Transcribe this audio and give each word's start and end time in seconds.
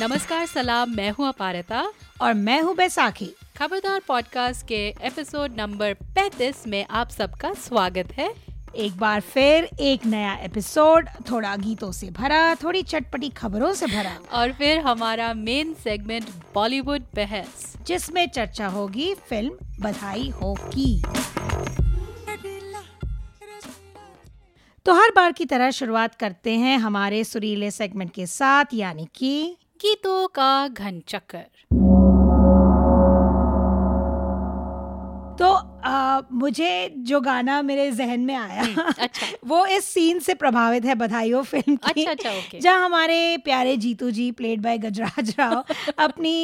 नमस्कार 0.00 0.46
सलाम। 0.46 0.90
मैं 0.90 1.10
हूँ 1.10 1.28
अपारता। 1.28 1.92
और 2.20 2.34
मैं 2.34 2.62
हूँ 2.62 2.76
बैसाखी। 2.76 3.30
खबरदार 3.58 4.02
पॉडकास्ट 4.08 4.66
के 4.66 4.88
एपिसोड 4.88 5.56
नंबर 5.56 5.94
35 5.94 6.66
में 6.66 6.86
आप 6.90 7.08
सबका 7.10 7.52
स्वागत 7.52 8.08
है। 8.12 8.34
एक 8.76 8.96
बार 8.96 9.20
फिर 9.20 9.64
एक 9.80 10.06
नया 10.06 10.34
एपिसोड 10.34 11.08
थोड़ा 11.30 11.56
गीतों 11.56 11.92
से 11.92 12.10
भरा 12.10 12.54
थोड़ी 12.54 12.82
चटपटी 12.82 13.28
खबरों 13.28 13.74
से 13.74 13.86
भरा। 13.86 14.18
और 14.32 14.52
फिर 14.52 14.78
हमारा 14.78 15.34
मेन 15.34 15.74
सेगमेंट 15.74 16.26
बॉलीवुड 16.54 17.00
बहस। 17.00 17.76
जिसमें 17.86 18.28
चर्चा 18.28 18.66
होगी 18.66 19.14
फ़िल्म 19.14 19.52
बधाई 19.80 20.28
हो 20.28 20.54
की। 20.54 21.02
तो 24.84 24.94
हर 24.94 25.12
बार 25.16 25.32
की 25.32 25.44
तरह 25.44 25.70
शुरुआत 25.70 26.14
करते 26.14 26.52
हैं 26.52 26.78
हमारे 26.78 27.24
सुरीले 27.24 27.70
सेगमेंट 27.70 28.14
के 28.14 28.26
साथ 28.26 28.64
यानी 28.74 29.08
कि 29.14 29.56
गीतों 29.80 30.26
का 30.28 30.68
घन 30.68 31.00
चक्कर 31.08 31.46
तो 35.36 35.67
मुझे 36.32 36.70
जो 37.08 37.20
गाना 37.20 37.60
मेरे 37.62 37.90
जहन 37.90 38.20
में 38.20 38.34
आया 38.34 38.62
हम्म, 38.62 38.92
अच्छा। 38.98 39.26
वो 39.46 39.64
इस 39.66 39.84
सीन 39.84 40.18
से 40.18 40.34
प्रभावित 40.34 40.84
है 40.84 40.94
बधाई 40.94 41.30
हो 41.30 41.42
फ़िल्म 41.42 41.76
की 41.76 42.04
अच्छा 42.04 42.10
अच्छा 42.10 42.30
ओके 42.30 42.60
जहाँ 42.60 42.84
हमारे 42.84 43.36
प्यारे 43.44 43.76
जीतू 43.76 44.10
जी 44.10 44.30
प्लेड 44.32 44.62
बाय 44.62 44.78
गजराज 44.78 45.34
राव 45.38 45.64
अपनी 45.98 46.34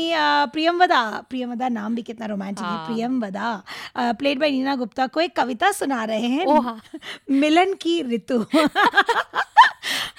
प्रियमवदा 0.53 1.03
प्रियमवदा 1.31 1.69
नाम 1.69 1.95
भी 1.95 2.03
कितना 2.03 2.27
रोमांटिक 2.27 2.65
है 2.65 2.71
हाँ। 2.71 2.87
प्रियमवदा 2.87 3.63
प्लेड 3.99 4.39
बाय 4.41 4.51
नीना 4.51 4.77
गुप्ता 4.77 5.07
को 5.07 5.21
एक 5.21 5.37
कविता 5.37 5.73
सुना 5.73 6.05
रहे 6.05 6.29
हैं 6.29 6.61
हाँ। 6.61 6.81
मिलन 7.31 7.75
की 7.83 8.01
ऋतु। 8.15 8.45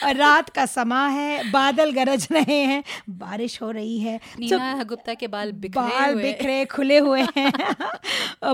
रात 0.05 0.49
का 0.49 0.65
समा 0.65 1.05
है 1.07 1.49
बादल 1.51 1.91
गरज 1.91 2.27
रहे 2.31 2.59
हैं 2.61 2.83
बारिश 3.19 3.61
हो 3.61 3.69
रही 3.71 3.97
है 3.99 4.19
नीना 4.39 4.83
गुप्ता 4.89 5.13
के 5.13 5.27
बाल 5.27 5.51
बिखरे 5.51 5.81
बाल 5.89 6.15
बिखरे 6.15 6.65
खुले 6.65 6.97
हुए 6.97 7.21
हैं। 7.37 7.51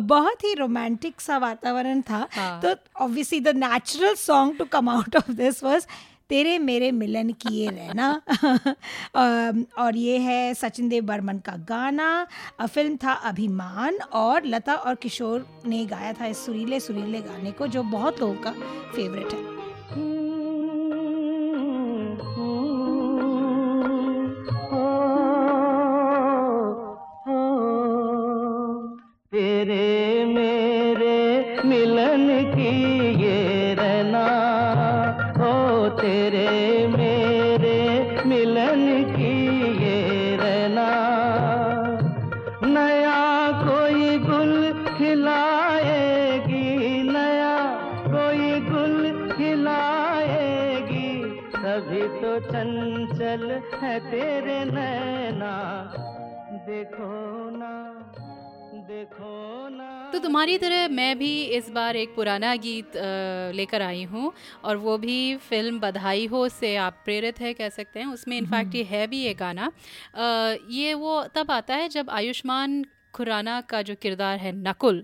बहुत 0.07 0.43
ही 0.43 0.53
रोमांटिक 0.61 1.21
सा 1.21 1.37
वातावरण 1.47 2.01
था 2.09 2.27
हाँ। 2.35 2.59
तो 2.61 2.75
obviously 3.03 3.39
the 3.41 3.55
natural 3.57 4.15
song 4.19 4.57
to 4.57 4.65
come 4.71 4.89
out 4.89 5.15
of 5.15 5.31
this 5.43 5.63
was 5.63 5.85
तेरे 6.29 6.57
मेरे 6.59 6.89
मिलन 6.91 7.29
किए 7.41 7.69
रहना 7.69 8.09
और 9.83 9.95
ये 9.97 10.17
है 10.19 10.53
सचिन 10.53 10.89
देव 10.89 11.03
बर्मन 11.05 11.37
का 11.45 11.55
गाना 11.69 12.07
अ, 12.59 12.65
फ़िल्म 12.65 12.95
था 13.03 13.13
अभिमान 13.31 13.97
और 14.21 14.45
लता 14.45 14.75
और 14.75 14.95
किशोर 15.03 15.45
ने 15.65 15.85
गाया 15.85 16.13
था 16.21 16.25
इस 16.25 16.45
सुरीले 16.45 16.79
सुरीले 16.79 17.21
गाने 17.21 17.51
को 17.51 17.67
जो 17.75 17.83
बहुत 17.91 18.21
लोगों 18.21 18.35
का 18.43 18.51
फेवरेट 18.95 19.33
है 19.33 19.50
तुम्हारी 60.41 60.57
तरह 60.57 60.87
मैं 60.89 61.17
भी 61.17 61.43
इस 61.53 61.69
बार 61.69 61.95
एक 61.95 62.15
पुराना 62.15 62.55
गीत 62.55 62.91
लेकर 63.55 63.81
आई 63.81 64.03
हूँ 64.03 64.31
और 64.65 64.77
वो 64.77 64.97
भी 64.97 65.35
फ़िल्म 65.39 65.79
बधाई 65.79 66.25
हो 66.25 66.47
से 66.49 66.75
आप 66.75 67.01
प्रेरित 67.05 67.39
है 67.41 67.53
कह 67.53 67.69
सकते 67.69 67.99
हैं। 67.99 68.07
उसमें 68.07 68.37
इनफैक्ट 68.37 68.75
ये 68.75 68.83
है 68.83 69.05
भी 69.07 69.21
ये 69.21 69.33
गाना। 69.33 69.71
ये 70.69 70.93
वो 70.93 71.21
तब 71.35 71.51
आता 71.51 71.75
है 71.75 71.89
जब 71.89 72.09
आयुष्मान 72.09 72.83
खुराना 73.13 73.59
का 73.61 73.81
जो 73.81 73.95
किरदार 73.95 74.37
है 74.37 74.51
नकुल 74.57 75.01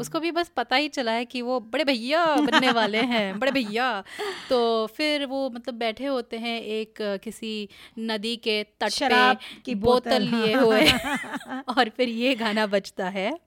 उसको 0.00 0.20
भी 0.20 0.30
बस 0.30 0.50
पता 0.56 0.76
ही 0.76 0.88
चला 0.88 1.12
है 1.12 1.24
कि 1.24 1.42
वो 1.42 1.58
बड़े 1.72 1.84
भैया 1.84 2.24
बनने 2.36 2.70
वाले 2.70 3.00
हैं 3.12 3.38
बड़े 3.38 3.52
भैया। 3.52 3.88
तो 4.50 4.60
फिर 4.86 5.24
वो 5.26 5.48
मतलब 5.50 5.74
बैठे 5.74 6.06
होते 6.06 6.38
हैं 6.38 6.60
एक 6.60 7.02
किसी 7.24 7.68
नदी 7.98 8.36
के 8.36 8.62
तट 8.80 9.02
पे 9.02 9.62
की 9.64 9.74
बोतल। 9.74 10.22
लिए। 10.22 10.54
हुए 10.54 10.86
और 11.78 11.88
फिर 11.88 12.08
ये 12.08 12.34
गाना 12.34 12.66
बजता 12.66 13.08
है। 13.08 13.45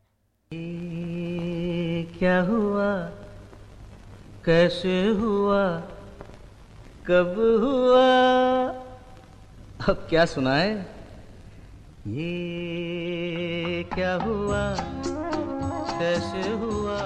क्या 0.54 2.42
हुआ? 2.42 3.04
कैसे 4.46 5.08
हुआ? 5.08 5.78
कब 7.08 7.36
हुआ? 7.64 8.08
अब 9.90 10.08
क्या 10.10 10.26
सुनाए? 10.26 10.86
ये 12.08 13.84
क्या 13.94 14.14
हुआ? 14.16 14.76
कैसे 16.00 16.52
हुआ? 16.52 17.00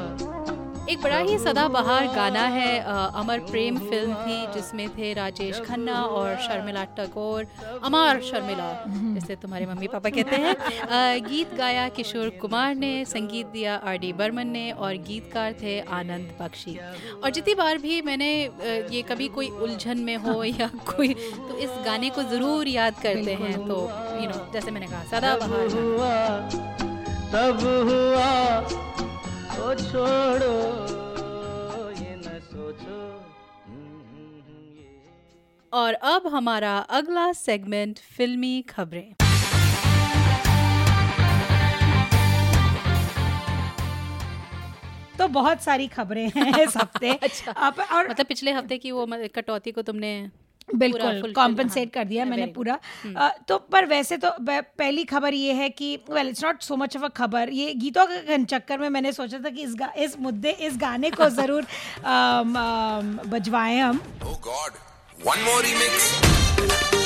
एक 0.89 1.01
बड़ा 1.01 1.17
ही 1.17 1.37
सदाबहार 1.39 2.07
गाना 2.15 2.41
है 2.53 2.79
अ, 2.79 2.93
अमर 3.19 3.39
प्रेम 3.49 3.77
फ़िल्म 3.79 4.13
थी 4.15 4.53
जिसमें 4.53 4.89
थे 4.97 5.11
राजेश 5.13 5.59
खन्ना 5.67 6.01
और 6.15 6.35
शर्मिला 6.43 6.83
टैगोर 6.97 7.45
अमर 7.83 8.19
शर्मिला 8.29 8.67
जिसे 8.87 9.35
तुम्हारे 9.41 9.65
मम्मी 9.65 9.87
पापा 9.87 10.09
कहते 10.09 10.35
हैं। 10.35 11.23
गीत 11.23 11.53
गाया 11.55 11.87
किशोर 11.95 12.29
कुमार 12.41 12.75
ने 12.75 12.93
संगीत 13.05 13.47
दिया 13.53 13.75
आर 13.75 13.97
डी 13.97 14.11
बर्मन 14.13 14.47
ने 14.49 14.65
और 14.73 14.97
गीतकार 15.07 15.53
थे 15.61 15.79
आनंद 15.99 16.35
बख्शी। 16.41 16.77
और 17.23 17.29
जितनी 17.29 17.55
बार 17.55 17.77
भी 17.77 18.01
मैंने 18.01 18.31
ये 18.91 19.01
कभी 19.09 19.27
कोई 19.37 19.49
उलझन 19.63 19.99
में 20.01 20.15
हो 20.25 20.43
या 20.43 20.69
कोई 20.85 21.13
तो 21.13 21.57
इस 21.57 21.69
गाने 21.85 22.09
को 22.09 22.23
ज़रूर 22.31 22.67
याद 22.67 23.01
करते 23.03 23.33
हैं 23.41 23.57
तो 23.67 23.81
यू 24.21 24.29
नो 24.29 24.45
जैसे 24.53 24.71
मैंने 24.71 24.87
कहा 24.87 25.03
सदाबहार 25.11 25.67
तब 27.33 27.67
हुआ 27.89 29.12
ओ 29.59 29.73
छोड़ो 29.73 30.55
ये 31.99 32.15
न 32.15 32.39
सोचो। 32.43 33.01
और 35.73 35.93
अब 35.93 36.27
हमारा 36.27 36.77
अगला 36.77 37.31
सेगमेंट 37.33 37.99
फिल्मी 38.17 38.61
खबरें। 38.61 39.13
तो 45.19 45.27
बहुत 45.27 45.61
सारी 45.61 45.87
खबरें 45.87 46.31
हैं 46.35 46.63
इस 46.63 46.77
हफ़्ते। 46.77 47.11
अच्छा। 47.23 47.51
और 47.51 48.09
मतलब 48.09 48.25
पिछले 48.25 48.51
हफ़्ते 48.51 48.77
की 48.77 48.91
वो 48.91 49.05
कटौती 49.35 49.71
को 49.71 49.81
तुमने 49.81 50.11
बिल्कुल 50.75 51.31
कॉम्पनसेट 51.33 51.87
हाँ, 51.87 52.03
कर 52.03 52.09
दिया 52.09 52.25
मैंने 52.25 52.45
पूरा। 52.53 52.77
अ, 53.17 53.29
तो 53.47 53.57
पर 53.71 53.85
वैसे 53.85 54.17
तो 54.17 54.29
पहली 54.41 55.03
खबर 55.03 55.33
ये 55.33 55.53
है 55.53 55.69
कि 55.69 55.95
well 56.11 56.29
it's 56.29 56.43
not 56.43 56.61
so 56.61 56.75
much 56.75 56.97
of 56.97 57.03
a 57.03 57.09
खबर 57.17 57.49
ये 57.49 57.73
गीतों 57.73 58.05
के 58.07 58.21
घन 58.27 58.45
चक्कर 58.45 58.79
में 58.79 58.89
मैंने 58.89 59.11
सोचा 59.11 59.39
था 59.45 59.49
कि 59.49 59.63
इस 59.63 59.75
गा, 59.75 59.91
इस 59.97 60.19
मुद्दे 60.19 60.51
इस 60.51 60.77
गाने 60.77 61.09
को 61.11 61.29
ज़रूर 61.39 61.65
बजवाएँ 63.27 63.79
हम। 63.79 64.01
Oh 64.23 64.37
God, 64.41 64.81
one 65.25 65.41
more 65.43 65.61
remix. 65.61 67.02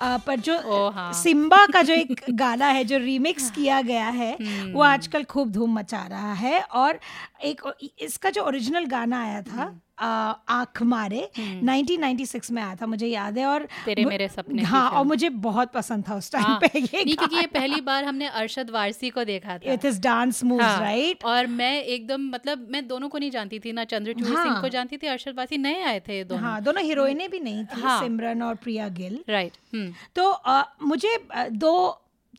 अ, 0.00 0.16
पर 0.16 0.40
जो 0.40 0.88
हाँ। 0.90 1.12
सिम्बा 1.12 1.66
का 1.66 1.82
जो 1.82 1.94
एक 1.94 2.20
गाना 2.30 2.66
है 2.66 2.84
जो 2.84 2.98
रीमिक्स 2.98 3.50
किया 3.50 3.80
गया 3.82 4.08
है 4.08 4.36
वो 4.72 4.82
आजकल 4.82 5.24
खूब 5.24 5.50
धूम 5.52 5.74
मचा 5.74 6.06
रहा 6.06 6.32
है 6.32 6.60
और 6.62 6.98
एक 7.44 7.62
इसका 8.00 8.30
जो 8.30 8.42
ओरिजिनल 8.42 8.84
गाना 8.86 9.22
आया 9.22 9.42
था 9.42 9.62
अ, 9.64 9.72
आँख 10.00 10.82
मारे। 10.82 11.28
1996 11.38 12.50
में 12.50 12.62
आया 12.62 12.74
था 12.76 12.86
मुझे 12.86 13.06
याद 13.06 13.38
है 13.38 13.46
और 13.46 13.66
तेरे 13.84 14.04
मेरे 14.04 14.28
सपने 14.28 14.62
हाँ 14.62 14.88
और 14.90 15.04
मुझे 15.04 15.28
बहुत 15.40 15.72
पसंद 15.72 16.04
था 16.08 16.14
उस 16.16 16.30
टाइम 16.32 16.44
हाँ, 16.44 16.58
पे 16.62 16.78
ये 16.78 17.04
नहीं 17.04 17.16
क्योंकि 17.16 17.36
ये 17.36 17.46
पहली 17.48 17.80
बार 17.80 18.04
हमने 18.04 18.26
अरशद 18.28 18.70
वारसी 18.70 19.10
को 19.10 19.24
देखा 19.24 19.58
था। 19.58 19.72
It 19.72 19.84
is 19.84 20.00
dance 20.00 20.42
moves 20.44 20.78
right 20.80 21.24
और 21.24 21.46
मैं 21.60 21.72
एकदम 21.82 22.28
मतलब 22.30 22.66
मैं 22.70 22.86
दोनों 22.88 23.08
को 23.08 23.18
नहीं 23.18 23.30
जानती 23.30 23.58
थी 23.58 23.72
ना 23.72 23.84
चंद्रचूड़ 23.86 24.28
हाँ, 24.28 24.44
सिंह। 24.44 24.60
को 24.60 24.68
जानती 24.68 24.96
थी 24.96 25.06
अरशद 25.06 25.36
वारसी 25.36 25.58
नए 25.58 25.82
आए 25.84 26.00
थे 26.08 26.22
दोनों। 26.24 26.42
हाँ 26.42 26.60
दोनों 26.62 26.82
हीरोइनें 26.84 27.28
भी 27.30 27.40
नहीं 27.40 27.64
थी 27.66 27.80
हाँ। 27.80 28.00
सिमरन 28.02 28.42
और 28.42 28.54
प्रिया 28.62 28.88
गिल। 29.00 29.18
राइट 29.28 29.52
हम्म। 29.74 29.92
तो 30.16 30.86
मुझे 30.86 31.16
दो 31.52 31.72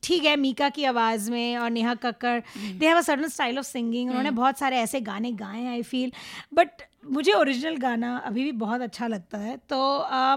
ठीक 0.02 0.24
है 0.24 0.34
मीका 0.36 0.68
की 0.68 0.84
आवाज़ 0.84 1.30
में 1.30 1.56
और 1.56 1.70
Neha 1.70 1.94
Kakkar 2.04 2.42
they 2.78 2.86
have 2.86 2.96
a 2.96 3.00
certain 3.00 3.28
style 3.28 3.58
of 3.58 3.66
singing 3.66 4.08
उन्होंने 4.10 4.30
बहुत 4.38 4.58
सारे 4.58 4.76
ऐसे 4.78 5.00
गाने 5.00 5.30
गाए 5.32 5.60
हैं 5.60 5.70
आई 5.70 5.82
फील 5.82 6.12
बट 6.54 6.82
मुझे 7.04 7.32
ओरिजिनल 7.32 7.76
गाना 7.76 8.16
अभी 8.16 8.44
भी 8.44 8.52
बहुत 8.52 8.80
अच्छा 8.80 9.06
लगता 9.06 9.38
है। 9.38 9.56
तो 9.68 9.96
आ, 9.98 10.36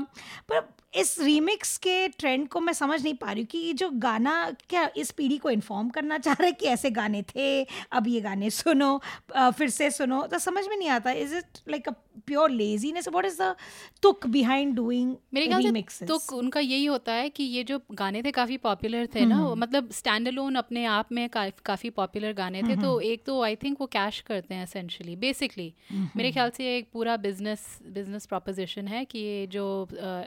पर 0.49 0.67
इस 0.97 1.19
रीमिक्स 1.19 1.77
के 1.77 2.07
ट्रेंड 2.07 2.47
को 2.47 2.59
मैं 2.59 2.73
समझ 2.73 3.01
नहीं 3.03 3.13
पा 3.13 3.31
रही 3.31 3.41
हूँ 3.41 3.47
कि 3.47 3.57
ये 3.57 3.73
जो 3.73 3.89
गाना 3.93 4.33
क्या 4.69 4.89
इस 4.97 5.11
पीढ़ी 5.11 5.37
को 5.37 5.49
इन्फॉर्म 5.49 5.89
करना 5.89 6.17
चाह 6.17 6.33
रहा 6.33 6.45
है 6.45 6.51
कि 6.51 6.65
ऐसे 6.65 6.91
गाने 6.91 7.23
थे 7.35 7.63
अब 7.91 8.07
ये 8.07 8.21
गाने 8.21 8.49
सुनो 8.49 9.01
आ, 9.35 9.49
फिर 9.51 9.69
से 9.69 9.91
सुनो? 9.91 10.21
तो 10.23 10.39
समझ 10.39 10.67
में 10.67 10.77
नहीं 10.77 10.89
आता। 10.89 11.11
Is 11.11 11.35
it 11.35 11.59
like 11.69 11.89
a 11.89 11.93
pure 12.27 12.49
laziness 12.51 13.07
what 13.07 13.25
is 13.25 13.41
the 13.41 13.55
तुक 14.03 14.27
बिहाइंड 14.27 14.75
डूइंग 14.75 15.15
मेरे 15.33 15.47
ख्याल 15.47 15.61
से 15.61 15.67
रीमिक्सेस 15.67 16.09
तो 16.09 16.37
उनका 16.37 16.59
यही 16.59 16.85
होता 16.85 17.13
है 17.13 17.29
कि 17.29 17.43
ये 17.45 17.63
जो 17.63 17.79
गाने 17.93 18.21
थे 18.23 18.31
काफ़ी 18.31 18.57
पॉपुलर 18.59 19.07
थे 19.15 19.25
ना 19.25 19.39
मतलब 19.55 19.91
स्टैंड 19.93 20.27
अलोन 20.27 20.55
अपने 20.55 20.85
आप 20.91 21.11
में 21.11 21.27
काफ़ी 21.29 21.89
पॉपुलर 21.91 22.33
गाने 22.33 22.63
थे 22.63 22.75
तो 22.81 22.99
एक 23.03 23.23
तो 23.25 23.41
आई 23.43 23.55
थिंक 23.63 23.81
वो 23.81 23.87
कैश 23.89 24.19
करते 24.27 24.55
हैं 24.55 24.63
एसेंशली 24.63 25.15
बेसिकली 25.17 25.73
मेरे 25.91 26.31
ख्याल 26.31 26.49
से 26.51 26.75
एक 26.77 26.89
पूरा 26.93 27.17
बिज़नेस 27.19 27.65
बिज़नेस 27.91 28.25
प्रोपोजिशन 28.25 28.87
है 28.87 29.03
कि 29.05 29.19
ये 29.19 29.47
जो 29.49 29.65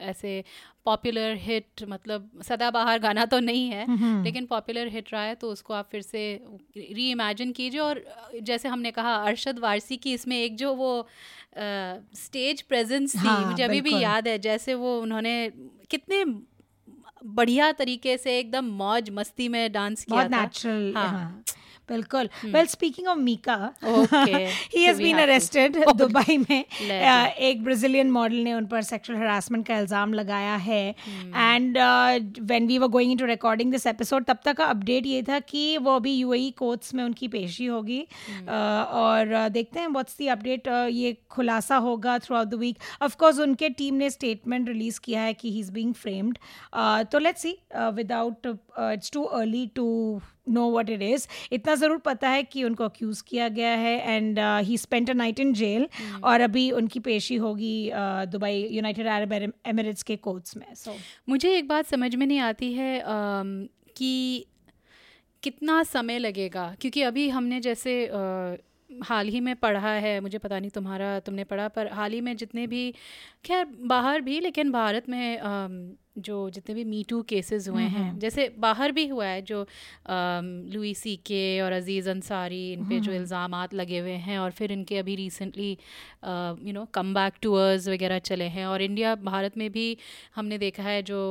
ऐसे 0.03 0.43
पॉपुलर 0.85 1.35
हिट 1.39 1.83
मतलब 1.89 2.29
सदाबहार 2.43 2.99
गाना 2.99 3.25
तो 3.25 3.39
नहीं 3.41 3.69
है 3.69 4.23
लेकिन 4.23 4.45
पॉपुलर 4.45 4.87
हिट 4.87 5.11
रहा 5.13 5.23
है 5.23 5.35
तो 5.35 5.49
उसको 5.51 5.73
आप 5.73 5.87
फिर 5.91 6.01
से 6.01 6.21
री 6.77 7.09
इमेजिन 7.11 7.51
कीजिए 7.51 7.81
और 7.81 8.03
जैसे 8.43 8.69
हमने 8.69 8.91
कहा 8.91 9.15
अरशद 9.23 9.59
वारसी 9.59 9.97
की 9.97 10.13
इसमें 10.13 10.37
एक 10.37 10.55
जो 10.55 10.73
वो 10.75 10.91
स्टेज 12.15 12.61
प्रेजेंस 12.61 13.15
थी 13.15 13.27
हाँ, 13.27 13.51
मुझे 13.51 13.63
अभी 13.63 13.81
भी 13.81 13.93
याद 14.03 14.27
है 14.27 14.37
जैसे 14.39 14.73
वो 14.73 14.99
उन्होंने 15.01 15.51
कितने 15.89 16.23
बढ़िया 17.25 17.71
तरीके 17.71 18.17
से 18.17 18.37
एकदम 18.39 18.65
मौज 18.65 19.09
मस्ती 19.09 19.47
में 19.49 19.71
डांस 19.71 20.03
किया 20.03 20.17
बहुत 20.17 20.31
था। 20.33 20.41
नेचुरल 20.41 20.93
हाँ। 20.97 21.07
हाँ। 21.09 21.43
बिल्कुल। 21.89 22.29
Well 22.45 22.65
speaking 22.67 23.07
of 23.07 23.17
Mika 23.19 23.55
he 23.83 24.83
has 24.83 25.01
been 25.01 25.17
arrested 25.17 25.77
Dubai 25.97 26.37
में। 26.39 26.63
Legend. 26.81 27.37
एक 27.49 27.63
ब्राजीलियन 27.63 28.11
मॉडल 28.11 28.35
ने 28.43 28.53
उन 28.53 28.65
पर 28.65 28.81
सेक्सुअल 28.83 29.19
हरासमेंट 29.19 29.65
का 29.67 29.77
इल्ज़ाम 29.79 30.13
लगाया 30.13 30.55
है। 30.57 30.83
And 30.89 31.77
when 32.41 32.67
we 32.67 32.77
were 32.77 32.87
going 32.89 33.11
into 33.11 33.25
recording 33.25 33.71
this 33.71 33.87
episode 33.87 34.25
तब 34.25 34.37
तक 34.45 34.57
का 34.57 34.65
अपडेट 34.67 35.05
ये 35.05 35.21
था 35.23 35.39
कि 35.41 35.77
वो 35.79 35.95
अभी 35.95 36.13
यूएई 36.13 36.49
कोर्ट्स 36.57 36.93
में 36.93 37.03
उनकी 37.03 37.27
पेशी 37.27 37.65
होगी। 37.65 37.99
अ, 37.99 38.51
और 38.51 39.31
अ, 39.31 39.47
देखते 39.49 39.79
हैं 39.79 39.87
व्हाट्स 39.89 40.17
दी 40.17 40.27
अपडेट 40.27 40.67
ये 40.67 41.15
खुलासा 41.31 41.77
होगा 41.79 42.17
throughout 42.35 42.47
the 42.47 42.53
week 42.59 42.77
of 43.01 43.15
course 43.17 43.39
उनके 43.39 43.69
टीम 43.79 43.95
ने 43.95 44.09
स्टेटमेंट 44.09 44.67
रिलीज़ 44.69 44.99
किया 45.03 45.21
है 45.21 45.33
कि 45.33 45.51
ही 45.51 45.59
इज़ 45.59 45.71
बीइंग 45.71 45.93
फ्रेम्ड 45.95 46.37
तो 47.11 47.19
let's 47.19 47.41
see 47.41 47.57
without 47.95 48.47
it's 48.47 49.11
too 49.11 49.23
early 49.23 49.65
to 49.75 49.87
know 50.49 50.69
what 50.71 50.89
it 50.89 51.01
is 51.01 51.27
इतना 51.51 51.75
ज़रूर 51.75 51.97
पता 51.97 52.29
है 52.29 52.43
कि 52.43 52.63
उनको 52.63 52.83
अक्यूज़ 52.83 53.23
किया 53.27 53.47
गया 53.49 53.69
है 53.69 54.15
and 54.15 54.39
he 54.39 54.77
spent 54.77 55.09
a 55.09 55.13
night 55.13 55.39
in 55.39 55.53
jail 55.53 55.87
और 56.23 56.41
अभी 56.41 56.71
उनकी 56.71 56.99
पेशी 56.99 57.35
होगी 57.35 57.89
uh, 57.89 58.25
Dubai 58.31 58.67
United 58.71 59.07
Arab 59.07 59.33
Emirates 59.67 60.03
के 60.03 60.15
कोर्ट्स 60.15 60.57
में 60.57 60.73
सो 60.75 60.95
मुझे 61.29 61.55
एक 61.57 61.67
बात 61.67 61.85
समझ 61.85 62.15
में 62.15 62.25
नहीं 62.27 62.39
आती 62.39 62.73
है 62.73 62.99
अम, 62.99 63.67
कि 63.97 64.45
कितना 65.43 65.83
समय 65.83 66.19
लगेगा? 66.19 66.75
क्योंकि 66.81 67.01
अभी 67.01 67.29
हमने 67.29 67.59
जैसे 67.59 68.05
अ, 68.05 68.11
हाल 68.89 69.27
ही 69.27 69.39
में 69.39 69.55
पढ़ा 69.55 69.93
है 69.97 70.19
मुझे 70.19 70.37
पता 70.37 70.59
नहीं 70.59 70.71
तुम्हारा 70.71 71.19
तुमने 71.19 71.43
पढ़ा 71.45 71.67
पर 71.69 71.87
हाल 71.93 72.11
ही 72.11 72.21
में 72.21 72.35
जितने 72.37 72.67
भी 72.67 72.91
खैर 73.45 73.65
बाहर 73.85 74.21
भी 74.21 74.39
लेकिन 74.39 74.71
भारत 74.71 75.09
में 75.09 75.97
जो 76.19 76.49
जितने 76.49 76.75
भी 76.75 76.83
मीटू 76.83 77.21
केसेस 77.23 77.67
हुए 77.67 77.83
हैं 77.83 78.07
जैसे 78.19 78.47
बाहर 78.59 78.91
भी 78.91 79.07
हुआ 79.07 79.25
है 79.25 79.41
जो 79.41 79.65
लुई 80.73 80.93
सी 80.93 81.15
के 81.25 81.43
और 81.61 81.71
अज़ीज़ 81.71 82.09
अंसारी 82.09 82.61
इन 82.73 82.83
पे 82.89 82.99
जो 82.99 83.11
इल्ज़ाम 83.11 83.55
लगे 83.73 83.99
हुए 83.99 84.17
हैं 84.25 84.37
और 84.39 84.51
फिर 84.51 84.71
इनके 84.71 84.97
अभी 84.97 85.15
recently 85.15 85.71
you 86.63 86.73
know 86.73 86.85
come 86.93 87.13
back 87.13 87.33
tours 87.41 87.87
वगैरह 87.87 88.19
चले 88.21 88.47
हैं 88.49 88.65
और 88.65 88.81
इंडिया 88.81 89.15
भारत 89.23 89.57
में 89.57 89.69
भी 89.71 89.87
हमने 90.35 90.57
देखा 90.57 90.83
है 90.83 91.01
जो 91.03 91.21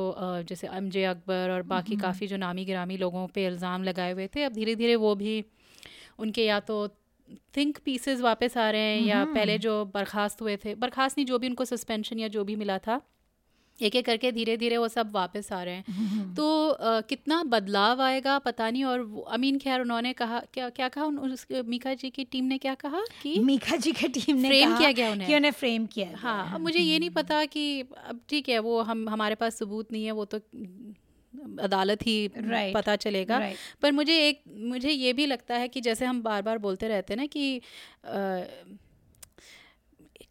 जैसे 0.49 0.67
एम 0.73 0.89
जे 0.89 1.03
अकबर 1.05 1.51
और 1.51 1.61
बाकी 1.67 1.95
काफ़ी 1.97 2.27
जो 2.27 2.37
नामी 2.37 2.65
गिरामी 2.65 2.97
लोगों 2.97 3.27
पे 3.27 3.45
इल्ज़ाम 3.45 3.83
लगाए 3.83 4.13
हुए 4.13 4.27
थे 4.35 4.43
अब 4.43 4.53
धीरे 4.53 4.75
धीरे 4.75 4.95
वो 4.97 5.15
भी 5.15 5.43
उनके 6.19 6.45
या 6.45 6.59
तो 6.61 6.85
थिंक 7.57 7.77
पीसेस 7.85 8.21
वापस 8.21 8.57
आ 8.57 8.69
रहे 8.69 8.81
हैं 8.81 9.05
या 9.07 9.23
पहले 9.25 9.57
जो 9.57 9.85
बर्खास्त 9.85 10.41
हुए 10.41 10.57
थे 10.57 10.75
बर्खास्त 10.75 11.17
नहीं 11.17 11.25
जो 11.25 11.39
भी 11.39 11.47
उनको 11.47 11.65
सस्पेंशन 11.65 12.19
या 12.19 12.27
जो 12.27 12.43
भी 12.43 12.55
मिला 12.55 12.77
था 12.77 13.01
एक 13.81 13.95
एक 13.95 14.05
करके 14.05 14.31
धीरे 14.31 14.57
धीरे 14.57 14.77
वो 14.77 14.87
सब 14.87 15.11
वापस 15.11 15.51
आ 15.53 15.63
रहे 15.63 15.75
हैं। 15.75 15.83
तो 16.35 16.69
अ, 16.69 17.01
कितना 17.01 17.43
बदलाव 17.43 18.01
आएगा 18.01 18.39
पता 18.39 18.69
नहीं 18.69 18.83
और 18.83 19.25
अमीन 19.27 19.57
खैर 19.57 19.81
उन्होंने 19.81 20.13
कहा 20.13 20.39
क्या 20.53 20.69
क्या 20.69 20.87
कहा 20.89 21.05
उन, 21.05 21.17
उस, 21.17 21.47
मीका 21.65 21.93
जी 21.93 22.09
की 22.09 22.23
टीम 22.23 22.45
ने 22.45 22.57
क्या 22.57 22.73
कहा 22.75 23.01
कि 23.21 23.39
मीका 23.39 23.75
जी 23.75 23.91
की 23.91 24.07
टीम 24.07 24.35
ने 24.37 24.61
कहा 24.65 24.77
किया 24.77 24.91
गया 24.91 25.11
उन्हें। 25.11 25.27
कि 25.27 25.35
उन्हें 25.35 25.51
फ्रेम 25.51 25.85
किया 25.85 26.11
हाँ 26.15 26.53
अब 26.53 26.61
मुझे 26.61 26.79
ये 26.79 26.99
नहीं 26.99 27.09
पता 27.09 27.45
कि 27.45 27.81
अब 27.81 28.19
ठीक 28.29 28.49
है 28.49 28.59
वो 28.59 28.81
हम 28.81 29.09
हमारे 29.09 29.35
पास 29.35 29.55
सबूत 29.55 29.91
नहीं 29.91 30.05
है 30.05 30.11
वो 30.11 30.25
तो 30.25 30.39
अदालत 31.59 32.01
ही 32.07 32.17
Right. 32.29 32.73
पता 32.73 32.95
चलेगा। 32.95 33.39
Right. 33.39 33.57
पर 33.81 33.91
मुझे 33.91 34.17
एक 34.27 34.41
मुझे 34.49 34.91
ये 34.91 35.13
भी 35.13 35.25
लगता 35.25 35.55
है 35.55 35.67
कि 35.67 35.81
जैसे 35.81 36.05
हम 36.05 36.21
बार 36.23 36.41
बार 36.41 36.57
बोलते 36.57 36.87
रहते 36.87 37.13
हैं 37.13 37.19
ना 37.21 37.25
कि 37.25 37.57
अ, 38.05 38.45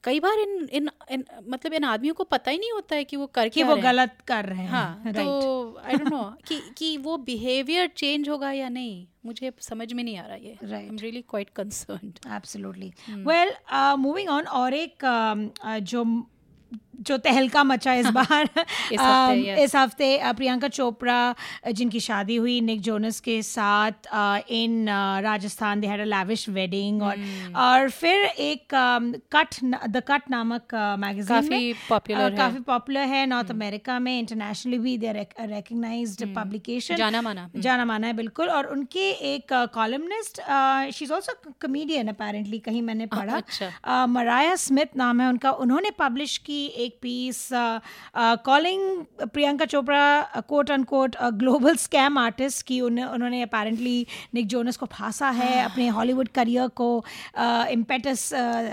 कई 0.05 0.21
बार 0.21 0.39
इन 0.39 0.69
इन, 0.73 0.89
इन 1.11 1.25
मतलब 1.49 1.73
इन 1.73 1.85
आदमियों 1.85 2.15
को 2.15 2.25
पता 2.25 2.50
ही 2.50 2.59
नहीं 2.59 2.73
होता 2.73 2.97
है 2.97 3.05
कि 3.05 3.17
वो 3.17 3.27
कर 3.27 3.49
कि 3.49 3.62
वो 3.62 3.73
रहे 3.75 3.83
गलत 3.83 4.17
कर 4.27 4.45
रहे 4.45 4.59
हैं। 4.59 4.69
हाँ 4.69 5.03
राइट 5.05 5.17
तो 5.17 5.79
आई 5.85 5.97
डोंट 5.97 6.09
नो 6.09 6.23
कि 6.47 6.61
कि 6.79 6.97
वो 6.97 7.17
बिहेवियर 7.17 7.87
चेंज 7.97 8.29
होगा 8.29 8.53
या 8.53 8.69
नहीं 8.69 9.06
मुझे 9.27 9.53
समझ 9.61 9.93
में 9.93 10.03
नहीं 10.05 10.17
आ 10.17 10.27
रहा 10.27 10.37
ये। 10.37 10.56
I 10.75 10.85
am 10.87 10.97
really 10.99 11.23
quite 11.23 11.50
concerned 11.56 12.19
absolutely 12.37 12.93
well 13.09 13.53
moving 13.99 14.29
on 14.29 14.45
और 14.62 14.75
एक 14.75 15.05
um, 15.05 15.47
uh, 15.69 15.79
जो 15.79 16.05
जो 17.09 17.17
तहलका 17.25 17.62
मचा 17.65 17.93
इस 17.94 18.06
बार 18.15 18.49
इस 18.93 19.00
हफ़्ते, 19.00 19.35
um, 19.35 19.44
yes. 19.49 19.59
इस 19.65 19.75
हफ़्ते 19.76 20.32
प्रियंका 20.37 20.69
चोपड़ा 20.69 21.35
जिनकी 21.73 22.00
शादी 22.00 22.37
हुई 22.37 22.61
निक 22.61 22.81
जोनस 22.82 23.20
के 23.26 23.37
साथ 23.43 24.09
in 24.53 24.88
Rajasthan 25.25 25.81
they 25.81 25.87
had 25.87 26.00
a 26.00 26.05
lavish 26.05 26.49
wedding 26.49 27.03
और 27.03 27.17
Hmm. 27.19 27.55
और 27.56 27.88
फिर 27.91 28.25
एक 28.25 28.75
कट 29.35 29.55
द 29.88 30.03
कट 30.09 30.23
नामक 30.31 30.75
मैगजीन 31.05 31.26
काफ़ी 31.29 31.69
है. 31.69 32.29
Hmm. 32.29 32.37
काफ़ी 32.38 32.61
पॉपुलर 32.67 33.06
है 33.14 33.25
नॉर्थ 33.26 33.50
अमेरिका 33.50 33.99
में 33.99 34.19
इंटरनेशनली 34.19 34.79
भी 34.79 34.97
दे 34.99 35.12
रिकग्नाइज्ड 35.12 36.25
Hmm. 36.25 36.35
पब्लिकेशन 36.37 36.97
जाना 36.97 37.23
माना 37.23 37.49
जाना 37.56 37.85
माना 37.85 38.06
है 38.06 38.12
बिल्कुल 38.23 38.49
और 38.59 38.67
उनके 38.76 39.09
एक 39.35 39.53
columnist 39.75 40.41
she 40.99 41.05
is 41.05 41.12
also 41.12 41.55
comedian 41.62 42.09
apparently 42.09 42.59
कहीं 42.69 42.82
मैंने 42.82 43.06
पढ़ा 43.17 43.37
अच्छा। 43.37 44.05
मराया 44.19 44.55
स्मिथ 44.67 44.97
नाम 44.97 45.21
है 45.21 45.29
उनका 45.29 45.50
उन्होंने 45.64 45.91
पब्लिश 45.99 46.37
की 46.47 46.58
एक 46.67 46.99
piece 47.03 47.49
calling 48.45 49.05
Priyanka 49.27 49.65
Chopra 49.65 50.43
quote 50.49 50.71
unquote 50.85 51.17
global 51.35 51.77
scam 51.77 52.19
artist 52.19 52.67
की 52.67 52.81
उन्हें 52.81 53.05
उन्होंने 53.05 53.43
अपेरेंटली 53.43 54.07
निक 54.35 54.47
जोनस 54.47 54.77
को 54.77 54.87
फांसा 54.87 55.31
है 55.31 55.65
अपने 55.65 55.89
हॉलीवुड 55.89 56.29
करियर 56.29 56.69
को 56.69 57.05
इम्पेटस 57.71 58.31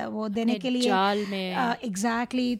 वो 0.09 0.27
देने 0.29 0.53
के 0.53 0.69
लिए। 0.69 0.91
में। 1.29 1.55
एग्जैक्टली 1.85 2.55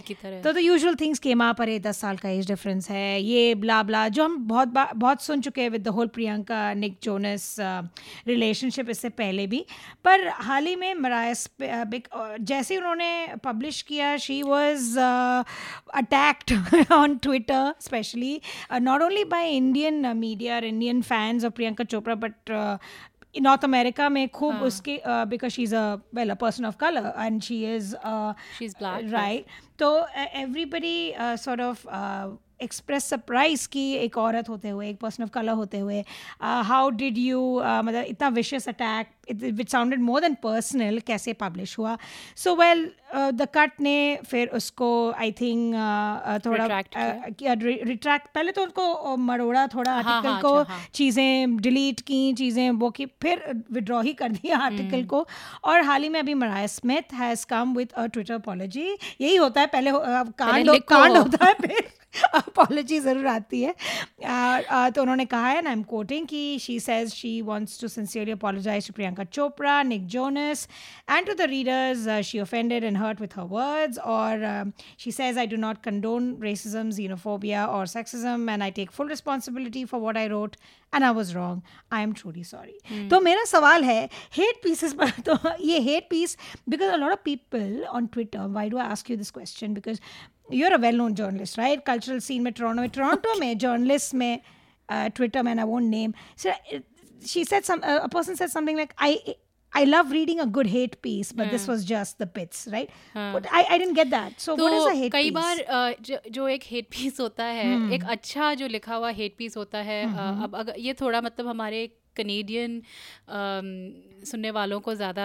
की 0.00 0.14
तरह। 0.14 0.42
तो 0.42 0.52
the 0.52 0.58
usual 0.58 0.94
things 0.94 1.18
came 1.18 1.48
up 1.48 1.62
अरे 1.62 1.78
दस 1.78 2.00
साल 2.00 2.16
का 2.16 2.28
एज 2.28 2.46
डिफरेंस 2.46 2.90
है 2.90 3.22
ये 3.22 3.54
ब्ला 3.54 3.82
ब्ला 3.82 4.08
जो 4.08 4.24
हम 4.24 4.36
बहुत 4.48 4.68
बहुत 4.68 5.22
सुन 5.22 5.40
चुके 5.40 5.62
हैं 5.62 5.70
with 5.70 5.82
the 5.82 5.88
whole 5.88 6.06
Priyanka 6.06 6.72
Nick 6.74 6.98
Jonas 7.02 7.56
relationship 8.28 8.90
इससे 8.90 9.08
पहले 9.08 9.46
भी। 9.46 9.64
पर 10.04 10.28
हाल 10.28 10.66
ही 10.66 10.76
में 10.76 10.94
मरायस 10.94 11.48
जैसे 11.62 12.76
उन्होंने 12.76 13.34
पब्लिश 13.44 13.80
किया 13.82 14.16
she 14.16 14.42
was 14.42 14.67
attacked 14.68 16.52
on 16.92 17.16
Twitter 17.16 17.74
specially 17.80 18.40
not 18.72 19.02
only 19.02 19.24
by 19.24 19.50
Indian 19.50 20.16
media 20.16 20.56
और 20.56 20.64
Indian 20.64 21.02
fans 21.02 21.44
of 21.44 21.52
Priyanka 21.52 21.84
Chopra 21.84 22.14
but 22.14 22.52
North 23.40 23.64
America 23.64 24.08
में 24.08 24.28
खूब 24.28 24.62
उसके 24.62 25.00
because 25.06 25.52
she 25.52 25.62
is 25.62 25.76
a 25.76 25.94
well 26.14 26.30
a 26.30 26.34
person 26.34 26.64
of 26.64 26.76
colour 26.76 27.12
and 27.18 27.42
she 27.42 27.64
is 27.74 27.94
She's 28.58 28.74
black, 28.74 29.02
yes. 29.02 29.12
Right 29.12 29.46
तो 29.78 30.06
everybody 30.16 31.14
sort 31.18 31.60
of 31.60 31.86
express 32.62 33.04
surprise 33.04 33.68
की 33.68 33.92
एक 33.92 34.18
औरत 34.18 34.48
होते 34.48 34.68
हुए 34.68 34.88
एक 34.90 34.98
पर्सन 34.98 35.22
ऑफ़ 35.22 35.30
कलर 35.30 35.52
होते 35.52 35.78
हुए 35.78 36.04
हाउ 36.42 36.90
डिड 36.90 37.18
यू 37.18 37.62
मतलब 37.64 38.04
इतना 38.04 38.28
vicious 38.28 38.68
attack 38.68 39.06
which 39.32 39.70
sounded 39.70 40.00
more 40.00 40.20
than 40.20 40.34
personal 40.34 40.98
कैसे 40.98 41.32
पब्लिश 41.32 41.78
हुआ? 41.78 41.98
सो 42.36 42.54
वेल 42.56 42.90
द 43.14 43.48
कट 43.54 43.70
ने 43.80 44.18
फिर 44.30 44.48
उसको 44.48 45.12
आई 45.12 45.32
थिंक 45.32 45.74
uh, 45.74 46.46
थोड़ा 46.46 46.64
Retract 46.66 47.62
रिट्रैक्ट 47.62 48.26
पहले 48.34 48.52
तो 48.52 48.62
उनको 48.62 49.12
uh, 49.12 49.18
मरोड़ा 49.18 49.66
थोड़ा 49.66 49.92
हाँ, 49.92 50.02
आर्टिकल 50.02 50.32
हाँ, 50.32 50.42
को 50.42 50.54
अच्छा, 50.54 50.74
हाँ। 50.74 50.82
चीज़ें 50.94 51.56
डिलीट 51.56 52.00
की 52.00 52.32
चीज़ें 52.32 52.70
वो 52.70 52.90
की 52.90 53.06
फिर 53.06 53.62
विड्रॉ 53.72 54.00
ही 54.02 54.12
कर 54.12 54.28
दिया 54.28 54.58
आर्टिकल 54.58 55.04
को। 55.04 55.26
और 55.64 55.82
हाल 55.82 56.02
ही 56.02 56.08
में 56.08 56.20
अभी 56.20 56.34
Mariah 56.34 56.66
Smith 56.66 57.14
has 57.14 57.46
come 57.46 57.74
with 57.74 57.92
a 57.92 58.06
Twitter 58.06 58.34
apology 58.34 58.98
यही 59.20 59.36
होता 59.36 59.60
है 59.60 59.66
पहले 59.66 59.90
हो- 59.90 60.02
अ, 60.02 60.22
कांड। 60.22 60.70
कांड 60.78 61.16
होता 61.16 61.46
है 61.46 61.54
फिर 61.54 61.88
अपॉलोजी 62.34 62.98
ज़रूर 63.00 63.26
आती 63.26 63.60
है। 63.62 63.74
तो 64.90 65.00
उन्होंने 65.02 65.24
कहा 65.26 65.48
है 65.48 65.62
ना 65.62 65.72
एम 65.72 65.82
कोटिंग 65.90 66.26
की 66.26 66.58
she 66.58 66.78
says 66.80 67.12
she 67.14 67.40
wants 67.42 67.80
to 67.80 67.88
sincerely 67.88 68.32
apologise 68.32 68.86
to 68.86 68.92
Priyanka 68.94 69.24
Chopra 69.24 69.82
Nick 69.82 70.06
Jonas 70.14 70.66
and 71.10 71.26
to 71.26 71.34
the 71.34 71.48
readers 71.50 72.08
she 72.26 72.40
offended 72.40 72.84
and 72.84 72.96
hurt 72.98 73.20
with 73.20 73.38
her 73.38 73.44
words 73.50 73.98
और 73.98 74.72
she 75.00 75.12
says 75.12 75.38
I 75.38 75.46
do 75.46 75.56
not 75.56 75.82
condone 75.84 76.36
racism 76.42 76.90
xenophobia 76.90 77.66
और 77.66 77.86
sexism 77.86 78.50
and 78.50 78.62
I 78.62 78.70
take 78.70 78.90
full 78.90 79.08
responsibility 79.08 79.84
for 79.84 80.00
what 80.00 80.16
I 80.16 80.28
wrote 80.28 80.56
and 80.94 81.04
I 81.04 81.12
was 81.14 81.34
wrong 81.34 81.62
I 81.92 82.02
am 82.02 82.12
truly 82.12 82.44
sorry 82.44 83.08
तो 83.08 83.20
मेरा 83.20 83.44
सवाल 83.44 83.84
है 83.84 84.02
hate 84.36 84.62
pieces 84.62 84.92
पर 84.94 85.10
तो 85.26 85.38
ये 85.64 85.78
hate 85.80 86.06
piece 86.10 86.36
because 86.68 86.90
a 86.90 86.96
lot 86.96 87.12
of 87.12 87.20
people 87.24 87.84
on 87.88 88.06
Twitter 88.06 88.46
why 88.52 88.70
do 88.70 88.78
ask 88.78 89.10
you 89.10 89.16
this 89.16 89.30
question 89.30 89.74
because 89.74 90.00
you're 90.50 90.74
a 90.74 90.78
well-known 90.78 91.14
journalist, 91.14 91.58
right? 91.58 91.84
Cultural 91.84 92.20
scene 92.20 92.42
में 92.42 92.52
Toronto 92.52 92.80
में 92.80 92.88
Toronto 92.90 93.38
में 93.40 93.58
journalists 93.58 94.14
में 94.14 94.40
uh, 94.88 95.10
Twitter 95.10 95.42
man, 95.42 95.58
I 95.58 95.64
won't 95.64 95.86
name. 95.96 96.14
So 96.36 96.50
uh, 96.50 96.80
she 97.26 97.44
said 97.44 97.64
some 97.64 97.82
uh, 97.82 98.00
a 98.02 98.08
person 98.08 98.36
said 98.36 98.50
something 98.50 98.76
like 98.76 98.94
I 98.98 99.36
I 99.74 99.84
love 99.84 100.10
reading 100.12 100.38
a 100.40 100.46
good 100.46 100.66
hate 100.66 100.94
piece, 101.02 101.30
but 101.30 101.46
hmm. 101.46 101.52
this 101.52 101.66
was 101.68 101.84
just 101.84 102.18
the 102.18 102.26
pits, 102.26 102.66
right? 102.72 102.88
Hmm. 103.12 103.32
But 103.34 103.46
I, 103.52 103.64
I 103.74 103.76
didn't 103.78 103.94
get 103.94 104.08
that. 104.10 104.40
So 104.40 104.56
so 104.56 104.62
what 104.64 104.72
is 104.76 104.84
तो 104.84 104.90
a 104.92 104.94
hate 105.00 105.12
कई 105.12 105.24
piece? 105.24 105.34
बार 105.34 105.58
uh, 105.60 105.94
जो, 106.08 106.18
जो 106.36 106.46
एक 106.48 106.62
hate 106.70 106.86
piece 106.92 107.20
होता 107.20 107.44
है 107.44 107.66
एक 107.94 108.04
अच्छा 108.16 108.52
जो 108.62 108.68
लिखा 108.68 108.94
हुआ 108.94 109.10
हेट 109.18 109.36
पीस 109.38 109.56
होता 109.56 109.78
है 109.90 110.02
अ, 110.06 110.42
अब 110.44 110.56
अगर 110.56 110.78
ये 110.86 110.94
थोड़ा 111.00 111.20
मतलब 111.20 111.46
हमारे 111.48 111.88
कनेडियन 112.18 112.82
सुनने 114.26 114.50
वालों 114.50 114.78
को 114.80 114.94
ज़्यादा 114.94 115.24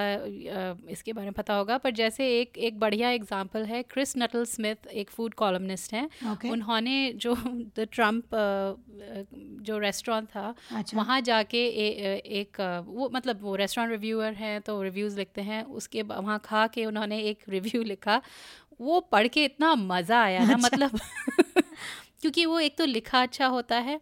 इसके 0.91 1.13
बारे 1.13 1.27
में 1.27 1.33
पता 1.33 1.53
होगा। 1.53 1.77
पर 1.77 1.91
जैसे 1.93 2.27
एक 2.39 2.57
एक 2.59 2.79
बढ़िया 2.79 3.09
एग्जांपल 3.11 3.65
है 3.65 3.81
क्रिस 3.91 4.13
नटल 4.17 4.45
स्मिथ 4.45 4.87
एक 4.93 5.09
फ़ूड 5.09 5.33
कॉलमनिस्ट 5.33 5.93
हैं। 5.93 6.07
Okay. 6.33 6.51
उन्होंने 6.51 6.95
जो 7.17 7.35
द 7.77 7.87
ट्रंप 7.91 8.35
जो 9.67 9.77
रेस्टोरेंट 9.79 10.27
था 10.29 10.53
अच्छा। 10.71 10.97
वहाँ 10.97 11.19
जाके 11.21 11.65
ए, 11.65 12.21
एक 12.41 12.61
वो 12.87 13.09
मतलब 13.13 13.41
वो 13.41 13.55
रेस्टोरेंट 13.55 13.91
रिव्यूअर 13.91 14.33
हैं 14.35 14.59
तो 14.61 14.81
रिव्यूज़ 14.83 15.17
लिखते 15.17 15.41
हैं। 15.41 15.63
उसके 15.73 16.01
वहाँ 16.03 16.39
खा 16.45 16.65
के 16.67 16.85
उन्होंने 16.85 17.19
एक 17.21 17.39
रिव्यू 17.49 17.83
लिखा। 17.83 18.21
वो 18.81 18.99
पढ़ 19.11 19.27
के 19.27 19.43
इतना 19.45 19.73
मज़ा 19.75 20.21
आया 20.21 20.45
ना 20.45 20.57
मतलब 20.57 20.99
क्योंकि 22.21 22.45
वो 22.45 22.59
एक 22.59 22.77
तो 22.77 22.85
लिखा 22.85 23.21
अच्छा 23.21 23.47
होता 23.47 23.77
है 23.79 23.99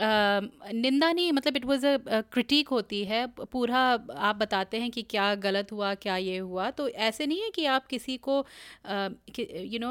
निंदा 0.00 1.12
नहीं 1.12 1.32
मतलब 1.32 1.56
इट 1.56 1.64
वाज 1.64 1.84
अ 1.84 2.20
क्रिटिक 2.32 2.68
होती 2.68 3.02
है। 3.04 3.26
पूरा 3.52 3.80
आप 4.18 4.36
बताते 4.36 4.80
हैं 4.80 4.90
कि 4.90 5.02
क्या 5.02 5.34
गलत 5.36 5.72
हुआ, 5.72 5.94
क्या 5.96 6.16
ये 6.16 6.38
हुआ। 6.38 6.70
तो 6.70 6.88
ऐसे 6.88 7.26
नहीं 7.26 7.42
है 7.42 7.50
कि 7.50 7.64
आप 7.66 7.86
किसी 7.86 8.16
को 8.18 8.44
यू 8.88 9.78
नो 9.78 9.90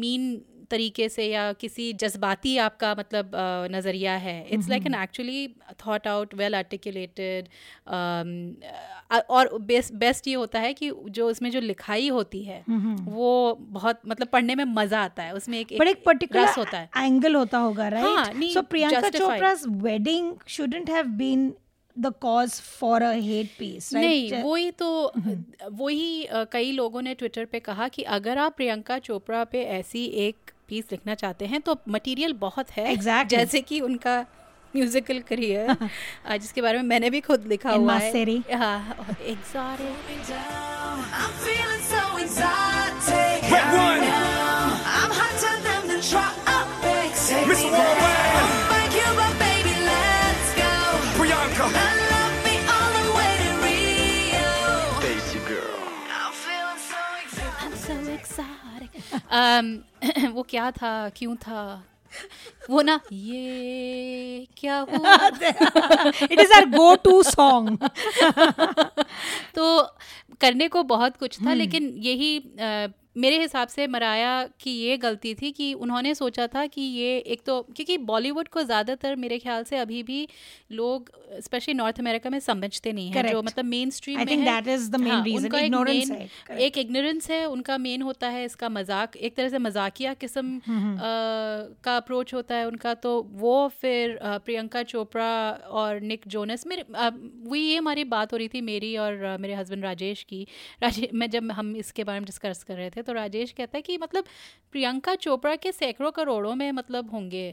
मीन 0.00 0.30
तरीके 0.70 1.08
से 1.08 1.26
या 1.26 1.52
किसी 1.60 1.92
जज्बाती 2.02 2.56
आपका 2.66 2.94
मतलब 2.98 3.34
अ, 3.34 3.66
नज़रिया 3.70 4.14
है 4.26 4.36
it's 4.48 4.68
like 4.68 4.86
an 4.86 4.94
actually 5.02 5.48
thought 5.86 6.06
out 6.06 6.34
well 6.34 6.54
articulated 6.54 7.48
और 9.30 9.56
बेस्ट 9.62 9.92
बेस्ट 9.94 10.28
ये 10.28 10.34
होता 10.34 10.60
है 10.60 10.72
कि 10.74 10.90
जो 11.10 11.28
उसमें 11.30 11.50
जो 11.50 11.60
लिखाई 11.60 12.08
होती 12.08 12.42
है 12.44 12.64
वो 13.08 13.32
बहुत 13.60 14.00
मतलब 14.08 14.28
पढ़ने 14.28 14.54
में 14.54 14.64
मज़ा 14.64 15.02
आता 15.04 15.22
है 15.22 15.34
उसमें 15.34 15.58
एक 15.58 15.72
एक 15.72 16.04
रस 16.36 16.58
होता 16.58 16.78
है 16.78 16.90
angle 16.98 17.36
होता 17.36 17.58
होगा, 17.58 17.88
right? 17.88 18.04
हाँ, 18.06 18.32
नहीं, 18.34 18.54
so 18.54 18.62
Priyanka 18.62 19.00
justified. 19.02 19.42
Chopra's 19.42 19.66
wedding 19.84 20.32
shouldn't 20.46 20.88
have 20.88 21.16
been 21.18 21.44
the 21.96 22.12
cause 22.24 22.56
for 22.60 22.96
a 23.02 23.12
hate 23.20 23.52
piece, 23.58 23.92
right? 23.94 24.02
नहीं 24.02 24.30
वही 24.42 24.70
तो 24.70 25.12
वही 25.72 26.26
कई 26.52 26.72
लोगों 26.72 27.02
ने 27.02 27.14
ट्विटर 27.14 27.44
पे 27.44 27.60
कहा 27.60 27.88
कि 27.88 28.02
अगर 28.16 28.38
आप 28.38 28.56
प्रियंका 28.56 28.98
चोपड़ा 28.98 29.44
पे 29.44 29.62
ऐसी 29.76 30.04
एक 30.26 30.50
पीस 30.68 30.84
लिखना 30.92 31.14
चाहते 31.14 31.46
हैं 31.46 31.60
तो 31.60 31.76
मटेरियल 31.88 32.32
बहुत 32.40 32.70
है 32.70 32.94
Exactly. 32.94 33.30
जैसे 33.30 33.60
कि 33.60 33.80
उनका 33.80 34.20
म्यूजिकल 34.76 35.20
करियर 35.28 35.76
जिसके 36.38 36.62
बारे 36.62 36.78
में 36.78 36.84
मैंने 36.84 37.10
भी 37.10 37.20
खुद 37.28 37.46
लिखा 37.48 37.70
In 37.70 37.78
हुआ 37.78 37.98
Maseri. 37.98 38.38
है 38.50 38.58
हाँ 38.58 38.96
वो 60.32 60.42
क्या 60.42 60.70
था? 60.70 61.08
क्यों 61.08 61.34
था? 61.36 61.62
वो 62.70 62.82
ना 62.82 63.00
ये 63.12 64.46
क्या 64.58 64.78
हुआ? 64.78 65.14
It 66.30 66.40
is 66.40 66.52
our 66.56 66.64
go 66.70 66.94
to 67.04 67.22
song 67.22 67.88
तो 69.54 69.82
करने 70.40 70.68
को 70.68 70.82
बहुत 70.82 71.16
कुछ 71.16 71.38
था 71.46 71.50
लेकिन 71.54 71.88
यही 71.98 72.38
अ, 72.38 72.86
मेरे 73.16 73.38
हिसाब 73.40 73.68
से 73.68 73.86
मराया 73.86 74.32
की 74.60 74.70
ये 74.70 74.96
गलती 74.96 75.34
थी 75.34 75.50
कि 75.52 75.72
उन्होंने 75.74 76.14
सोचा 76.14 76.46
था 76.46 76.66
कि 76.66 76.80
ये 76.80 77.16
एक 77.18 77.42
तो 77.46 77.60
क्योंकि 77.76 77.96
बॉलीवुड 78.06 78.48
को 78.48 78.62
ज़्यादातर 78.62 79.16
मेरे 79.16 79.38
ख्याल 79.38 79.64
से 79.64 79.76
अभी 79.78 80.02
भी 80.02 80.26
लोग 80.72 81.10
स्पेशली 81.40 81.74
नॉर्थ 81.74 81.98
अमेरिका 82.00 82.30
में 82.30 82.38
समझते 82.40 82.92
नहीं 82.92 83.06
हैं 83.08 83.14
जो 83.30 83.42
मतलब 83.42 83.64
मेन 83.64 83.90
स्ट्रीम 83.90 84.18
में 84.18 84.24
है। 84.40 84.50
हाँ, 85.08 85.22
एक 85.50 86.10
है, 86.10 86.58
एक 86.58 86.78
इग्नोरेंस 86.78 87.30
है 87.30 87.44
उनका 87.46 87.78
मेन 87.78 88.02
होता 88.02 88.28
है 88.28 88.44
इसका 88.44 88.68
मज़ाक 88.68 89.16
एक 89.18 89.36
तरह 89.36 89.48
से 89.48 89.58
मजाकिया 89.58 90.14
किस्म 90.14 90.60
हम्म, 90.66 90.96
का 91.84 91.96
अप्रोच 91.96 92.34
होता 92.34 92.54
है 92.54 92.66
उनका 92.66 92.94
तो 92.94 93.12
वो 93.32 93.56
फिर 93.80 94.18
प्रियंका 94.22 94.82
चोपड़ा 94.84 95.30
और 95.72 96.00
निक 96.02 96.28
जोनस 96.28 96.66
मेरे 96.66 96.84
वही 96.92 97.60
ये 97.60 97.76
हमारी 97.76 98.04
बात 98.04 98.32
हो 98.32 98.38
रही 98.38 98.48
थी 98.48 98.60
मेरी 98.60 98.96
और 98.96 99.36
मेरे 99.40 99.54
हस्बैंड 99.54 99.84
राजेश 99.84 100.22
की। 100.22 100.46
राजेश 100.82 101.10
मैं 101.14 101.30
जब 101.30 101.50
हम 101.52 101.76
इसके 101.76 102.04
बारे 102.04 102.20
में 102.20 102.26
डिस्कस 102.26 102.62
कर 102.62 102.74
रहे 102.74 102.90
थे 102.90 103.02
तो 103.06 103.12
राजेश 103.12 103.52
कहता 103.52 103.78
है 103.78 103.82
कि 103.82 103.98
मतलब 103.98 104.24
प्रियंका 104.72 105.14
चोपड़ा 105.14 105.54
के 105.56 105.72
सैकड़ों 105.72 106.10
करोड़ों 106.10 106.54
में 106.54 106.70
मतलब 106.72 107.10
होंगे 107.10 107.46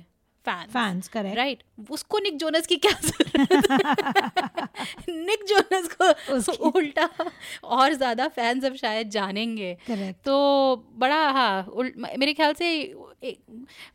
Fans, 0.46 1.08
correct. 1.08 1.36
राइट 1.36 1.62
उसको 1.92 2.20
निक 2.20 2.38
जोनस 2.38 2.66
की 2.68 2.76
क्या 2.76 2.92
निक 5.10 5.44
जोनस 5.48 5.88
को 6.02 6.70
उल्टा 6.70 7.08
और 7.64 7.94
ज़्यादा 7.94 8.28
फैंस 8.28 8.66
अब 8.66 8.76
शायद 8.76 9.10
जानेंगे 9.10 9.76
Correct. 9.90 10.18
तो 10.26 10.36
बड़ा 10.98 11.22
हाँ 11.30 11.66
मेरे 12.18 12.34
ख्याल 12.34 12.54
से 12.54 12.72
ए, 13.24 13.38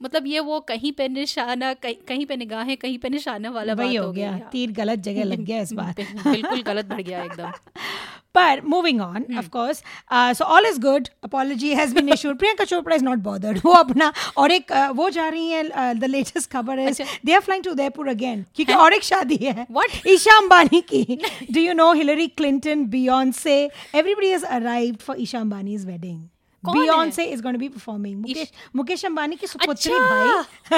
मतलब 0.02 0.26
ये 0.26 0.40
वो 0.40 0.60
कहीं 0.60 0.92
पे 0.92 1.08
निशाना 1.08 1.72
कहीं 1.74 1.94
कहीं 2.08 2.26
पे 2.26 2.36
निगाहें 2.36 2.76
कहीं 2.76 2.98
पे 2.98 3.08
निशाना 3.08 3.50
वाला 3.50 3.74
बात 3.74 3.86
हो 3.98 4.10
गई 4.12 4.20
गया 4.20 4.30
हाँ। 4.30 4.48
तीर 4.52 4.72
गलत 4.72 4.98
जगह 5.08 5.24
लग 5.24 5.44
गया 5.44 5.60
इस 5.62 5.72
बिल- 5.72 6.24
बिल्कुल 6.28 6.62
गलत 6.62 6.86
बढ़ 6.86 7.00
गया 7.02 7.24
एकदम 7.24 7.52
But 8.35 8.63
moving 8.65 8.99
on, 9.05 9.25
of 9.39 9.49
course, 9.51 9.81
uh, 10.09 10.33
so 10.33 10.45
all 10.53 10.67
is 10.69 10.79
good. 10.79 11.09
Apology 11.27 11.73
has 11.79 11.91
been 11.97 12.07
issued. 12.15 12.39
Priyanka 12.43 12.65
Chopra 12.71 12.95
is 12.95 13.03
not 13.07 13.21
bothered. 13.27 13.59
वो 13.65 13.73
अपना 13.79 14.11
और 14.43 14.51
एक 14.51 14.71
uh, 14.71 14.89
वो 14.95 15.09
जा 15.17 15.27
रही 15.29 15.49
है 15.49 15.93
द 15.99 16.09
लेटेस्ट 16.09 16.49
खबर 16.51 16.79
है 16.79 16.87
अच्छा। 16.91 17.05
They 17.25 17.33
are 17.33 17.41
flying 17.41 17.63
to 17.63 17.71
Udaipur 17.71 18.09
again 18.09 18.43
क्योंकि 18.55 18.73
और 18.73 18.93
एक 18.93 19.03
शादी 19.03 19.35
है 19.43 19.65
What? 19.77 19.95
ईशा 20.13 20.37
अंबानी 20.37 20.81
की 20.93 21.03
do 21.51 21.59
you 21.59 21.73
know 21.73 21.91
Hillary 21.93 22.27
Clinton 22.41 22.85
Beyonce 22.95 23.57
everybody 23.95 24.29
has 24.31 24.43
arrived 24.59 25.01
for 25.01 25.21
Isha 25.21 25.39
Ambani's 25.39 25.85
wedding 25.85 26.17
कौन 26.17 26.21
है? 26.21 26.29
Beyonce 26.64 27.24
is 27.24 27.42
going 27.42 27.54
to 27.54 27.60
be 27.60 27.68
performing 27.68 28.20
Mukesh 28.20 28.50
Mukesh 28.76 29.04
Ambani 29.04 29.36
की 29.36 29.46
सुपुत्री 29.46 29.92
भाई। 29.92 30.28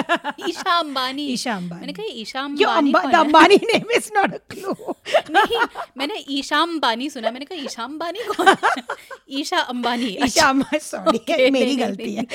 अच्छा 0.01 0.33
ईशा 0.49 0.79
अंबानी। 0.79 1.27
ईशा 1.27 1.53
अंबानी। 1.53 1.81
मैंने 1.81 1.93
कहा 1.93 2.07
ईशा 2.11 2.41
अंबानी 2.41 2.93
अंबा, 2.93 3.01
है? 3.01 3.15
Ambani 3.19 3.57
name 3.57 3.91
is 3.97 4.11
not 4.17 4.35
a 4.35 4.39
clue 4.51 4.95
नहीं 5.31 5.61
मैंने 5.99 6.25
ईशा 6.31 6.59
अंबानी 6.59 7.09
सुना 7.11 7.31
मैंने 7.31 7.45
कहा 7.45 7.63
ईशा 7.65 7.83
अंबानी 7.85 8.25
कौन 8.29 8.49
है? 8.49 8.83
ईशा 9.41 9.59
अंबानी। 9.73 10.07
ईशा 10.25 10.49
अच्छा, 10.49 10.79
सॉरी 10.79 11.19
Okay, 11.19 11.51
मेरी 11.53 11.77
गलती 11.77 12.15
है। 12.15 12.27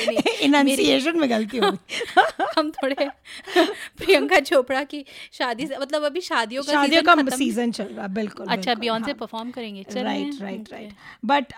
इनंसिएशन 0.42 1.20
में 1.20 1.30
गलती 1.30 1.58
हो 1.58 1.72
हम 2.58 2.72
थोड़े 2.72 2.96
प्रियंका 3.98 4.40
चोपड़ा 4.40 4.84
की 4.84 5.04
शादी 5.34 5.68
से 5.68 5.78
मतलब 5.78 6.04
अभी 6.04 6.22
शादियों 6.22 6.64
का 6.64 6.72
शादियों 6.72 7.02
season 7.04 7.30
का 7.30 7.36
सीज़न 7.38 7.72
चल 7.72 7.84
रहा 7.84 8.08
बिल्कुल 8.18 8.48
अच्छा 8.48 8.74
बियॉन्से 8.75 9.12
हाँ। 9.12 9.18
परफॉर्म 9.20 9.52
करेंगे। 9.52 9.84
चल। 9.84 10.00
रहे 10.00 10.04
right 10.04 10.42
right 10.42 10.72
right 10.72 10.94
but 11.25 11.54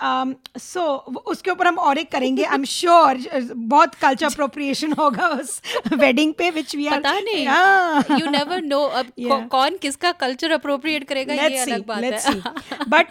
so 0.60 0.86
उसके 1.34 1.52
ऊपर 1.52 1.68
हम 1.68 1.78
और 1.88 1.98
एक 1.98 2.12
करेंगे। 2.12 2.44
आई 2.44 2.56
एम 2.56 2.64
श्योर 2.66 3.20
बहुत 3.56 3.96
कल्चर 3.96 4.26
अप्रोप्रिएशन 4.26 4.94
होगा 5.00 5.28
उस 5.40 5.62
वेडिंग 5.94 6.34
पे 6.34 6.50
विच 6.52 6.76
वी 6.76 6.88
आर 6.88 7.00
पता 7.00 7.14
नहीं। 7.20 8.20
यू 8.20 8.30
नेवर 8.32 8.62
नो 8.64 8.82
अब 9.00 9.12
कौन 9.52 9.78
किसका 9.82 10.12
कल्चर 10.22 10.52
अप्रोप्रिएट 10.52 11.04
करेगा 11.08 11.34
ये 11.34 11.46
Let's 11.48 11.64
see, 11.64 11.74
अलग 11.74 11.86
बात 11.88 12.04
है। 12.04 12.10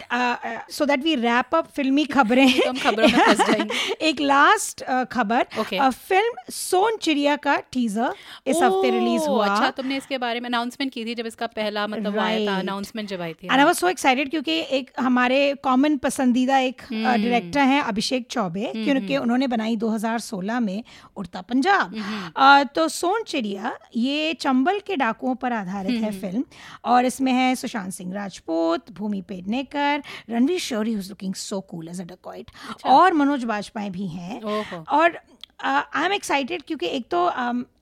uh, 0.09 0.35
uh, 0.45 0.59
so 0.69 0.85
that 0.85 1.05
we 1.07 1.15
wrap 1.17 1.55
up 1.57 1.71
फिल्मी 1.75 2.05
खबरें। 2.07 2.47
तो 2.57 2.69
हम 2.69 2.77
खबरों 2.77 3.07
में 3.07 3.17
फंस 3.17 3.45
जाएँगे। 3.47 4.07
एक 4.09 4.21
लास्ट 4.21 4.83
खबर 5.11 5.45
Okay. 5.59 5.79
uh, 5.79 5.91
फ़िल्म 6.09 6.51
सोन 6.51 6.97
चिड़िया 7.01 7.35
का 7.45 7.55
टीजर 7.71 8.13
इस 8.47 8.57
हफ़्ते 8.63 8.89
रिलीज़ 8.89 9.27
हुआ। 9.29 9.45
अच्छा 9.47 9.69
तुमने 9.77 9.97
इसके 9.97 10.17
बारे 10.17 10.39
में 10.39 10.49
अनाउंसमेंट 10.49 10.91
की 10.93 11.05
थी 11.05 11.15
जब 11.15 11.25
इसका 11.25 11.47
पहला 11.55 11.85
मतलब 11.87 12.17
आया 12.19 12.45
था 12.47 12.57
अनाउंसमेंट 12.59 13.09
जब 13.09 13.21
आई 13.21 13.33
थी 13.33 13.47
आई 13.47 13.63
वाज 13.63 13.75
सो 13.75 13.89
एक्साइटेड 13.89 14.29
क्योंकि 14.29 14.59
एक 14.77 14.91
हमारे 14.99 15.39
कॉमन 15.63 15.97
पसंदीदा 16.03 16.57
एक 16.59 16.81
डायरेक्टर 16.93 17.59
हैं 17.71 17.81
अभिषेक 17.83 18.27
चौबे। 18.31 18.56
पे 18.57 18.71
क्योंकि 18.75 19.17
उन्होंने 19.17 19.47
बनाई 19.47 19.75
2016 19.77 20.59
में 20.61 20.83
उड़ता 21.15 21.41
पंजाब। 21.43 21.95
आ, 22.37 22.63
तो 22.65 22.87
सोन 22.89 23.23
चिड़िया 23.23 23.77
ये 23.95 24.33
चंबल 24.41 24.79
के 24.87 24.95
डाकुओं 24.95 25.35
पर 25.35 25.53
आधारित 25.53 26.03
है 26.03 26.11
फ़िल्म 26.19 26.43
और 26.85 27.05
इसमें 27.05 27.31
है 27.33 27.53
Sushant 27.55 27.93
Singh 27.93 28.13
Rajput 28.13 28.91
Bhumi 28.97 29.21
Pednekar 29.29 30.03
Ranvir 30.29 30.59
Shorey 30.61 30.95
looking 30.97 31.33
so 31.35 31.59
cool 31.69 31.87
as 31.89 32.01
a 32.01 32.05
dacoit 32.05 32.51
और 32.87 33.13
मनोज 33.13 33.43
बाजपेयी 33.45 33.89
भी 33.89 34.07
हैं। 34.09 34.41
और 34.41 35.17
आई 35.63 36.05
एम 36.05 36.13
एक्साइटेड 36.13 36.61
क्योंकि 36.61 36.87
एक 36.87 37.07
तो 37.11 37.25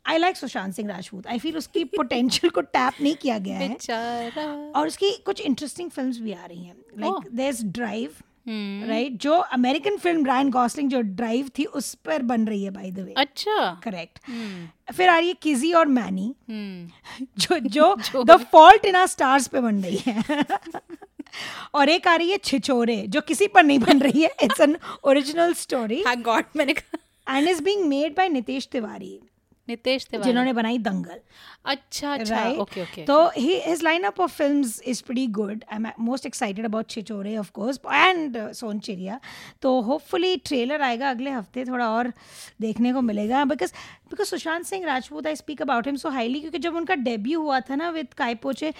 I 0.07 0.17
like 0.17 0.37
Sushant 0.37 0.73
Singh 0.73 0.89
Rajput 0.89 1.27
I 1.27 1.39
feel 1.39 1.57
उसकी 1.57 1.83
पोटेंशियल 1.85 2.49
को 2.49 2.61
टैप 2.61 3.01
नहीं 3.01 3.15
किया 3.15 3.37
गया 3.39 3.57
है। 3.57 3.67
और 4.71 4.87
उसकी 4.87 5.11
कुछ 5.25 5.41
इंटरेस्टिंग 5.41 5.89
फिल्म्स 5.89 6.19
भी 6.19 6.33
आ 6.33 6.45
रही 6.45 6.63
हैं. 6.63 6.75
Like 6.99 7.35
there 7.35 7.49
is 7.49 7.65
Drive 7.67 8.13
hmm, 8.47 8.87
right 8.89 9.13
जो 9.21 9.33
अमेरिकन 9.53 9.97
फ़िल्म 9.97 10.25
रायन 10.25 10.49
गॉसलिंग 10.51 10.89
जो 10.89 11.01
ड्राइव 11.01 11.49
थी 11.57 11.63
उस 11.79 11.93
पर 12.05 12.21
बन 12.21 12.45
रही 12.47 12.63
है 12.63 12.69
बाय 12.71 12.91
द 12.91 12.99
वे 12.99 13.13
अच्छा। 13.17 13.79
करेक्ट 13.83 14.19
हम्म, 14.27 14.93
फिर 14.93 15.09
आ 15.09 15.17
रही 15.17 15.27
है 15.27 15.33
किजी 15.41 15.71
और 15.73 15.87
मैनी 15.87 16.33
हम्म, 16.49 17.25
जो 17.37 17.59
जो 17.59 18.23
the 18.23 18.37
fault 18.51 18.85
in 18.85 18.95
our 18.95 19.07
stars 19.07 19.47
पे 19.47 19.61
बन 19.61 19.81
रही 19.83 20.01
है। 20.07 20.43
और 21.75 21.89
एक 21.89 22.07
आ 22.07 22.15
रही 22.15 22.31
है 22.31 22.37
छिछोरे 22.43 22.95
जो 23.07 23.21
किसी 23.21 23.47
पर 23.47 23.63
नहीं 23.63 23.79
बन 23.79 23.99
रही 23.99 24.21
है। 24.21 24.29
It's 24.43 24.59
an 24.61 24.77
original 25.03 25.53
story 25.53 26.03
god 26.07 26.43
मैंने 26.55 26.75
and 27.27 27.47
is 27.49 27.61
being 27.63 27.85
made 27.87 28.15
by 28.15 28.29
Nitesh 28.29 28.67
Tiwari 28.71 29.19
Nitesh 29.67 30.05
Tiwari 30.05 30.27
जिन्होंने 30.27 30.53
बनाई 30.53 30.77
दंगल। 30.77 31.19
अच्छा 31.65 32.13
अच्छा 32.13 32.43
right? 32.43 32.59
Okay 32.59 32.81
okay 32.81 33.05
So 33.05 33.17
he 33.35 33.59
his 33.61 33.81
lineup 33.81 34.19
of 34.19 34.31
films 34.31 34.79
is 34.93 35.01
pretty 35.01 35.27
good. 35.29 35.65
I'm 35.69 35.87
most 36.09 36.25
excited 36.25 36.65
about 36.65 36.87
Chichore, 36.87 37.33
of 37.39 37.51
course, 37.53 37.79
and 37.99 38.37
uh, 38.37 38.47
Son 38.53 38.81
Chiria. 38.81 39.19
तो 39.61 39.75
hopefully 39.83 40.33
trailer 40.49 40.81
आएगा 40.81 41.09
अगले 41.09 41.31
हफ़्ते 41.31 41.65
थोड़ा 41.65 41.89
और 41.89 42.11
देखने 42.61 42.93
को 42.93 43.01
मिलेगा 43.01 43.43
because 43.45 43.73
because 44.09 44.29
Sushant 44.29 44.65
Singh 44.65 44.85
Rajput 44.85 45.27
I 45.27 45.35
speak 45.35 45.61
about 45.61 45.87
him 45.87 45.95
so 45.95 46.09
highly 46.09 46.39
क्योंकि 46.39 46.59
जब 46.59 46.75
उनका 46.75 46.95
डेब्यू 46.95 47.41
हुआ 47.41 47.59
था 47.59 47.75
ना 47.75 47.89
विद 47.89 48.13
काय 48.17 48.35
पोचे 48.35 48.73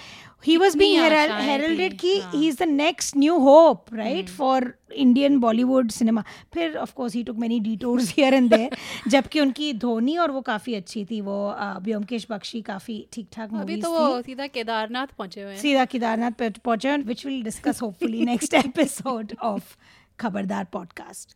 ही 0.46 0.58
वाज 0.58 0.76
आशाएँ 0.76 1.46
हेरल्डेड 1.46 1.98
कि 2.00 2.18
हाँ। 2.20 2.32
Is 2.44 2.58
the 2.60 2.68
next 2.70 3.18
new 3.18 3.38
hope 3.40 3.94
right 3.94 4.30
for 4.30 4.74
Indian 4.96 5.40
Bollywood 5.40 5.90
cinema 5.92 6.24
फिर 6.54 6.76
of 6.78 6.94
course 6.94 7.14
he 7.14 7.24
took 7.24 7.38
many 7.38 7.60
detours 7.60 8.14
here 8.18 8.34
and 8.34 8.50
there 8.50 8.78
जबकि 9.08 9.40
उनकी 9.40 9.72
धोनी 9.80 10.18
और 10.18 10.32
वो 10.32 10.42
काफ़ी 10.42 10.76
अच्छी 10.76 11.06
थी 11.06 11.22
वो 11.22 11.38
uh, 11.60 11.80
बख्शी 11.86 12.26
बख्शी 12.30 12.62
काफ़ी 12.76 13.08
ठीक 13.14 13.28
ठाक 13.34 13.50
अभी 13.54 13.82
तो 13.82 13.92
वो 13.92 14.22
सीधा 14.22 14.48
केदारनाथ 14.48 15.08
पहुँचे 15.08 15.44
हुए 15.44 15.54
हैं। 15.54 15.60
सीधा 15.60 15.86
केदारनाथ 15.86 16.32
पे 16.32 16.50
पहुँचे 16.50 16.98
which 16.98 17.26
will 17.26 17.44
discuss 17.44 17.82
hopefully 17.82 18.26
next 18.26 18.54
episode 18.54 19.34
of 19.42 19.76
Khabardar 20.20 20.66
podcast 20.66 21.30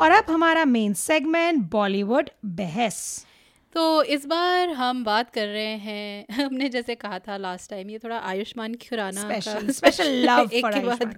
और 0.00 0.10
अब 0.10 0.24
हमारा 0.30 0.64
मेन 0.64 0.94
सेगमेंट 0.94 1.70
बॉलीवुड 1.70 2.30
बहस। 2.44 3.26
तो 3.74 4.02
इस 4.02 4.26
बार 4.26 4.68
हम 4.68 5.04
बात 5.04 5.30
कर 5.30 5.46
रहे 5.46 5.76
हैं 5.76 6.26
हमने 6.32 6.68
जैसे 6.68 6.94
कहा 6.94 7.18
था 7.18 7.36
लास्ट 7.36 7.70
टाइम 7.70 7.90
ये 7.90 7.98
थोड़ा 7.98 8.18
आयुष्मान 8.18 8.74
खुराना 8.74 9.22
का 9.22 9.38
Special- 9.38 9.76
special 9.76 10.52
एक 10.52 10.66
के 10.66 10.80
बाद। 10.80 11.14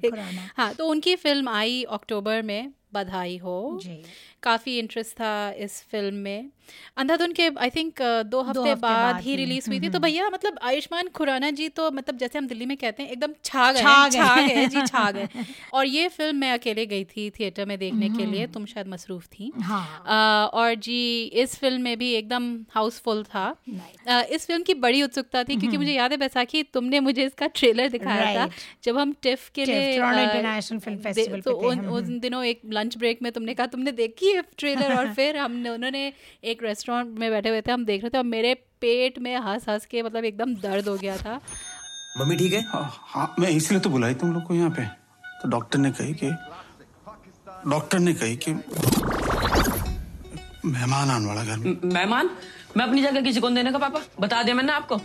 हाँ 0.56 0.75
तो 0.75 0.87
उनकी 0.87 1.16
फ़िल्म 1.16 1.49
आई 1.49 1.82
अक्टूबर 1.82 2.42
में। 2.42 2.73
बधाई 2.97 3.37
हो 3.39 3.57
जी। 3.83 4.03
काफ़ी 4.43 4.79
इंटरेस्ट 4.79 5.17
था 5.21 5.35
इस 5.67 5.83
फ़िल्म 5.91 6.15
में 6.15 6.51
अंधाधुन 6.97 7.33
के 7.33 7.49
आई 7.59 7.71
थिंक 7.71 8.02
दो 8.26 8.40
हफ़्ते 8.42 8.75
बाद 8.80 9.21
ही 9.21 9.35
रिलीज़ 9.37 9.68
हुई 9.71 9.80
थी। 9.80 9.88
तो 9.88 9.99
भैया 9.99 10.28
मतलब 10.30 10.59
आयुष्मान 10.62 11.09
खुराना 11.14 11.50
जी 11.50 11.68
तो 11.68 11.90
मतलब 11.90 12.16
जैसे 12.18 12.38
हम 12.38 12.47
दिल्ली 12.47 12.66
में 12.66 12.76
कहते 12.76 13.02
हैं 13.02 13.11
एकदम 13.11 13.33
छा 13.44 13.71
गए 13.73 13.80
छा 14.11 14.35
गए। 14.47 14.66
जी 14.66 14.83
छा 14.87 15.11
गए 15.11 15.28
और 15.75 15.87
ये 15.87 16.09
फ़िल्म 16.09 16.37
मैं 16.37 16.52
अकेले 16.52 16.87
गई 16.87 17.04
थी 17.04 17.28
थिएटर 17.30 17.64
में 17.66 17.78
देखने 17.78 18.09
के 18.09 18.26
लिए। 18.26 18.47
तुम 18.54 18.66
शायद 18.66 18.88
मसरूफ 18.88 19.26
थी। 19.28 19.50
हाँ। 19.62 20.47
और 20.54 20.75
जी 20.75 21.00
इस 21.42 21.56
फ़िल्म 21.59 21.83
में 21.83 21.97
भी 21.99 22.12
एकदम 22.14 22.44
हाउसफुल 22.71 23.23
था। 23.25 23.44
इस 24.30 24.47
फ़िल्म 24.47 24.62
की 24.62 24.75
बड़ी 24.85 25.02
उत्सुकता 25.02 25.42
थी 25.44 25.56
क्योंकि 25.56 25.76
मुझे 25.76 25.92
याद 25.92 26.11
है 26.11 26.18
बैसाखी 26.18 26.62
तुमने 26.75 27.00
मुझे 27.00 27.25
इसका 27.25 27.47
ट्रेलर 27.54 27.88
दिखाया 27.88 28.35
था। 28.37 28.49
जब 28.85 28.99
हम 28.99 29.12
टिफ 29.23 29.49
के 29.54 29.64
लिए 29.64 29.97
तो 31.40 31.52
उन 31.97 32.18
दिनों 32.21 32.44
एक 32.44 32.61
लंच 32.73 32.97
ब्रेक 32.99 33.23
में 33.23 33.30
तुमने 33.33 33.54
कहा 33.54 33.66
तुमने 33.66 33.92
देखी 33.92 34.33
है 34.33 34.42
ट्रेलर 34.59 34.94
और 34.97 35.12
फिर 35.16 35.37
हमने 35.37 35.71
उन्होंने 35.71 36.12
एक 36.54 36.62
रेस्टोरेंट 36.62 37.18
में 37.18 37.30
बैठे 37.30 37.49
हुए 37.49 37.61
थे 37.61 37.73
हम 37.73 37.84
देख 37.84 38.02
रहे 38.02 38.11
थे 38.11 38.18
और 38.18 38.25
मेरे 38.25 38.54
पेट 38.80 39.18
में 39.18 39.37
हंस 39.38 39.68
हंस 39.68 39.87
के 39.87 40.02
मतलब 40.02 40.25
एकदम 40.25 40.54
दर्द 40.62 40.88
हो 40.88 40.96
गया 40.96 41.16
था। 41.16 41.40
मम्मी 42.18 42.37
ठीक 42.37 42.52
है? 42.52 42.62
हाँ 42.62 42.90
हाँ 43.12 43.34
मैं 43.38 43.49
इसलिए 43.50 43.80
तो 43.80 43.90
बुलाई 43.90 44.14
तुम 44.14 44.32
लोग 44.32 44.42
को 44.42 44.54
यहाँ 44.54 44.70
पे। 44.70 44.84
तो 45.42 45.49
डॉक्टर 45.49 45.78
ने 45.78 45.90
कही 45.90 46.14
कि 46.14 46.30
डॉक्टर 47.67 47.99
ने 47.99 48.14
कही 48.14 48.36
कि 48.36 48.52
मेहमान 50.64 51.10
आने 51.10 51.26
वाला 51.26 51.45
घर 51.45 51.56
में। 51.56 51.76
मेहमान? 51.84 52.30
मैं 52.76 52.84
अपनी 52.86 53.02
जगह 53.02 53.23
किसी 53.23 53.40
को 53.40 53.50
देने 53.50 53.73
का 53.73 53.78
पापा। 53.78 54.00
बता 54.21 54.43
दिया 54.43 54.54
मैंने 54.54 54.73
आपको। 54.73 55.00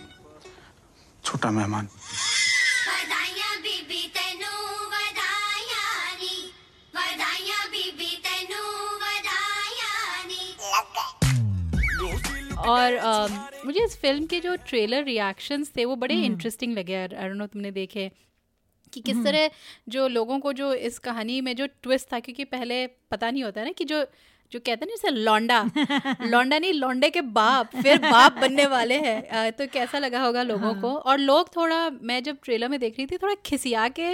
छोटा 1.23 1.51
मेहमान। 1.51 1.88
और 12.69 12.93
uh, 12.93 13.65
मुझे 13.65 13.86
इस 13.86 13.97
फ़िल्म 14.01 14.25
के 14.25 14.39
जो 14.39 14.55
ट्रेलर 14.55 15.03
रिएक्शंस 15.03 15.71
थे 15.77 15.86
वो 15.86 15.95
बड़े 15.95 16.15
इंटरेस्टिंग 16.15 16.77
लगे 16.77 16.95
अरुण 16.95 17.38
नो 17.38 17.47
तुमने 17.47 17.71
देखे। 17.71 18.12
कि 18.93 19.01
किस 19.01 19.17
तरह 19.23 19.49
जो 19.89 20.08
लोगों 20.08 20.39
को 20.39 20.53
जो 20.53 20.73
इस 20.73 20.99
कहानी 20.99 21.41
में 21.41 21.55
जो 21.55 21.67
ट्विस्ट 21.67 22.13
था 22.13 22.19
क्योंकि 22.19 22.43
पहले 22.43 22.88
पता 22.88 23.32
नहीं 23.32 23.43
होता 23.43 23.62
है 23.62 23.67
ना 23.67 23.71
कि 23.71 23.86
जो 23.86 24.05
जो 24.51 24.59
कहते 24.59 24.85
हैं 24.85 24.95
ना 25.03 25.09
लौंडा। 25.15 25.57
लौंडा 26.25 26.57
नहीं 26.59 26.73
लौंडे 26.73 27.09
के 27.09 27.21
बाप 27.33 27.75
फिर 27.75 27.97
बाप 28.01 28.38
बनने 28.41 28.65
वाले 28.65 28.95
हैं। 28.99 29.51
तो 29.51 29.65
कैसा 29.73 29.99
लगा 29.99 30.21
होगा 30.21 30.43
लोगों 30.43 30.73
को? 30.81 30.91
और 30.91 31.17
लोग 31.19 31.49
थोड़ा 31.55 31.77
मैं 31.89 32.21
जब 32.23 32.38
ट्रेलर 32.43 32.69
में 32.69 32.79
देख 32.79 32.95
रही 32.97 33.05
थी 33.05 33.17
थोड़ा 33.17 33.35
खिसिया 33.45 33.88
के 33.99 34.07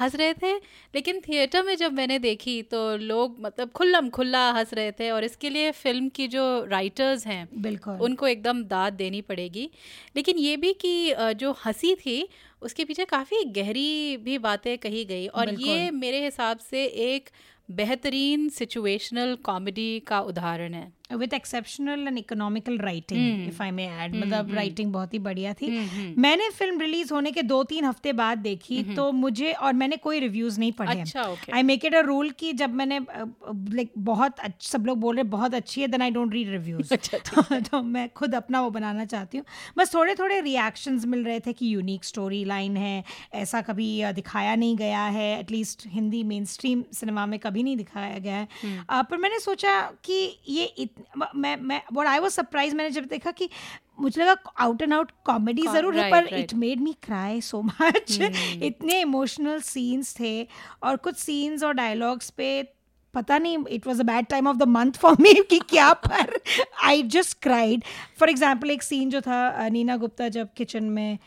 हंस 0.00 0.14
रहे 0.14 0.32
थे 0.34 0.54
लेकिन 0.94 1.20
थिएटर 1.28 1.62
में 1.62 1.74
जब 1.76 1.92
मैंने 1.92 2.18
देखी 2.18 2.60
तो 2.70 2.84
लोग 2.96 3.36
मतलब 3.40 3.70
खुल्लम 3.74 4.08
खुल्ला 4.10 4.48
हंस 4.52 4.74
रहे 4.74 4.92
थे 4.92 5.10
और 5.10 5.24
इसके 5.24 5.50
लिए 5.50 5.70
फ़िल्म 5.72 6.08
की 6.08 6.28
जो 6.28 6.44
राइटर्स 6.70 7.26
हैं 7.26 7.46
बिल्कुल। 7.62 7.98
उनको 8.00 8.26
एकदम 8.28 8.62
दाद 8.64 8.92
देनी 8.92 9.20
पड़ेगी। 9.22 9.68
लेकिन 10.16 10.38
ये 10.38 10.56
भी 10.56 10.72
कि 10.80 11.14
जो 11.36 11.56
हँसी 11.66 11.94
थी 11.96 12.28
उसके 12.62 12.84
पीछे 12.84 13.04
काफ़ी 13.04 13.44
गहरी 13.52 14.16
भी 14.16 14.38
बातें 14.38 14.76
कही 14.78 15.04
गई। 15.04 15.26
और 15.26 15.54
ये 15.62 15.90
मेरे 15.92 16.24
हिसाब 16.24 16.58
से 16.70 16.84
एक 17.10 17.30
बेहतरीन 17.76 18.48
सिचुएशनल 18.48 19.34
कॉमेडी 19.44 20.00
का 20.00 20.20
उदाहरण 20.20 20.74
है। 20.74 20.92
With 21.14 21.34
exceptional 21.34 22.06
and 22.08 22.18
economical. 22.18 22.78
Writing 22.80 23.46
if 23.48 23.62
I 23.62 23.70
may 23.70 23.86
add 23.86 24.14
मतलब 24.16 24.52
राइटिंग 24.54 24.92
बहुत 24.92 25.14
ही 25.14 25.18
बढ़िया 25.20 25.52
थी। 25.54 25.70
मैंने 26.18 26.48
फ़िल्म 26.50 26.80
रिलीज़ 26.80 27.12
होने 27.14 27.30
के 27.32 27.42
दो 27.44 27.62
तीन 27.64 27.84
हफ़्ते 27.84 28.12
बाद 28.14 28.38
देखी 28.40 28.82
तो 28.94 29.10
मुझे 29.14 29.52
और 29.52 29.72
मैंने 29.74 29.96
कोई 29.98 30.20
रिव्यूज़ 30.20 30.58
नहीं 30.60 30.72
पढ़े. 30.72 31.04
I 31.54 31.62
make 31.62 31.84
it 31.84 31.94
a 31.94 32.00
rule 32.02 32.30
कि 32.38 32.52
जब 32.54 32.74
मैंने 32.74 32.98
लाइक 32.98 33.90
बहुत 34.00 34.36
सब 34.62 34.86
लोग 34.86 34.98
बोल 35.00 35.14
रहे 35.16 35.24
बहुत 35.30 35.54
अच्छी 35.54 35.80
है 35.80 35.88
then 35.88 36.02
I 36.02 36.10
don't 36.10 36.32
read 36.32 36.50
reviews 36.50 36.94
तो 37.62 37.82
मैं 37.84 38.08
खुद 38.12 38.34
अपना 38.34 38.60
वो 38.60 38.70
बनाना 38.70 39.04
चाहती 39.06 39.38
हूँ। 39.38 39.44
बस 39.78 39.94
थोड़े 39.94 40.14
थोड़े 40.14 40.40
रिएक्शंस 40.40 41.04
मिल 41.06 41.24
रहे 41.24 41.40
थे 41.40 41.52
कि 41.52 41.74
यूनिक 41.74 42.04
स्टोरी 42.04 42.44
लाइन 42.44 42.76
है 42.76 43.04
ऐसा 43.34 43.60
कभी 43.62 43.90
दिखाया 44.14 44.54
नहीं 44.56 44.76
गया 44.76 45.02
है 45.08 45.28
at least 45.38 45.86
Hindi 45.88 46.22
mainstream 46.46 46.84
cinema 46.92 47.26
में 47.26 47.38
कभी 47.38 47.62
नहीं 47.62 47.76
दिखाया 47.76 48.18
गया 48.18 48.36
है। 48.36 48.48
पर 49.02 49.16
मैंने 49.18 49.38
सोचा 49.40 49.80
कि 50.04 50.14
ये 50.48 50.64
म- 51.16 51.26
मैं 51.36 51.80
व्हाट 51.92 52.06
आई 52.08 52.18
वाज 52.18 52.30
सरप्राइज़ 52.32 52.74
मैंने 52.76 52.90
जब 52.90 53.04
देखा 53.04 53.30
कि 53.30 53.48
मुझे 54.00 54.20
लगा 54.22 54.36
आउट 54.60 54.82
एंड 54.82 54.94
आउट 54.94 55.10
कॉमेडी 55.24 55.62
ज़रूर 55.72 55.94
है 55.94 56.10
पर। 56.10 56.26
It 56.38 56.54
made 56.54 56.80
me 56.80 56.92
cry 57.02 57.40
so 57.40 57.62
much 57.62 58.18
इतने 58.62 59.00
इमोशनल 59.00 59.60
सीन्स 59.60 60.14
थे 60.20 60.42
और 60.82 60.96
कुछ 60.96 61.16
सीन्स 61.16 61.62
और 61.64 61.74
डायलॉग्स 61.74 62.30
पे 62.30 62.62
पता 63.14 63.38
नहीं 63.38 63.58
it 63.70 63.86
was 63.86 64.00
a 64.00 64.04
bad 64.04 64.26
time 64.26 64.46
of 64.48 64.56
the 64.56 64.62
month 64.68 64.92
for 65.00 65.16
me 65.20 65.34
कि 65.50 65.58
क्या 65.70 65.92
पर 66.06 66.38
I 66.84 67.02
just 67.16 67.38
cried 67.42 67.84
for 68.18 68.30
example 68.30 68.70
एक 68.70 68.82
सीन 68.82 69.10
जो 69.10 69.20
था 69.20 69.68
नीना 69.68 69.96
गुप्ता 69.96 70.28
जब 70.36 70.48
किचन 70.56 70.84
में 70.84 71.18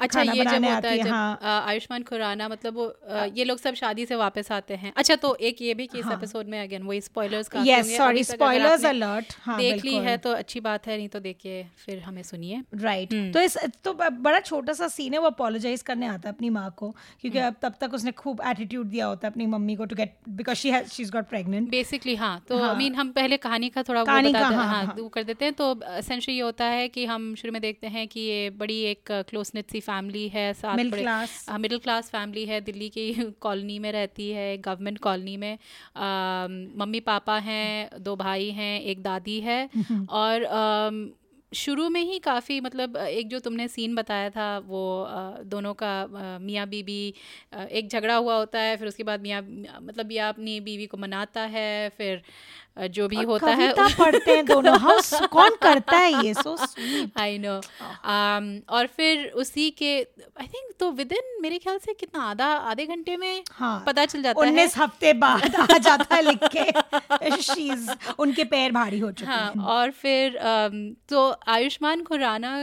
अच्छा 0.00 0.18
खाना 0.20 0.32
ये 0.32 0.38
जब 0.38 0.44
बनाने 0.44 0.74
होता 0.74 0.88
है 0.88 0.94
आती 0.94 0.98
है, 0.98 1.04
जब 1.04 1.10
हाँ। 1.10 1.38
अ, 1.42 1.68
आयुष्मान 1.68 2.02
खुराना 2.02 2.48
मतलब 2.48 2.74
वो 2.74 2.84
अ, 2.84 3.24
ये 3.34 3.44
लोग 3.44 3.58
सब 3.58 3.74
शादी 3.74 4.06
से 4.06 4.14
वापस 4.14 4.52
आते 4.52 4.74
हैं। 4.74 4.92
अच्छा 4.96 5.14
तो 5.16 5.34
एक 5.34 5.62
ये 5.62 5.74
भी 5.74 5.86
कि 5.86 5.98
इस 5.98 6.06
एपिसोड 6.12 6.46
में 6.46 6.60
अगेन 6.62 6.82
वही 6.82 7.00
स्पॉयलर्स 7.00 7.48
का 7.48 7.62
sorry, 7.62 8.24
spoilers 8.24 8.84
alert. 8.84 9.34
हाँ, 9.42 9.58
देख 9.58 9.84
ली 9.84 9.90
बिल्कुल। 9.90 10.08
है 10.08 10.16
तो 10.18 10.32
अच्छी 10.32 10.60
बात 10.60 10.86
है 10.86 10.96
नहीं 10.96 11.08
तो 11.08 11.20
देखिए 11.20 11.66
फिर 11.86 11.98
हमें 11.98 12.22
सुनिए। 12.22 12.62
राइट 12.74 13.32
तो 13.34 13.40
इस 13.40 13.56
तो 13.84 13.92
ब- 13.92 14.08
बड़ा 14.22 14.38
छोटा 14.40 14.72
सा 14.72 14.88
सीन 14.88 15.12
है 15.12 15.18
वो 15.18 15.26
अपोलोजाइज 15.26 15.82
करने 15.82 16.06
आता 16.06 16.28
है 16.28 16.34
अपनी 16.34 16.50
माँ 16.50 16.74
को 16.76 16.90
क्योंकि 17.20 17.38
अब 17.38 17.54
तब 17.62 17.74
तक 17.80 17.94
उसने 17.94 18.12
खूब 18.12 18.40
एटीट्यूड 18.46 18.86
दिया 18.86 19.06
होता 19.06 19.26
है 19.28 19.32
अपनी 19.32 19.46
मम्मी 19.46 19.76
को 19.76 19.84
to 19.84 19.96
get 19.96 20.16
because 20.28 20.56
she 20.56 20.70
has 20.70 20.88
she 20.88 21.02
is 21.02 21.12
got 21.12 21.28
pregnant 21.28 21.70
basically 21.70 22.14
हाँ 22.16 22.44
तो 22.48 22.62
आई 22.62 22.76
मीन 22.76 22.94
हम 22.94 23.12
पहले 23.12 23.36
कहानी 23.36 23.68
का 23.68 23.82
थोड़ा 23.82 24.00
वो 24.00 24.06
कहानी 24.06 24.32
का, 24.32 24.38
हाँ, 24.38 24.52
हाँ 24.66 24.84
हाँ। 24.84 24.94
वो 24.98 25.08
कर 25.08 25.22
देते 25.22 25.44
हैं। 25.44 25.54
तो 25.54 25.74
असेंशली 25.74 26.34
ये 26.34 26.40
होता 26.40 26.64
है 26.64 26.88
कि 26.88 27.04
हम 27.06 27.34
शुरू 27.34 27.52
में 27.52 27.60
देखते 27.62 27.86
हैं 27.86 28.06
कि 28.08 28.20
ये 28.20 28.50
बड़ी 28.50 28.80
एक 28.80 29.12
क्लोज 29.12 29.46
सी 29.46 29.80
फैमिली 29.88 30.28
है 30.28 30.52
साथ 30.54 30.76
class. 31.02 31.36
हाँ, 31.48 31.58
मिडिल 31.58 31.78
क्लास 31.78 32.10
फैमिली 32.10 32.44
है 32.46 32.60
दिल्ली 32.60 32.88
की 32.88 33.06
कॉलोनी 33.40 33.78
में 33.78 33.90
रहती 33.92 34.30
है 34.30 34.56
गवर्नमेंट 34.58 34.98
कॉलोनी 34.98 35.36
में। 35.36 35.52
मम्मी 36.78 37.00
पापा 37.00 37.38
हैं 37.38 38.02
दो 38.02 38.16
भाई 38.16 38.50
हैं 38.50 38.80
एक 38.82 39.02
दादी 39.02 39.40
है। 39.40 39.60
और 40.08 40.42
अम, 40.42 41.08
शुरू 41.52 41.88
में 41.88 42.00
ही 42.00 42.18
काफ़ी 42.18 42.60
मतलब 42.60 42.96
एक 42.96 43.28
जो 43.28 43.38
तुमने 43.40 43.66
सीन 43.68 43.94
बताया 43.94 44.30
था 44.30 44.46
वो 44.66 44.80
दोनों 45.48 45.72
का 45.82 45.92
मियाँ 46.40 46.66
बीबी 46.68 46.98
एक 47.70 47.88
झगड़ा 47.88 48.16
हुआ 48.16 48.36
होता 48.36 48.60
है 48.60 48.76
फिर 48.76 48.88
उसके 48.88 49.02
बाद 49.02 49.20
मियाँ 49.22 49.40
मतलब 49.82 50.06
मियाँ 50.06 50.28
अपनी 50.28 50.58
बीवी 50.60 50.86
को 50.86 50.96
मनाता 50.96 51.40
है 51.54 51.88
फिर 51.88 52.22
जो 52.88 53.06
भी 53.08 53.22
होता 53.24 53.50
है 53.52 53.72
पढ़ते 53.72 54.30
हैं 54.30 54.44
दोनों। 54.46 54.78
हाउ 54.80 55.26
कौन 55.28 55.56
करता 55.62 55.96
है 55.96 56.24
ये? 56.24 56.34
सो 56.34 56.56
आई 57.20 57.38
नो 57.38 57.54
और 58.70 58.86
फिर 58.96 59.26
उसी 59.36 59.68
के 59.72 59.94
आई 60.00 60.46
थिंक 60.46 60.72
तो 60.80 60.90
विद 60.92 61.12
इन 61.12 61.40
मेरे 61.42 61.58
ख्याल 61.58 61.78
से 61.78 61.94
कितना 61.94 62.22
आधा 62.24 62.46
आधे 62.70 62.86
घंटे 62.86 63.16
में 63.16 63.42
हाँ। 63.52 63.82
पता 63.86 64.04
चल 64.06 64.22
जाता 64.22 64.40
है। 64.40 64.48
उन्नीस 64.48 64.76
हफ़्ते 64.78 65.12
बाद 65.14 65.56
आ 65.56 65.78
जाता 65.78 66.14
है 66.14 66.22
लिख 66.22 66.48
के। 66.56 67.40
शीज 67.42 67.88
उनके 68.18 68.44
पैर 68.46 68.72
भारी 68.72 68.98
हो 68.98 69.10
चुके 69.12 69.30
हाँ 69.30 69.40
हैं। 69.46 69.64
और 69.66 69.90
फिर 69.92 70.38
तो 71.08 71.28
आयुष्मान 71.48 72.02
खुराना 72.04 72.54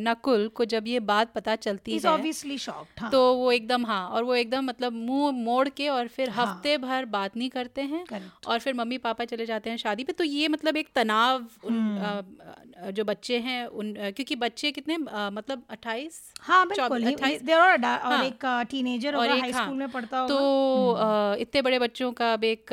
नकुल 0.00 0.46
को 0.56 0.64
जब 0.66 0.86
ये 0.86 1.00
बात 1.06 1.32
पता 1.34 1.56
चलती 1.58 1.92
है 1.94 2.10
ऑब्वियसली 2.10 2.58
शॉक्ड 2.58 3.00
हाँ। 3.00 3.10
तो 3.10 3.22
वो 3.34 3.50
एकदम 3.52 3.86
हाँ 3.86 4.06
और 4.08 4.24
वो 4.24 4.34
एकदम 4.34 4.64
मतलब 4.64 4.92
मुँह 4.92 5.30
मोड़ 5.38 5.68
के 5.70 5.88
और 5.88 6.08
फिर 6.08 6.30
हाँ। 6.30 6.46
हफ़्ते 6.46 6.76
भर 6.78 7.04
बात 7.10 7.36
नहीं 7.36 7.48
करते 7.50 7.82
हैं। 7.84 8.04
और 8.46 8.58
फिर 8.58 8.74
मम्मी 8.74 8.98
पापा 9.00 9.24
चले 9.24 9.45
जाते 9.46 9.70
हैं 9.70 9.76
शादी 9.76 10.04
पे 10.04 10.12
तो 10.12 10.24
ये 10.24 10.48
मतलब 10.48 10.76
एक 10.76 10.88
तनाव 10.94 11.46
उन 11.64 11.74
हम्म। 11.74 12.00
अ, 12.00 12.86
अ, 12.86 12.90
जो 12.90 13.04
बच्चे 13.04 13.38
हैं 13.38 13.66
उन 13.66 13.92
क्योंकि 13.96 14.36
बच्चे 14.36 14.70
कितने 14.72 14.94
अ, 14.94 15.28
मतलब 15.32 15.62
अट्ठाईस 15.70 16.20
हाँ 16.40 16.66
बिल्कुल 16.68 17.04
अट्ठाईस? 17.12 17.42
और 17.42 17.72
और 17.72 18.12
हाँ। 18.12 18.24
एक 18.24 18.44
टीनेजर 18.70 19.14
और 19.16 19.28
हाई 19.30 19.52
स्कूल 19.52 19.76
में 19.76 19.88
पढ़ता 19.90 20.26
तो 20.28 20.38
होगा। 20.38 21.02
हम्म। 21.02 21.34
अ, 21.34 21.40
इतने 21.40 21.62
बड़े 21.62 21.78
बच्चों 21.78 22.12
का 22.12 22.32
अब 22.32 22.44
एक 22.44 22.72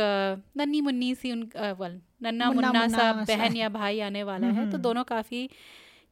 नन्ही 0.58 0.82
मुन्नी 0.82 1.14
सी 1.16 1.32
उन 1.32 1.44
वेल 1.80 2.00
नन्ना 2.24 2.52
मुन्ना 2.52 2.88
सा 2.88 3.12
बहन 3.28 3.56
या 3.56 3.70
भाई 3.70 4.00
आने 4.00 4.24
वाला 4.24 4.48
है 4.48 4.70
तो 4.72 4.78
दोनों 4.78 5.04
काफ़ी 5.04 5.50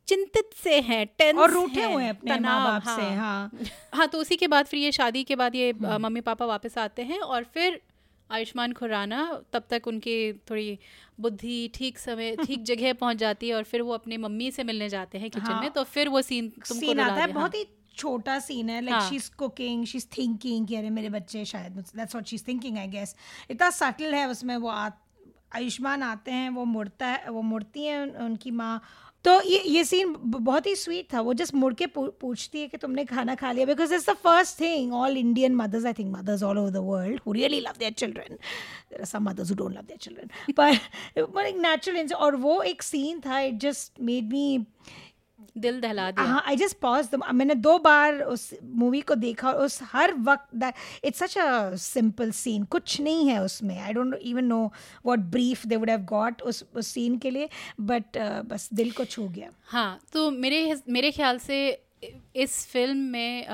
चिंतित 0.08 0.50
से 0.64 0.80
हैं 0.82 1.06
टेंस 1.18 1.38
और 1.38 1.52
रूठे 1.52 1.84
हुए 1.84 2.04
हैं 2.04 2.10
अपने 2.10 2.40
माँ 2.40 2.58
बाप 2.64 2.84
से 2.96 3.02
हाँ। 3.02 3.16
हाँ। 3.16 3.52
हाँ 3.94 4.08
तो 4.08 4.18
उसी 4.18 4.36
के 4.36 4.48
बाद 4.48 4.66
फिर 4.66 4.80
ये 4.80 4.92
शादी 4.92 5.24
के 5.24 5.36
बाद 5.36 5.56
ये 5.56 5.72
मम्मी 5.82 6.22
पापा 6.22 6.46
वापस 6.46 6.78
आते 6.78 7.02
हैं 7.02 7.20
और 7.20 7.44
फिर 7.44 7.80
आयुष्मान 8.32 8.74
खुराना 8.74 9.22
तब 9.54 9.64
तक 9.70 9.88
उनकी 9.88 10.16
थोड़ी 10.50 10.78
बुद्धि 11.20 11.72
ठीक 11.76 12.00
समय 12.00 12.36
ठीक 12.46 12.64
जगह 12.64 12.94
पहुँच 12.94 13.18
जाती 13.18 13.50
है 13.50 13.56
और 13.56 13.64
फिर 13.64 13.82
वो 13.82 13.94
अपनी 13.94 14.18
मम्मी 14.18 14.50
से 14.52 14.64
मिलने 14.64 14.90
जाते 14.90 15.18
हैं 15.18 15.30
किचन 15.30 15.46
हाँ। 15.46 15.62
में 15.62 15.72
तो 15.72 15.84
फिर 15.84 16.10
वो 16.10 16.22
सीन 16.22 16.50
तुमको 16.50 16.80
सीन 16.80 17.00
आता 17.00 17.22
है 17.22 17.28
बहुत 17.28 17.56
हाँ। 17.56 17.60
ही 17.60 17.68
छोटा 17.98 18.40
सीन 18.40 18.70
है 18.70 18.82
like. 18.82 19.10
She 19.10 19.16
is 19.16 19.30
cooking 19.38 19.86
she 19.86 19.98
is 19.98 20.08
thinking 20.18 20.68
कि 20.68 20.76
अरे 20.76 20.90
मेरे 20.90 21.10
बच्चे 21.10 21.46
शायद 21.46 21.72
that's 21.72 22.16
what 22.16 22.26
she 22.26 22.36
is 22.36 22.48
thinking 22.48 22.78
I 22.78 22.88
guess 22.88 23.16
इतना 23.50 23.70
सटल 23.70 24.16
है 24.16 24.28
उसमें 24.30 24.56
वो 24.58 24.70
आयुष्मान 25.56 26.04
आते 26.04 26.32
हैं 26.32 26.50
वो 26.50 26.66
मुड़ता 26.66 27.08
है 27.08 27.30
वो 27.30 27.42
मुड़ती 27.42 27.86
हैं 27.86 28.00
उन, 28.00 28.10
उनकी 28.10 28.52
माँ 28.52 28.82
तो 29.26 29.42
ये 29.42 29.60
ये 29.68 29.84
सीन 29.84 30.16
बहुत 30.26 30.68
ही 30.68 30.76
स्वीट 30.76 31.14
था। 31.14 31.22
वो 31.22 31.34
जस्ट 31.34 31.54
मुड़ 31.56 31.74
के 31.74 31.86
पूछती 31.96 32.62
है 32.62 32.68
कि 32.68 32.78
तुमने 32.78 33.06
खाना 33.06 33.36
खा 33.36 33.52
लिया? 33.52 33.66
Because 33.66 33.94
it's 33.94 34.10
the 34.10 34.14
first 34.24 34.60
thing 34.62 34.94
all 34.94 35.18
Indian 35.18 35.56
mothers 35.56 35.86
I 35.86 35.94
think 35.94 36.16
mothers 36.18 36.44
all 36.44 36.58
over 36.58 36.70
the 36.70 36.78
world 36.78 37.22
who 37.28 37.34
really 37.34 37.60
love 37.60 37.74
their 37.80 37.94
children 37.94 38.34
there 38.34 39.00
are 39.00 39.06
some 39.06 39.24
mothers 39.30 39.50
who 39.52 39.56
don't 39.56 39.72
love 39.72 39.82
their 39.82 39.98
children 39.98 40.54
पर 40.54 41.46
एक 41.46 41.56
नेचुरल 41.58 42.14
और 42.16 42.36
वो 42.36 42.62
एक 42.64 42.82
सीन 42.84 43.20
था 43.20 43.40
it 43.40 43.60
just 43.60 44.02
made 44.02 44.30
me 44.32 44.66
दिल 45.58 45.80
दहला 45.82 46.10
दिया। 46.12 46.26
हाँ 46.26 46.44
आई 46.48 46.56
जस्ट 46.56 46.78
पॉज 46.82 47.10
मैंने 47.34 47.56
दो 47.58 47.78
बार 47.80 48.22
उस 48.24 48.50
मूवी 48.64 49.02
को 49.02 49.16
देखा 49.16 49.52
और 49.52 49.66
उस 49.66 49.80
हर 49.84 50.14
वक्त 50.20 50.74
it's 51.06 51.20
such 51.20 51.38
a 51.38 51.76
simple 51.78 52.32
scene 52.34 52.64
कुछ 52.72 53.00
नहीं 53.02 53.28
है 53.30 53.42
उसमें। 53.44 53.78
I 53.80 53.94
don't 53.94 54.16
even 54.16 54.46
know 54.46 54.64
what 55.06 55.20
brief 55.32 55.66
they 55.66 55.76
would 55.76 55.90
have 55.90 56.02
got 56.10 56.42
उस 56.42 56.64
उस 56.76 56.88
सीन 56.88 57.18
के 57.18 57.30
लिए 57.30 57.50
बट 57.82 58.18
बस 58.48 58.70
दिल 58.74 58.92
को 58.92 59.06
छू 59.06 59.28
गया। 59.30 59.50
हाँ 59.68 60.00
तो 60.14 60.30
मेरे 60.32 60.82
मेरे 60.90 61.12
ख्याल 61.12 61.38
से 61.40 61.58
इस 62.36 62.66
फ़िल्म 62.68 62.98
में 62.98 63.48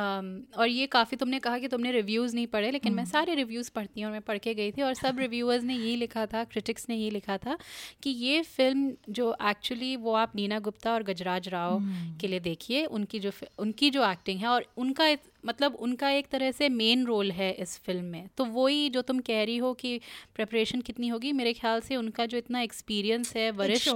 और 0.58 0.68
ये 0.68 0.86
काफ़ी 0.88 1.18
तुमने 1.18 1.40
कहा 1.40 1.58
कि 1.60 1.68
तुमने 1.68 1.92
रिव्यूज़ 1.92 2.36
नहीं 2.36 2.48
पढ़े 2.48 2.72
लेकिन 2.72 2.94
मैं 2.94 3.06
सारे 3.06 3.36
रिव्यूज़ 3.36 3.72
पढ़ती 3.76 4.02
हूँ 4.02 4.08
और 4.08 4.12
मैं 4.12 4.22
पढ़ 4.22 4.38
के 4.38 4.54
गई 4.54 4.72
थी 4.72 4.82
और 4.82 4.94
सब 4.94 5.20
रिव्यूअर्स 5.20 5.64
ने 5.64 5.76
यही 5.76 5.96
लिखा 5.96 6.26
था 6.26 6.44
क्रिटिक्स 6.44 6.86
ने 6.90 6.96
यही 6.96 7.10
लिखा 7.10 7.38
था 7.38 7.58
कि 8.04 8.10
ये 8.10 8.42
फ़िल्म 8.42 8.94
जो 9.10 9.36
एक्चुअली 9.50 9.96
वो 9.96 10.14
आप 10.16 10.36
नीना 10.36 10.60
गुप्ता 10.60 10.94
और 10.94 11.04
गजराज 11.04 11.50
राव 11.50 11.80
के 12.22 12.28
लिए 12.28 12.40
देखिए 12.40 12.86
उनकी 12.86 13.20
जो 13.20 13.32
उनकी 13.60 13.90
जो 13.90 14.10
एक्टिंग 14.12 14.40
है 14.40 14.48
और 14.48 14.66
उनका 14.78 15.08
मतलब 15.48 15.76
उनका 15.80 16.10
एक 16.12 16.28
तरह 16.28 16.52
से 16.52 16.70
मेन 16.70 17.06
रोल 17.06 17.32
है 17.32 17.52
इस 17.52 17.78
फ़िल्म 17.86 18.06
में। 18.06 18.28
तो 18.38 18.46
वही 18.46 18.90
जो 18.90 19.02
तुम 19.02 19.20
कह 19.20 19.44
रही 19.44 19.58
हो 19.58 19.74
कि 19.74 20.00
प्रिपरेशन 20.36 20.82
कितनी 20.82 21.08
होगी 21.08 21.32
मेरे 21.34 21.54
ख्याल 21.54 21.80
से 21.82 21.96
उनका 21.96 22.26
जो 22.26 22.38
इतना 22.38 22.62
एक्सपीरियंस 22.62 23.36
है 23.36 23.50
वरिष्ठ 23.54 23.90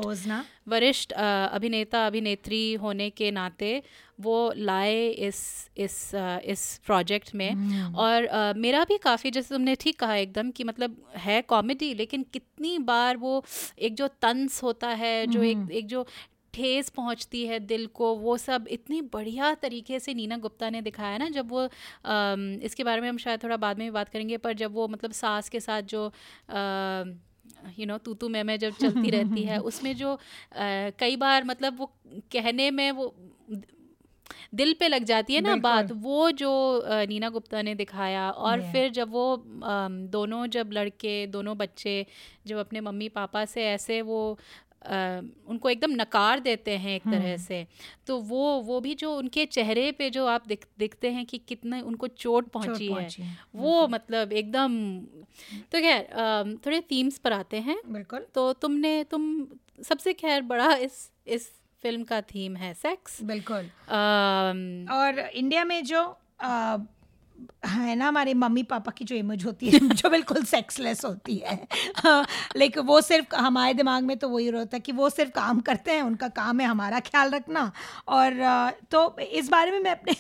वरिष्ठ 0.68 1.12
अभिनेता 1.14 2.06
अभिनेत्री 2.08 2.74
होने 2.74 3.10
के 3.10 3.32
नाते 3.32 3.82
वो 4.20 4.36
लाए 4.58 5.08
इस 5.28 5.38
इस 5.78 5.96
इस 6.46 6.66
प्रोजेक्ट 6.86 7.34
में। 7.36 7.50
और 7.96 8.26
अ, 8.26 8.54
मेरा 8.58 8.84
भी 8.84 8.98
काफ़ी 8.98 9.32
जैसे 9.32 9.56
तुमने 9.56 9.76
ठीक 9.76 10.00
कहा 10.00 10.16
एकदम 10.16 10.52
कि 10.52 10.64
मतलब 10.64 10.96
है 11.18 11.42
कॉमेडी 11.44 11.94
लेकिन 11.94 12.26
कितनी 12.34 12.78
बार 12.80 13.18
वो 13.18 13.44
एक 13.80 13.96
जो 13.96 14.08
तंस 14.22 14.62
होता 14.64 14.90
है 14.96 15.16
जो 15.28 15.44
एक 15.44 15.72
एक 15.72 15.88
जो 15.88 16.06
ठेस 16.54 16.90
पहुँचती 16.90 17.46
है 17.48 17.60
दिल 17.62 17.86
को 17.94 18.14
वो 18.16 18.38
सब 18.38 18.66
इतनी 18.72 19.02
बढ़िया 19.14 19.54
तरीके 19.62 20.00
से 20.00 20.14
नीना 20.14 20.38
गुप्ता 20.38 20.70
ने 20.70 20.82
दिखाया 20.82 21.18
ना 21.18 21.30
जब 21.30 21.50
वो 21.50 21.60
अम, 22.06 22.42
इसके 22.64 22.84
बारे 22.84 23.02
में 23.02 23.10
हम 23.10 23.18
शायद 23.18 23.44
थोड़ा 23.44 23.58
बाद 23.58 23.78
में 23.78 23.86
भी 23.88 23.92
बात 23.92 24.10
करेंगे 24.10 24.38
पर 24.38 24.54
जब 24.54 24.74
वो 24.74 24.88
मतलब 24.88 25.12
सास 25.14 25.50
के 25.50 25.60
साथ 25.60 25.82
जो 25.96 26.12
यू 27.80 27.86
नो 27.86 27.98
तू 27.98 28.14
तू 28.14 28.30
मैं 28.30 28.44
मैं 28.44 28.58
जब 28.60 28.74
चलती 28.82 29.10
रहती 29.10 29.44
है 29.44 29.58
उसमें 29.64 29.96
जो 29.96 30.14
अ, 30.14 30.20
कई 31.00 31.16
बार 31.16 31.44
मतलब 31.44 31.80
वो 31.80 31.92
कहने 32.32 32.70
में 32.72 32.90
वो 32.92 33.14
दिल 34.56 34.74
पे 34.80 34.88
लग 34.88 35.04
जाती 35.04 35.34
है 35.34 35.42
ना 35.42 35.56
बात 35.62 35.92
वो 36.04 36.30
जो 36.40 36.50
नीना 37.10 37.30
गुप्ता 37.30 37.62
ने 37.62 37.74
दिखाया 37.76 38.30
और 38.32 38.62
फिर 38.72 38.90
जब 38.92 39.12
वो 39.12 39.26
दोनों 40.16 40.46
जब 40.48 40.70
लड़के 40.74 41.16
दोनों 41.28 41.58
बच्चे 41.58 41.96
जब 42.48 42.58
अपने 42.58 42.82
मम्मी 42.82 43.10
पापा 43.10 43.44
से 43.46 43.66
ऐसे 43.68 44.02
वो 44.02 44.20
अ, 44.82 45.22
उनको 45.48 45.70
एकदम 45.70 45.92
नकार 45.92 46.40
देते 46.40 46.78
हैं 46.78 46.96
एक 46.96 47.04
तरह 47.04 47.38
से। 47.38 47.66
तो 48.08 48.18
वो 48.20 48.60
वो 48.62 48.80
भी 48.80 48.94
जो 48.96 49.14
उनके 49.18 49.46
चेहरे 49.46 49.92
पे 49.92 50.10
जो 50.10 50.26
आप 50.26 50.48
दिख 50.48 50.66
दिखते 50.80 51.12
हैं 51.12 51.26
कि 51.26 51.38
कितने 51.38 51.82
उनको 51.82 52.08
चोट 52.08 52.50
पहुँची 52.50 52.88
है 52.88 52.94
पहुँची 52.94 53.22
है, 53.22 53.38
वो 53.56 53.88
मतलब 53.88 54.34
एकदम 54.34 54.78
तो 55.72 55.82
खैर 55.82 56.08
थोड़े 56.66 56.82
थीम्स 56.82 57.18
पर 57.18 57.34
आते 57.34 57.58
हैं। 57.58 57.78
बिल्कुल। 57.86 58.26
तो 58.36 58.54
तुमने 58.54 59.04
तुम 59.04 59.48
सबसे 59.84 60.14
खैर 60.14 60.42
बड़ा 60.42 60.74
इस 60.76 61.12
इस 61.28 61.50
फ़िल्म 61.84 62.04
का 62.04 62.22
थीम 62.22 62.56
है 62.56 62.74
सेक्स 62.74 63.24
बिल्कुल। 63.24 63.70
अम, 63.90 64.88
और 64.92 65.20
इंडिया 65.20 65.64
में 65.66 65.84
जो 65.84 66.02
आ, 66.42 66.78
है 67.66 67.96
ना 67.96 68.08
हमारे 68.08 68.34
मम्मी 68.34 68.64
पापा 68.64 68.92
की 68.92 69.06
जो 69.06 69.16
इमेज 69.16 69.46
होती 69.46 69.70
है 69.70 69.80
जो 69.90 70.10
बिल्कुल 70.10 70.44
सेक्सलेस 70.44 71.06
होती 71.06 71.36
है। 71.38 71.68
हाँ, 71.98 72.26
लेकिन 72.58 72.84
वो 72.84 73.02
सिर्फ़ 73.02 73.36
हमारे 73.36 73.74
दिमाग 73.74 74.04
में 74.04 74.18
तो 74.18 74.30
वही 74.30 74.48
होता 74.48 74.76
है 74.78 74.80
कि 74.80 74.92
वो 74.92 75.10
सिर्फ़ 75.10 75.32
काम 75.32 75.60
करते 75.60 75.92
हैं 75.92 76.02
उनका 76.02 76.28
काम 76.28 76.60
है 76.60 76.68
हमारा 76.68 77.00
ख्याल 77.00 77.32
रखना। 77.32 77.72
और 78.08 78.34
तो 78.92 79.20
इस 79.20 79.50
बारे 79.50 79.72
में 79.72 79.80
मैं 79.80 79.92
अपने 79.92 80.16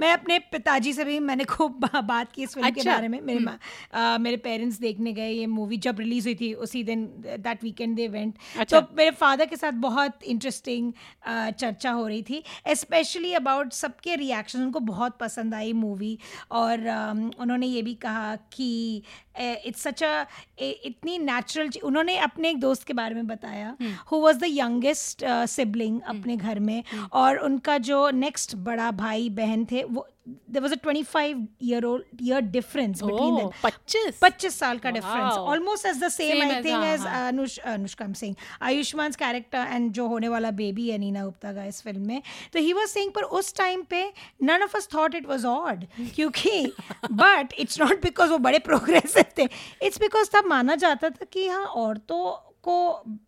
मैं 0.00 0.12
अपने 0.12 0.38
पिताजी 0.52 0.92
से 0.92 1.04
भी 1.04 1.18
मैंने 1.20 1.44
खूब 1.44 1.88
बात 2.04 2.32
की 2.32 2.42
इस 2.42 2.54
फ़िल्म 2.54 2.68
अच्छा, 2.68 2.82
के 2.82 2.88
बारे 2.88 3.08
में। 3.08 3.20
मेरे 3.20 3.38
माँ 3.38 3.58
आ, 3.94 4.18
मेरे 4.18 4.36
पेरेंट्स 4.36 4.78
देखने 4.78 5.12
गए 5.12 5.30
ये 5.30 5.46
मूवी 5.46 5.76
जब 5.78 6.00
रिलीज़ 6.00 6.28
हुई 6.28 6.34
थी 6.34 6.52
उसी 6.62 6.82
दिन 6.84 7.04
दैट 7.38 7.64
वीकेंड 7.64 7.96
दे 7.96 8.04
इवेंट 8.04 8.34
अच्छा। 8.58 8.80
तो 8.80 8.94
मेरे 8.96 9.10
फादर 9.16 9.46
के 9.46 9.56
साथ 9.56 9.72
बहुत 9.82 10.22
इंटरेस्टिंग 10.24 10.92
चर्चा 11.26 11.90
हो 11.90 12.06
रही 12.06 12.22
थी 12.22 12.42
स्पेशली 12.74 13.32
अबाउट 13.34 13.72
सबके 13.72 14.16
रिएक्शन 14.16 14.62
उनको 14.62 14.80
बहुत 14.92 15.18
पसंद 15.18 15.54
आई 15.54 15.72
मूवी 15.72 16.18
और 16.52 16.78
um, 16.78 17.40
उन्होंने 17.40 17.66
ये 17.66 17.82
भी 17.82 17.94
कहा 18.02 18.34
कि 18.52 19.02
इट्स 19.40 19.82
सच 19.82 20.02
अ 20.02 20.24
इतनी 20.60 21.18
नेचुरल 21.18 21.70
उन्होंने 21.84 22.16
अपने 22.20 22.50
एक 22.50 22.60
दोस्त 22.60 22.86
के 22.86 22.92
बारे 22.92 23.14
में 23.14 23.26
बताया 23.26 23.76
who 24.12 24.18
was 24.18 24.38
the 24.38 24.48
youngest 24.48 25.24
sibling 25.48 26.00
अपने 26.06 26.36
घर 26.36 26.60
में 26.60 26.82
और 27.12 27.38
उनका 27.40 27.78
जो 27.90 28.08
नेक्स्ट 28.16 28.56
बड़ा 28.62 28.90
भाई 28.96 29.28
बहन 29.30 29.64
थे 29.72 29.84
वो 29.84 30.06
there 30.26 30.62
was 30.62 30.72
a 30.72 30.76
twenty 30.82 31.02
five 31.02 31.46
year 31.62 31.84
old 31.84 32.20
year 32.22 32.40
difference 32.40 33.02
between 33.02 33.34
oh, 33.34 33.52
25? 33.64 34.18
पच्चीस 34.22 34.58
साल 34.58 34.78
का 34.78 34.90
Wow. 34.92 35.38
Almost 35.52 35.86
age 35.86 36.02
the 36.02 36.08
same 36.08 36.30
Same 36.32 36.42
I 36.42 36.58
as, 36.58 36.64
think 36.64 36.74
हाँ, 36.74 36.92
एज 36.94 37.00
हाँ. 37.00 37.28
अनुष 37.28 37.58
अनुष्का 37.58 38.06
सिंह 38.12 38.34
आयुष्मान 38.62 39.12
कैरेक्टर 39.18 39.66
एंड 39.70 39.90
जो 39.92 40.06
होने 40.08 40.28
वाला 40.28 40.50
बेबी 40.50 40.88
है 40.90 40.98
नीना 40.98 41.24
गुप्ता 41.24 41.52
का 41.52 41.64
इस 41.64 41.80
फ़िल्म 41.82 42.06
में 42.06 42.22
तो 42.52 42.58
ही 42.58 42.72
वाज 42.72 42.88
सेइंग 42.88 43.12
पर 43.12 43.22
उस 43.38 43.54
टाइम 43.56 43.82
पे 43.90 44.04
none 44.42 44.62
of 44.62 44.76
us 44.76 44.88
thought 44.94 45.14
it 45.14 45.26
was 45.26 45.44
odd 45.46 45.84
क्योंकि 46.14 46.72
बट 47.12 47.54
इट्स 47.58 47.80
नॉट 47.80 48.02
बिकॉज़ 48.02 48.30
वो 48.30 48.38
बड़े 48.46 48.58
प्रोग्रेसिव 48.68 49.24
थे 49.38 49.48
इट्स 49.82 50.00
बिकॉज़ 50.00 50.30
तब 50.34 50.46
माना 50.48 50.74
जाता 50.76 51.10
था 51.10 51.24
कि 51.32 51.46
हाँ 51.48 51.64
औरतों 51.64 52.30
को 52.62 52.76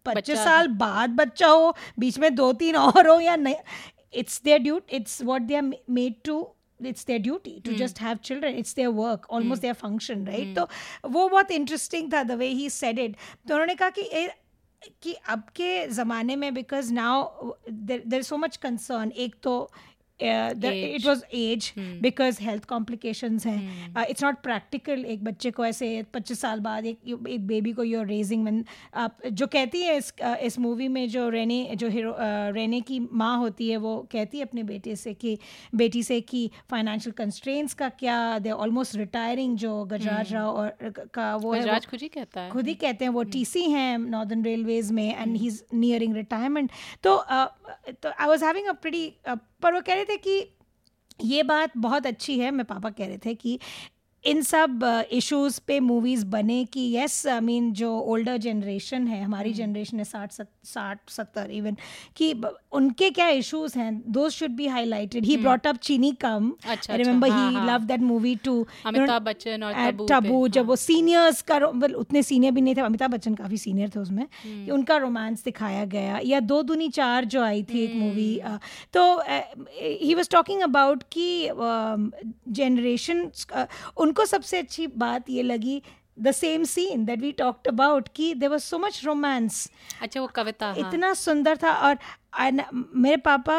पच्चीस 0.07 0.39
साल 0.39 0.69
बाद 0.81 1.11
बच्चा 1.17 1.49
हो 1.49 1.75
बीच 1.99 2.19
में 2.19 2.35
दो 2.35 2.53
तीन 2.53 2.77
और 2.77 3.09
हो 3.09 3.19
या 3.21 3.37
नहीं 3.39 3.55
it's 4.15 4.35
their 4.39 4.59
duty 4.65 4.97
it's 4.97 5.15
what 5.29 5.47
they 5.47 5.57
are 5.57 5.63
ma- 5.69 5.79
made 5.95 6.19
it's 6.81 7.05
their 7.05 7.19
duty 7.19 7.61
to 7.61 7.75
just 7.75 7.99
have 7.99 8.21
children 8.21 8.55
it's 8.55 8.73
their 8.75 8.91
work 8.91 9.27
almost 9.29 9.63
their 9.63 9.75
function 9.75 10.25
right 10.25 10.55
तो 10.55 10.69
वो 11.09 11.29
बहुत 11.29 11.51
इंटरेस्टिंग 11.51 12.13
था 12.13 12.23
the 12.23 12.39
way 12.39 12.49
he 12.49 12.69
said 12.71 12.99
it 12.99 13.17
तो 13.49 13.55
उन्होंने 13.55 13.75
कहा 13.75 13.91
कि 13.99 14.29
कि 15.03 15.13
अब 15.29 15.43
के 15.57 15.87
ज़माने 15.89 16.37
में 16.37 16.53
because 16.55 16.93
now 16.93 17.53
there 17.71 18.23
so 18.23 18.37
much 18.37 18.57
concern 18.57 19.13
एक 19.17 19.35
तो 19.43 19.71
it 20.21 20.97
Age. 20.97 21.07
Was 21.07 21.23
age 21.35 21.73
because 21.79 22.43
health 22.43 22.65
complications 22.65 23.47
हैं. 23.47 24.05
इट्स 24.05 24.25
नॉट 24.25 24.35
प्रैक्टिकल 24.35 25.05
एक 25.05 25.25
बच्चे 25.25 25.51
को 25.51 25.65
ऐसे 25.67 26.03
पच्चीस 26.15 26.41
साल 26.41 26.61
बाद 26.61 26.87
एक 26.87 26.99
एक 27.29 27.47
बेबी 27.47 27.73
को 27.73 27.83
यूर 27.83 28.07
रेजिंग 28.07 28.45
में 28.45 28.65
आप 28.95 29.19
जो 29.33 29.47
कहती 29.47 29.83
है 29.83 29.97
इस 29.97 30.15
uh, 30.25 30.37
इस 30.37 30.59
मूवी 30.59 30.89
में 30.89 31.09
जो 31.09 31.29
रेने 31.29 31.71
जो 31.77 31.89
हीरो 31.89 32.17
रेने 32.53 32.81
की 32.81 33.09
माँ 33.13 33.39
होती 33.39 33.71
है 33.71 33.77
वो 33.77 34.09
कहती 34.13 34.39
है 34.39 34.45
अपने 34.45 34.63
बेटे 34.63 34.97
से 34.97 35.15
कि 35.15 35.39
बेटी 35.75 36.03
से 36.03 36.21
कि 36.21 36.51
फाइनेंशियल 36.71 37.13
कंस्ट्रेंट्स 37.13 37.75
का 37.75 37.89
क्या 37.89 38.39
दे 38.39 38.51
ऑलमोस्ट 38.51 38.97
रिटायरिंग 38.97 39.57
जो 39.57 39.85
गजराज 39.85 40.33
राव 40.33 40.49
और 40.49 40.77
का 41.15 41.37
वो 41.37 41.53
है 41.53 41.81
खुद 41.81 42.01
ही 42.01 42.09
कहता 42.09 42.41
है। 42.41 42.51
खुद 42.51 42.69
ही 42.69 42.75
कहते 42.75 43.05
हैं 43.05 43.13
वो 43.13 43.23
टी 43.23 43.45
सी 43.45 43.63
हैं 43.71 43.99
नॉर्दर्न 43.99 44.45
रेलवेज 44.45 44.93
में 44.93 45.17
and 45.17 45.37
he 45.37 45.47
is 45.47 45.63
nearing 45.75 46.15
retirement 46.15 46.71
तो 47.03 47.17
आई 47.17 48.27
वाज 48.27 48.45
हैविंग 48.45 48.67
अ 48.67 49.37
पर 49.63 49.73
वो 49.75 49.81
कह 49.81 49.95
रहे 49.95 50.04
थे 50.05 50.17
कि 50.17 50.57
ये 51.23 51.43
बात 51.43 51.77
बहुत 51.77 52.07
अच्छी 52.07 52.39
है 52.39 52.51
मैं 52.51 52.67
पापा 52.67 52.91
कह 52.91 53.07
रहे 53.07 53.19
थे 53.19 53.35
कि 53.35 53.59
इन 54.25 54.41
सब 54.43 54.85
इश्यूज़ 55.13 55.61
पे 55.67 55.79
मूवीज़ 55.81 56.25
बने 56.27 56.65
कि 56.65 56.81
यस 56.97 57.27
आई 57.27 57.41
मीन 57.41 57.73
जो 57.73 57.91
ओल्डर 58.01 58.37
जनरेशन 58.37 59.07
है 59.09 59.23
हमारी 59.23 59.53
जनरेशन 59.53 59.99
है 59.99 60.05
साठ 60.05 60.33
साठ 60.65 61.11
सत्तर 61.11 61.51
इवन 61.51 61.77
कि 62.17 62.33
उनके 62.73 63.11
क्या 63.11 63.29
इश्यूज़ 63.29 63.79
हैं? 63.79 64.03
दो 64.13 64.29
should 64.31 64.51
be 64.51 64.67
highlighted 64.67 65.25
he 65.25 65.37
brought 65.37 65.67
up 65.67 65.77
Cheeni 65.83 66.13
Kum. 66.21 66.53
I 66.69 66.97
remember 66.97 67.31
हाँ, 67.31 67.51
ही। 67.51 67.57
हाँ। 67.57 67.67
Love 67.67 67.85
that 67.85 68.01
movie 68.01 68.35
too 68.45 68.55
Amitabh 68.87 69.23
Bachchan 69.23 69.63
और 69.63 70.07
टबू 70.11 70.47
जब 70.49 70.61
हाँ। 70.61 70.67
वो 70.69 70.77
सीनियर्स 70.77 71.43
का 71.51 71.59
उतने 71.97 72.23
सीनियर 72.23 72.53
भी 72.53 72.61
नहीं 72.61 72.75
थे 72.75 72.81
अमिताभ 72.81 73.11
बच्चन 73.11 73.35
काफ़ी 73.35 73.59
सीनियर 73.59 73.91
थे 73.97 74.01
उसमें 74.01 74.23
हम्म। 74.23 74.65
कि 74.65 74.71
उनका 74.71 74.97
रोमांस 74.97 75.45
दिखाया 75.45 75.85
गया। 75.85 76.19
या 76.25 76.41
दो 76.41 76.63
दुनी 76.63 76.89
चार 76.89 77.25
जो 77.25 77.43
आई 77.43 77.63
थी 77.63 77.85
एक 77.85 77.95
मूवी 77.97 78.39
हम्म। 78.39 78.59
तो 78.93 79.05
ही 80.05 80.15
वॉज़ 80.15 80.31
टॉकिंग 80.31 80.63
अबाउट 80.63 81.03
कि 81.13 81.29
जनरेशन 82.55 83.31
उनको 84.15 84.25
सबसे 84.27 84.59
अच्छी 84.59 84.87
बात 84.97 85.31
ये 85.31 85.43
लगी 85.43 85.83
the 86.19 86.31
same 86.33 86.65
scene 86.65 87.05
that 87.05 87.21
we 87.21 87.31
talked 87.39 87.69
about 87.69 88.09
कि 88.15 88.35
there 88.35 88.51
was 88.51 88.63
so 88.65 88.79
much 88.79 89.01
romance 89.05 89.71
अच्छा 90.03 90.21
वो 90.21 90.27
कविता 90.35 90.67
हाँ। 90.69 90.77
इतना 90.79 91.15
सुंदर 91.19 91.57
था 91.57 91.73
और 91.79 91.99
and 92.41 92.63
मेरे 92.73 93.17
पापा 93.25 93.57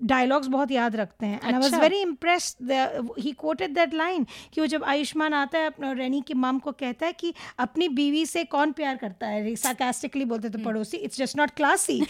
डायलॉग्स 0.00 0.46
बहुत 0.48 0.70
याद 0.70 0.96
रखते 0.96 1.26
हैं 1.26 1.40
and 1.44 1.54
I 1.54 1.60
was. 1.60 1.74
Very 1.74 2.00
impressed 2.02 2.70
he 3.18 3.32
quoted 3.32 3.74
that 3.74 3.94
line 3.94 4.26
कि 4.54 4.60
वो 4.60 4.66
जब 4.66 4.84
आयुष्मान 4.84 5.34
आता 5.34 5.58
है 5.58 5.66
अपना 5.66 5.92
रैनी 5.92 6.20
की 6.20 6.34
मम 6.36 6.58
को 6.58 6.72
कहता 6.74 7.06
है 7.06 7.12
कि 7.12 7.32
अपनी 7.58 7.88
बीवी 7.96 8.24
से 8.26 8.44
कौन 8.46 8.72
प्यार 8.72 8.96
करता 8.96 9.26
है 9.26 9.54
सार्कास्टिकली 9.56 10.24
बोलते 10.24 10.50
थे 10.50 10.62
पड़ोसी 10.64 10.96
इट्स 10.98 11.18
जस्ट 11.18 11.36
नॉट 11.38 11.50
क्लासी 11.56 12.00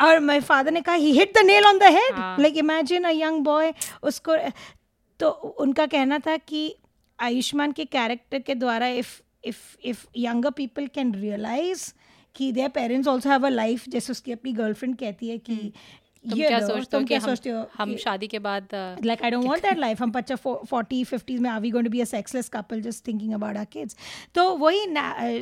और 0.00 0.18
मेरे 0.20 0.40
फादर 0.42 0.72
ने 0.72 0.80
कहा 0.80 0.94
he 0.96 1.12
hit 1.12 1.32
the 1.38 1.44
nail 1.46 1.66
on 1.66 1.78
the 1.78 1.92
head 1.92 2.14
हाँ। 2.14 2.36
Like 2.40 2.56
imagine 2.58 3.04
a 3.04 3.10
young 3.14 3.44
boy 3.44 3.72
उसको 4.02 4.36
तो 5.20 5.28
उनका 5.60 5.86
कहना 5.86 6.18
था 6.18 6.36
कि 6.36 6.74
आयुष्मान 7.18 7.72
के 7.72 7.84
कैरेक्टर 7.84 8.38
के 8.38 8.54
द्वारा 8.54 8.86
if 9.00 9.20
if 9.44 9.76
if 9.84 10.06
younger 10.16 10.50
people 10.50 10.86
can 10.94 11.14
realise 11.14 11.92
कि 12.36 12.50
their 12.52 12.68
parents 12.68 13.08
also 13.08 13.30
have 13.30 13.46
a 13.46 13.50
life 13.50 13.88
जैसे 13.88 14.12
उसकी 14.12 14.32
अपनी 14.32 14.52
गर्लफ्रेंड 14.52 14.96
कहती 14.96 15.28
है 15.28 15.38
कि 15.38 15.72
तुम 16.30 16.38
ये 16.38 16.48
क्या 16.48 16.60
सोचते 16.60 16.96
हो 16.96 17.04
कि 17.04 17.14
हम 17.14 17.26
सोचते 17.26 17.50
हो 17.50 17.70
हम 17.78 17.96
शादी 17.96 18.26
के 18.26 18.38
बाद 18.38 18.68
uh, 18.74 19.04
like 19.06 19.22
I 19.22 19.30
don't 19.30 19.46
want 19.46 19.62
that 19.62 20.00
हम 20.00 20.10
बच्चा 20.10 20.34
फोर्टी 20.36 21.04
फिफ्टीज 21.04 21.40
में 21.40 21.50
are 21.50 21.60
we 21.60 21.70
going 21.70 21.86
to 21.86 21.90
be 21.90 22.00
a 22.00 22.04
sexless 22.04 22.48
couple 22.48 22.80
just 22.80 23.06
thinking 23.06 23.34
about 23.34 23.56
our 23.56 23.64
kids 23.64 23.96
तो 24.34 24.56
वही 24.56 24.86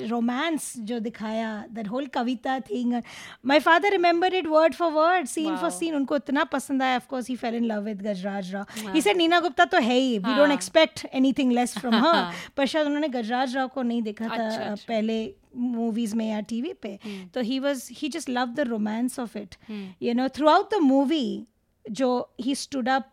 रोमांस 0.06 0.72
जो 0.78 0.98
दिखाया 0.98 1.64
that 1.72 1.88
whole 1.88 2.06
Kavita 2.06 2.60
thing 2.60 3.02
my 3.46 3.60
father 3.60 3.90
remember 3.90 4.34
it 4.34 4.46
word 4.46 4.74
for 4.74 4.92
word 4.92 5.26
scene 5.26 5.56
for 5.56 5.70
scene 5.70 5.94
उनको 5.94 6.16
इतना 6.16 6.44
पसंद 6.44 6.82
आया 6.82 6.96
of 6.96 7.06
course 7.06 7.28
he 7.28 7.36
fell 7.36 7.54
in 7.54 7.64
love 7.64 7.80
with 7.80 8.02
Gajraj 8.02 8.54
Rao. 8.54 8.66
He. 8.94 9.00
Said 9.00 9.16
Neena 9.16 9.40
Gupta 9.40 9.64
तो 9.64 9.78
है 9.78 9.94
ही 9.94 10.18
वी 10.18 10.34
डोंट 10.34 10.38
हाँ। 10.38 10.52
Expect 10.52 11.06
anything 11.12 11.52
less 11.52 11.78
from 11.78 11.94
her 11.94 12.32
पर 12.56 12.66
शायद 12.66 12.86
उन्होंने 12.86 13.08
गजराज 13.08 13.56
राव 13.56 13.68
को 13.68 13.82
नहीं 13.82 14.02
देखा 14.02 14.28
था 14.28 14.30
अच्छा, 14.30 14.64
अ, 14.64 14.70
अच्छा। 14.70 14.84
पहले 14.88 15.34
मूवीज़ 15.58 16.16
में 16.16 16.28
या 16.28 16.40
टीवी 16.40 16.72
पे. 16.72 16.98
तो 17.34 17.40
he 17.40 17.58
was 17.58 17.88
he 17.92 18.08
just 18.08 18.30
love 18.30 18.54
the 18.54 18.68
romance 18.68 19.18
of 19.18 19.38
it 19.38 19.54
you 20.02 20.14
know 20.14 20.28
throughout 20.48 20.74
the 20.74 20.82
movie 20.82 21.46
जो 21.84 22.10
he 22.40 22.54
stood 22.54 22.88
up 22.88 23.12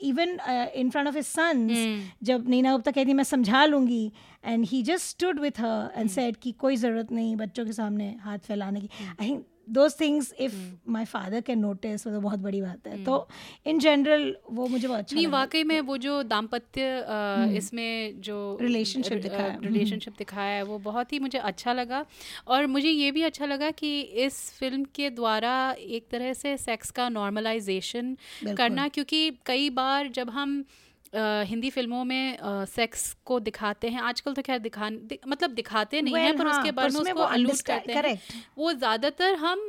even 0.00 0.38
in 0.74 0.90
front 0.90 1.08
of 1.08 1.16
his 1.16 1.26
sons 1.26 2.10
जब 2.22 2.48
नीना 2.48 2.72
गुप्ता 2.72 2.90
कहती 2.90 3.14
मैं 3.14 3.24
समझा 3.24 3.64
लूँगी 3.64 4.12
and 4.44 4.64
he 4.64 4.82
just 4.82 5.06
stood 5.06 5.40
with 5.40 5.60
her 5.60 6.00
and 6.00 6.10
said 6.10 6.36
कि 6.36 6.52
कोई 6.52 6.76
ज़रूरत 6.76 7.12
नहीं 7.12 7.36
बच्चों 7.36 7.64
के 7.66 7.72
सामने 7.72 8.14
हाथ 8.20 8.38
फैलाने 8.38 8.80
की। 8.80 8.88
I 9.20 9.28
think 9.28 9.46
those 9.68 10.00
things 10.00 10.32
if 10.40 10.54
my 10.88 11.04
father 11.04 11.40
can 11.40 11.58
notice 11.58 12.06
वो 12.06 12.12
तो 12.12 12.20
बहुत 12.20 12.38
बड़ी 12.38 12.62
बात 12.62 12.86
है। 12.86 13.04
तो 13.04 13.28
इन 13.66 13.78
जनरल 13.78 14.36
वो 14.50 14.66
मुझे 14.68 14.88
बहुत 14.88 15.00
अच्छा 15.00 15.14
नहीं। 15.14 15.26
वाकई 15.26 15.64
में 15.64 15.80
वो 15.80 15.96
जो 15.96 16.22
दाम्पत्य 16.22 16.82
अ, 17.00 17.46
इसमें 17.52 18.20
जो 18.20 18.58
Relationship 18.62 19.18
दिखाया। 19.22 19.58
रिलेशनशिप 19.64 20.14
दिखाया 20.18 20.56
है 20.56 20.62
वो 20.62 20.78
बहुत 20.78 21.12
ही 21.12 21.18
मुझे 21.18 21.38
अच्छा 21.38 21.72
लगा। 21.72 22.06
और 22.46 22.66
मुझे 22.66 22.88
ये 22.88 23.10
भी 23.10 23.22
अच्छा 23.22 23.46
लगा 23.46 23.70
कि 23.70 24.00
इस 24.00 24.50
फ़िल्म 24.50 24.84
के 24.84 25.10
द्वारा 25.10 25.76
एक 25.78 26.08
तरह 26.10 26.32
से 26.32 26.56
सेक्स 26.56 26.90
का 26.90 27.08
नॉर्मलाइजेशन 27.08 28.16
करना 28.56 28.88
क्योंकि 28.88 29.38
कई 29.46 29.70
बार 29.70 30.08
जब 30.08 30.30
हम 30.30 30.64
अ, 31.12 31.42
हिंदी 31.42 31.70
फ़िल्मों 31.70 32.04
में 32.04 32.38
आ, 32.38 32.64
सेक्स 32.64 33.16
को 33.24 33.38
दिखाते 33.40 33.88
हैं 33.88 34.00
आजकल 34.00 34.34
तो 34.34 34.42
खैर 34.42 34.58
दिखा 34.58 34.90
दि, 34.90 35.18
मतलब 35.28 35.50
दिखाते 35.50 36.00
नहीं 36.00 36.14
well, 36.14 36.26
है 36.26 36.36
पर 36.38 36.46
हाँ, 36.46 36.58
उसके 36.58 36.70
बाद 36.70 36.92
में 36.92 37.00
उसको 37.00 37.20
वो 37.20 37.54
करते 37.66 37.92
हैं 37.92 38.18
वो 38.58 38.72
ज़्यादातर 38.72 39.34
हम 39.34 39.60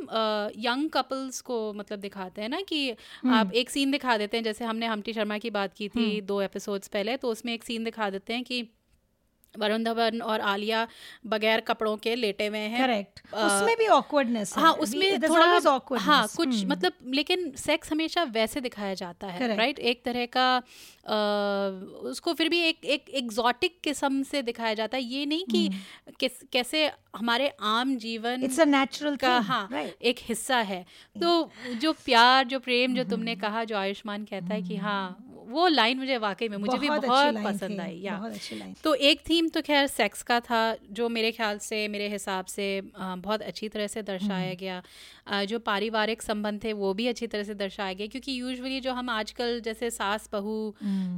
यंग 0.58 0.90
कपल्स 0.90 1.42
को 1.42 1.62
मतलब 1.74 2.00
दिखाते 2.00 2.42
हैं 2.42 2.50
ना 2.50 2.62
कि 2.62 2.90
हम्म। 2.90 3.34
आप 3.34 3.54
एक 3.54 3.70
सीन 3.70 3.92
दिखा 3.92 4.18
देते 4.18 4.38
हैं 4.38 4.44
जैसे 4.44 4.66
हमने 4.66 4.86
हमटी 4.86 5.14
शर्मा 5.14 5.38
की 5.38 5.50
बात 5.50 5.74
की 5.74 5.90
थी 5.90 6.10
हम्म। 6.10 6.26
दो 6.26 6.42
एपिसोड्स 6.42 6.88
पहले 6.88 7.18
तो 7.18 7.32
उसमें 7.32 7.54
एक 7.54 7.64
सीन 7.64 7.84
दिखा 7.84 8.10
देते 8.10 8.34
हैं 8.34 8.44
कि 8.44 8.68
वरुण 9.58 9.84
धवन 9.84 10.22
और 10.22 10.42
आलिया 10.42 10.88
बगैर 11.26 11.60
कपड़ों 11.60 11.98
के 11.98 12.16
लेटे 12.16 12.48
हुए 12.48 12.58
हैं। 12.58 12.88
करेक्ट 12.88 13.20
उसमें 13.36 13.78
भी 13.78 13.88
ऑकवर्डनेस 13.88 14.58
हाँ। 14.58 14.74
उसमें 14.74 15.22
थोड़ा 15.22 15.46
हाँ 16.00 16.28
कुछ 16.38 16.50
hmm. 16.50 16.70
मतलब 16.70 16.94
लेकिन 17.08 17.52
सेक्स 17.52 17.92
हमेशा 17.92 18.24
वैसे 18.24 18.62
दिखाया 18.62 18.94
जाता 18.94 19.28
है. 19.28 19.58
राइट 19.58 19.80
एक 19.80 20.04
तरह 20.06 20.26
का 20.26 20.58
अ, 20.58 21.16
उसको 22.02 22.34
फिर 22.34 22.50
भी 22.50 22.60
एक 22.60 22.86
एक 22.86 23.10
एग्जॉटिक 23.10 23.82
किस्म 23.84 24.24
से 24.24 24.42
दिखाया 24.42 24.74
जाता 24.74 24.98
है। 24.98 25.04
ये 25.04 25.26
नहीं 25.26 25.46
कि 25.46 25.70
किस 26.20 26.32
कैसे 26.54 26.92
हमारे 27.16 27.54
आम 27.62 27.96
जीवन 27.96 28.44
इट्स 28.44 28.60
अ 28.60 28.66
नेचुरल 28.66 29.16
का 29.16 29.40
हाँ 29.40 29.70
राइट 29.72 29.96
एक 30.02 30.20
हिस्सा 30.22 30.58
है। 30.58 30.86
तो 31.22 31.52
जो 31.76 31.94
प्यार 31.94 32.46
जो 32.46 32.60
प्रेम 32.60 32.96
जो 32.96 33.04
तुमने 33.04 33.36
कहा 33.36 33.64
जो 33.64 33.78
आयुष्मान 33.78 34.26
कहता 34.26 34.54
है 34.54 34.62
कि 34.62 34.76
हाँ 34.76 35.29
वो 35.50 35.68
लाइन 35.68 35.98
मुझे 35.98 36.18
वाकई 36.18 36.48
में 36.50 36.58
मुझे 36.58 36.78
भी 36.78 36.88
बहुत 36.88 37.02
भी 37.02 37.08
बहुत 37.08 37.34
पसंद 37.46 37.80
आई 37.82 37.96
या। 37.98 38.18
बहुत 38.18 38.32
अच्छी 38.34 38.56
तो 38.84 38.94
एक 38.94 39.20
थीम 39.30 39.48
तो 39.50 39.62
खैर 39.62 39.88
सेक्स 39.88 40.22
का 40.22 40.40
था 40.40 40.76
जो 40.92 41.10
मेरे 41.10 41.32
ख्याल 41.32 41.58
से 41.58 41.88
मेरे 41.88 42.08
हिसाब 42.10 42.46
से 42.46 42.82
बहुत 42.98 43.42
अच्छी 43.42 43.70
तरह 43.70 43.88
से 43.88 44.02
दर्शाया 44.02 44.54
गया। 44.54 44.78
अ, 44.80 45.19
जो 45.30 45.60
पारिवारिक 45.60 46.22
संबंध 46.22 46.64
थे 46.64 46.74
वो 46.74 46.94
भी 46.94 47.08
अच्छी 47.08 47.28
तरह 47.28 47.44
से 47.44 47.54
दर्शाया 47.54 47.94
गया 47.94 48.08
क्योंकि 48.08 48.40
यूजुअली 48.40 48.80
जो 48.80 48.94
हम 48.94 49.10
आजकल 49.10 49.60
जैसे 49.60 49.90
सास 49.92 50.30
बहू 50.34 50.56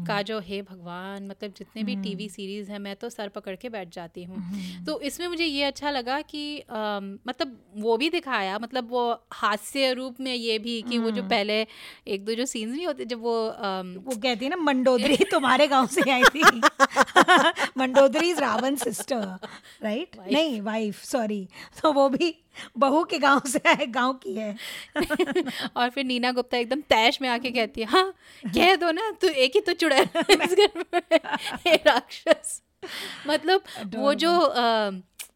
का 0.08 0.22
जो 0.22 0.40
हे 0.40 0.62
भगवान 0.62 1.28
मतलब 1.28 1.54
जितने 1.58 1.84
भी 1.84 1.96
टीवी 1.96 2.28
सीरीज़ 2.30 2.72
हैं 2.72 2.80
मैं 2.80 2.96
तो 2.96 3.10
सर 3.10 3.28
पकड़ 3.30 3.56
के 3.56 3.70
बैठ 3.70 3.94
जाती 3.96 4.24
हूँ। 4.24 4.84
तो 4.86 5.00
इसमें 5.02 5.28
मुझे 5.28 5.46
ये 5.46 5.64
अच्छा 5.64 5.92
लगा 5.92 6.20
कि 6.22 6.44
अम, 6.60 7.18
मतलब 7.28 7.58
वो 7.78 7.98
भी 7.98 8.10
दिखाया 8.10 8.58
मतलब 8.60 8.90
वो 8.92 9.04
हास्य 9.34 9.94
रूप 9.94 10.20
में 10.20 10.34
ये 10.36 10.58
भी 10.60 10.82
कि 10.82 10.98
वो 10.98 11.12
जो 11.12 11.24
पहले 11.24 11.66
एक 12.08 12.26
दो 12.26 12.34
जो 12.34 12.46
सीन्स 12.46 12.76
नहीं 12.76 12.88
होते 12.88 13.06
जब 13.06 13.22
वो 13.22 13.36
अम, 13.48 13.96
वो 14.06 14.16
कहती 14.18 14.46
है 14.46 14.50
ना 14.50 14.58
मंडोदरी 14.64 15.18
तुम्हारे 15.32 15.68
गाँव 15.68 15.88
से 15.88 16.10
आई 16.12 16.24
थी। 16.36 16.44
Mandodari 17.78 18.30
is 18.30 18.40
Ravana 18.42 18.76
sister 18.76 19.26
right 19.84 20.18
नहीं 20.32 20.62
वाइफ 20.62 21.04
सॉरी 21.04 21.48
तो 21.82 21.92
वो 21.94 22.08
भी 22.10 22.34
बहू 22.78 23.04
के 23.04 23.18
गाँव 23.20 23.42
से 23.48 23.62
है 23.68 23.86
गाँव 23.92 24.14
की 24.24 24.34
है। 24.36 24.56
और 25.78 25.90
फिर 25.90 26.04
नीना 26.06 26.32
गुप्ता 26.32 26.58
एकदम 26.58 26.82
तैश 26.90 27.22
में 27.22 27.30
आके 27.30 27.52
कहती 27.52 27.82
है 27.82 27.88
हाँ 27.88 28.14
कह 28.44 28.76
दो 28.76 28.92
ना 28.92 29.12
तू 29.12 29.28
एक 29.28 29.56
ही 29.56 29.62
तो 29.62 29.74
चुड़ैल 29.74 30.08
इस 30.32 30.56
घर 30.56 30.84
में 30.94 31.80
राक्षस। 31.88 32.62
मतलब 33.28 33.64
वो 33.96 34.14
जो 34.14 34.38
अ, 34.40 34.92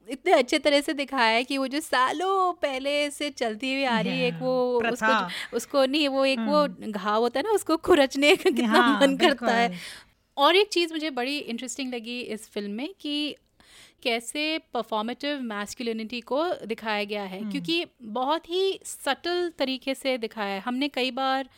इतने 0.10 0.32
अच्छे 0.34 0.58
तरह 0.60 0.82
से 0.82 0.94
दिखाया 0.94 1.36
है 1.36 1.44
कि 1.44 1.58
वो 1.58 1.68
जो 1.68 1.80
सालों 1.80 2.52
पहले 2.54 3.10
से 3.12 3.30
चलती 3.30 3.74
हुई 3.74 3.84
आ 3.84 4.00
रही 4.00 4.20
है 4.20 4.28
एक 4.28 4.42
वो 4.42 4.82
उसको 4.92 5.56
उसको 5.58 5.86
नहीं 5.86 6.08
वो 6.08 6.26
एक 6.26 6.40
वो 6.40 6.92
घाव 6.92 7.22
होता 7.22 7.40
है 7.40 7.44
ना 7.44 7.52
उसको 7.52 7.78
खुरचने 7.78 8.36
का 8.36 8.50
कितना 8.50 8.82
मन 9.02 9.16
करता 9.18 9.52
है। 9.52 9.70
और 10.38 10.56
एक 10.56 10.68
चीज़ 10.68 10.94
मुझे 10.94 11.10
बड़ी 11.10 11.38
इंटरेस्टिंग 11.38 11.94
लगी 11.94 12.20
इस 12.20 12.50
फ़िल्म 12.50 12.72
में 12.72 12.94
कि 13.00 13.36
कैसे 14.06 14.58
परफॉर्मेटिव 14.74 15.40
मैस्कुलिनिटी 15.42 16.22
को 16.22 16.44
दिखाया 16.66 17.04
गया 17.04 17.24
है। 17.24 17.40
क्योंकि 17.52 17.86
बहुत 18.02 18.50
ही 18.50 18.80
सटल 18.86 19.52
तरीके 19.60 19.96
से 19.96 20.18
दिखाया 20.18 20.54
है। 20.54 20.60
हमने 20.60 20.88
कई 20.88 21.12
बार 21.12 21.50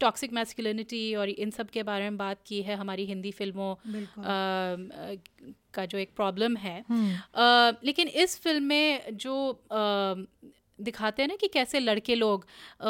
टॉक्सिक 0.00 0.32
मैस्कुलिनिटी 0.32 1.14
और 1.14 1.28
इन 1.28 1.50
सब 1.50 1.68
के 1.70 1.82
बारे 1.82 2.04
में 2.04 2.16
बात 2.16 2.38
की 2.46 2.62
है 2.62 2.76
हमारी 2.76 3.04
हिंदी 3.06 3.30
फ़िल्मों 3.30 3.74
uh, 4.22 5.18
का 5.74 5.84
जो 5.86 5.98
एक 5.98 6.10
प्रॉब्लम 6.16 6.56
है। 6.56 6.82
uh, 6.82 7.84
लेकिन 7.84 8.08
इस 8.08 8.40
फ़िल्म 8.40 8.62
में 8.62 9.16
जो 9.16 9.34
अ, 9.70 10.14
दिखाते 10.80 11.22
हैं 11.22 11.28
ना 11.28 11.36
कि 11.36 11.48
कैसे 11.48 11.80
लड़के 11.80 12.14
लोग 12.14 12.46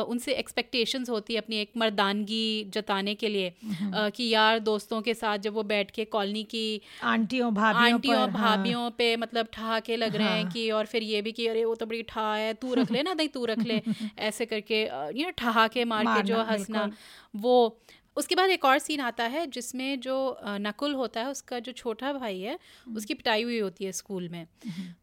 उनसे 0.06 0.32
एक्सपेक्टेशंस 0.34 1.10
होती 1.10 1.34
है 1.34 1.40
अपनी 1.40 1.56
एक 1.56 1.70
मर्दानगी 1.76 2.64
जताने 2.74 3.14
के 3.14 3.28
लिए। 3.28 3.48
अ, 3.48 4.08
कि 4.08 4.28
यार 4.28 4.58
दोस्तों 4.58 5.00
के 5.02 5.14
साथ 5.14 5.38
जब 5.38 5.54
वो 5.54 5.62
बैठ 5.62 5.90
के 5.90 6.04
कॉलोनी 6.04 6.42
की 6.44 6.80
आंटियों 7.04 7.52
भाभियों 7.54 7.92
आंटियों 7.94 8.26
पर, 8.26 8.30
हाँ। 8.30 8.56
भाभियों 8.56 8.90
पे 8.90 9.16
मतलब 9.16 9.48
ठहाके 9.52 9.96
लग 9.96 10.16
रहे 10.16 10.28
हैं 10.28 10.48
कि 10.48 10.70
और 10.70 10.86
फिर 10.86 11.02
ये 11.02 11.22
भी 11.22 11.32
कि 11.32 11.46
अरे 11.46 11.64
वो 11.64 11.74
तो 11.74 11.86
बड़ी 11.86 12.02
ठा 12.08 12.34
है 12.34 12.52
तू 12.54 12.74
रख 12.74 12.90
ले 12.90 13.02
ना 13.02 13.14
नहीं 13.14 13.28
तू 13.28 13.44
रख 13.44 13.64
ले। 13.66 13.80
ऐसे 14.18 14.46
करके 14.46 14.82
यू 15.18 15.24
नो 15.24 15.30
ठहाके 15.38 15.84
मार 15.84 16.04
के 16.06 16.22
जो 16.22 16.34
हंसना 16.52 16.84
वो। 17.36 17.80
उसके 18.16 18.34
बाद 18.34 18.50
एक 18.50 18.64
और 18.64 18.78
सीन 18.78 19.00
आता 19.00 19.24
है 19.24 19.46
जिसमें 19.46 20.00
जो 20.00 20.14
नकुल 20.44 20.94
होता 20.94 21.20
है 21.20 21.30
उसका 21.30 21.58
जो 21.58 21.72
छोटा 21.72 22.12
भाई 22.12 22.40
है 22.40 22.58
उसकी 22.96 23.14
पिटाई 23.14 23.42
हुई 23.42 23.58
होती 23.58 23.84
है 23.84 23.92
स्कूल 23.92 24.28
में। 24.28 24.46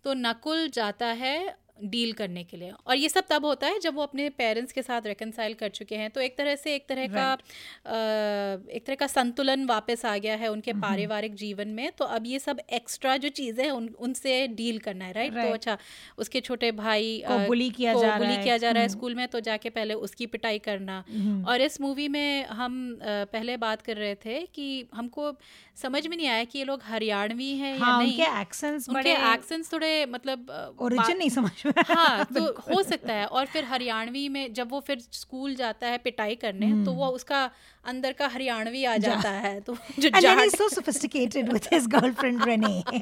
तो 0.04 0.14
नकुल 0.14 0.68
जाता 0.70 1.08
है 1.22 1.36
डील 1.84 2.14
करने 2.14 2.44
के 2.44 2.58
लिए 2.58 2.74
और 2.88 2.98
ये 2.98 3.10
सब 3.10 3.24
तब 3.30 3.46
होता 3.46 3.68
है 3.68 3.80
जब 3.80 3.96
वो 3.96 4.02
अपने 4.02 4.30
पेरेंट्स 4.30 4.74
के 4.74 4.82
साथ 4.82 5.02
रिकनसाइल 5.06 5.54
कर 5.54 5.70
चुके 5.70 5.96
हैं 5.96 6.10
तो 6.10 6.22
एक 6.22 6.38
तरह 6.38 6.56
से 6.56 6.76
एक 6.76 6.86
तरह 6.90 7.02
right. 7.02 7.16
का 7.16 7.34
एक 8.72 8.86
तरह 8.86 8.96
का 8.96 9.08
संतुलन 9.08 9.66
वापस 9.66 10.06
आ 10.06 10.18
गया 10.18 10.36
है 10.36 10.48
उनके 10.48 10.72
mm-hmm. 10.72 10.92
पारिवारिक 10.92 11.36
जीवन 11.36 11.68
में 11.68 11.92
तो 11.92 12.06
अब 12.06 12.24
ये 12.26 12.40
सब 12.40 12.60
एक्स्ट्रा 12.74 13.18
जो 13.18 13.30
चीज़ें 13.30 13.64
हैं 13.64 13.72
उन 13.72 13.90
उनसे 14.00 14.48
डील 14.48 14.80
करना 14.80 15.06
है 15.06 15.12
राइट 15.12 15.32
तो 15.32 15.36
Right. 15.36 15.48
तो 15.50 15.54
अच्छा 15.54 15.78
उसके 16.18 16.42
छोटे 16.42 16.72
भाई 16.72 17.24
को 17.28 17.34
अ, 17.34 17.48
bully 17.48 17.72
किया 17.74 17.94
को 17.94 18.02
जा 18.02 18.08
रहा 18.08 18.18
bully 18.18 18.38
है। 18.38 18.44
किया 18.44 18.58
जा 18.58 18.72
रहा 18.72 18.84
है 18.84 18.88
हम्म। 18.88 18.98
स्कूल 18.98 19.16
में 19.16 19.28
तो 19.28 19.40
जाके 19.40 19.70
पहले 19.70 19.94
उसकी 19.94 20.26
पिटाई 20.26 20.60
करना 20.60 21.04
और 21.48 21.62
इस 21.62 21.82
मूवी 21.82 22.08
में 22.08 22.46
हम 22.46 23.00
पहले 23.04 23.58
बात 23.58 23.82
कर 23.82 23.98
रहे 23.98 24.16
थे 24.16 24.42
कि 24.42 24.88
हमको 24.94 25.38
समझ 25.76 26.08
में 26.08 26.18
नहीं 26.18 26.28
आया 26.28 26.44
कि 26.44 26.60
ये 26.60 26.66
लोग 26.66 26.82
हरियाणवी 26.84 27.52
हैं 27.58 27.74
या 27.74 27.86
हाँ 27.86 28.04
नहीं 28.04 28.14
उनके 28.90 29.12
एक्सेंट्स 29.12 29.74
थोड़े 29.74 30.06
मतलब 30.06 30.76
ओरिजिन 30.80 31.18
नहीं 31.18 31.30
समझ 31.30 31.65
में 31.66 31.96
हाँ 31.96 32.26
तो 32.38 32.46
हो 32.46 32.84
सकता 32.84 33.14
है। 33.14 33.26
और 33.26 33.46
फिर 33.46 33.66
हरियाणवी 33.66 34.30
में 34.30 34.54
जब 34.54 34.72
वो 34.72 34.80
फिर 34.80 35.00
स्कूल 35.00 35.56
जाता 35.56 35.88
है 35.88 35.98
पिटाई 35.98 36.36
करने 36.36 36.86
तो 36.86 36.92
वो 36.92 37.08
उसका 37.08 37.52
अंदर 37.86 38.14
का 38.14 38.28
हरियाणवी 38.28 38.86
आ 38.86 38.98
जाता 38.98 39.30
है 39.30 39.62
तो 39.62 39.78
जो 40.00 40.10
sophisticated 40.56 41.50
with 41.50 41.66
his 41.74 41.88
girlfriend 41.88 42.40
Renee. 42.40 42.84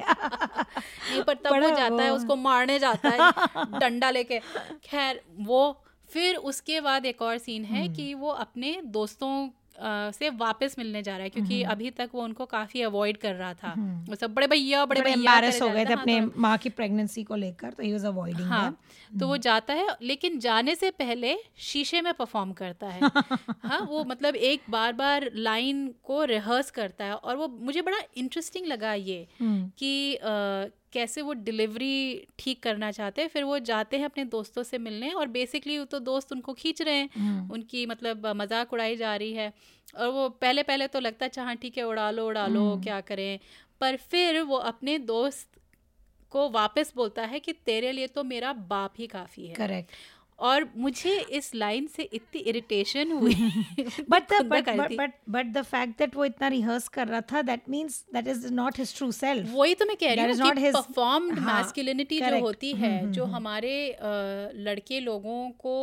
नहीं 1.10 1.22
पर 1.22 1.34
तब 1.34 1.62
वो 1.62 1.70
जाता 1.70 2.02
है 2.02 2.12
उसको 2.12 2.36
मारने 2.36 2.78
जाता 2.78 3.08
है 3.08 3.32
डंडा 3.78 4.10
लेके। 4.10 4.38
खैर 4.84 5.20
वो 5.38 5.84
फिर 6.10 6.36
उसके 6.36 6.80
बाद 6.80 7.06
एक 7.06 7.22
और 7.22 7.38
सीन 7.38 7.64
है 7.64 7.84
हम्म। 7.84 7.96
कि 7.96 8.14
वो 8.14 8.28
अपने 8.28 8.80
दोस्तों 8.84 9.48
से 9.78 10.28
वापस 10.30 10.74
मिलने 10.78 11.02
जा 11.02 11.12
रहा 11.16 11.22
है 11.22 11.28
क्योंकि 11.30 11.62
हम्म। 11.62 11.72
अभी 11.72 11.90
तक 11.90 12.10
वो 12.14 12.22
उनको 12.22 12.44
काफ़ी 12.44 12.82
अवॉइड 12.82 13.16
कर 13.16 13.34
रहा 13.34 13.54
था। 13.54 13.74
वो 14.08 14.14
सब 14.14 14.34
बड़े 14.34 14.46
भैया 14.46 14.84
बड़े 14.86 15.00
भैया 15.00 15.34
हो 15.62 15.68
गए 15.68 15.84
थे 15.84 15.92
हाँ, 15.92 16.00
अपने 16.00 16.20
तो- 16.20 16.38
माँ 16.38 16.56
की 16.58 16.68
प्रेगनेंसी 16.68 17.24
को 17.24 17.36
लेकर 17.36 17.70
तो 17.70 17.82
ही 17.82 17.92
वाज 17.92 18.04
अवॉइडिंग 18.04 18.48
हाँ 18.48 18.76
तो 19.20 19.28
वो 19.28 19.36
जाता 19.36 19.74
है 19.74 19.86
लेकिन 20.02 20.38
जाने 20.38 20.74
से 20.74 20.90
पहले 20.90 21.36
शीशे 21.58 22.00
में 22.00 22.12
परफॉर्म 22.14 22.52
करता 22.52 22.86
है। 22.86 23.00
हाँ 23.64 23.80
वो 23.80 24.04
मतलब 24.04 24.36
एक 24.36 24.62
बार 24.70 24.92
बार 24.92 25.30
लाइन 25.34 25.86
को 26.04 26.24
रिहर्स 26.24 26.70
करता 26.70 27.04
है 27.04 27.14
और 27.14 27.36
वो 27.36 27.48
मुझे 27.48 27.82
बड़ा 27.82 27.98
इंटरेस्टिंग 28.16 28.66
लगा 28.66 28.94
ये 28.94 29.26
कि 29.42 30.18
कैसे 30.94 31.22
वो 31.22 31.32
डिलीवरी 31.32 32.26
ठीक 32.38 32.62
करना 32.62 32.90
चाहते 32.90 33.22
हैं 33.22 33.28
फिर 33.28 33.44
वो 33.44 33.58
जाते 33.58 33.98
हैं 33.98 34.04
अपने 34.04 34.24
दोस्तों 34.24 34.62
से 34.62 34.78
मिलने 34.78 35.10
और 35.12 35.26
बेसिकली 35.28 35.84
तो 35.84 35.98
दोस्त 35.98 36.32
उनको 36.32 36.52
खींच 36.52 36.82
रहे 36.82 36.94
हैं 36.94 37.48
उनकी 37.50 37.86
मतलब 37.86 38.26
मज़ाक 38.36 38.72
उड़ाई 38.72 38.96
जा 38.96 39.16
रही 39.16 39.32
है 39.32 39.52
और 39.98 40.08
वो 40.08 40.28
पहले 40.28 40.62
पहले 40.62 40.86
तो 40.86 41.00
लगता 41.00 41.24
है 41.24 41.28
अच्छा 41.28 41.44
हाँ 41.44 41.56
ठीक 41.56 41.78
है 41.78 41.84
उड़ा 41.84 42.10
लो 42.10 42.26
उड़ा 42.26 42.46
लो 42.48 42.64
क्या 42.84 43.00
करें? 43.00 43.38
पर 43.80 43.96
फिर 43.96 44.40
वो 44.42 44.56
अपने 44.56 44.98
दोस्त 44.98 45.48
को 46.32 46.48
वापस 46.50 46.92
बोलता 46.96 47.22
है 47.22 47.40
कि 47.40 47.52
तेरे 47.66 47.92
लिए 47.92 48.06
तो 48.06 48.24
मेरा 48.24 48.52
बाप 48.52 48.94
ही 48.98 49.06
काफ़ी 49.06 49.46
है। 49.46 49.54
करेक्ट 49.54 49.90
और 50.38 50.68
मुझे 50.76 51.18
इस 51.30 51.54
लाइन 51.54 51.86
से 51.86 52.02
इतनी 52.02 52.40
इरिटेशन 52.40 53.12
हुई। 53.12 53.34
But 54.10 54.32
but 54.42 55.12
but 55.28 55.52
the 55.52 55.62
fact 55.62 55.98
that 55.98 56.16
वो 56.16 56.24
इतना 56.24 56.48
रिहर्स 56.48 56.88
कर 56.88 57.08
रहा 57.08 57.20
था 57.32 57.42
that 57.42 57.68
means 57.68 58.04
that 58.14 58.28
is 58.28 58.52
not 58.52 58.78
his 58.78 58.96
true 58.96 59.10
self 59.12 59.52
वही 59.54 59.74
तो 59.74 59.84
मैं 59.84 59.96
कह 59.96 60.14
रही 60.14 60.38
हूँ 60.38 60.54
कि 60.54 60.70
परफॉर्म्ड 60.70 61.38
हाँ, 61.38 61.62
मैस्कुलिनिटी 61.62 62.20
जो 62.20 62.40
होती 62.40 62.72
है 62.72 63.12
जो 63.12 63.24
हमारे 63.24 63.74
लड़के 64.56 65.00
लोगों 65.00 65.50
को 65.50 65.76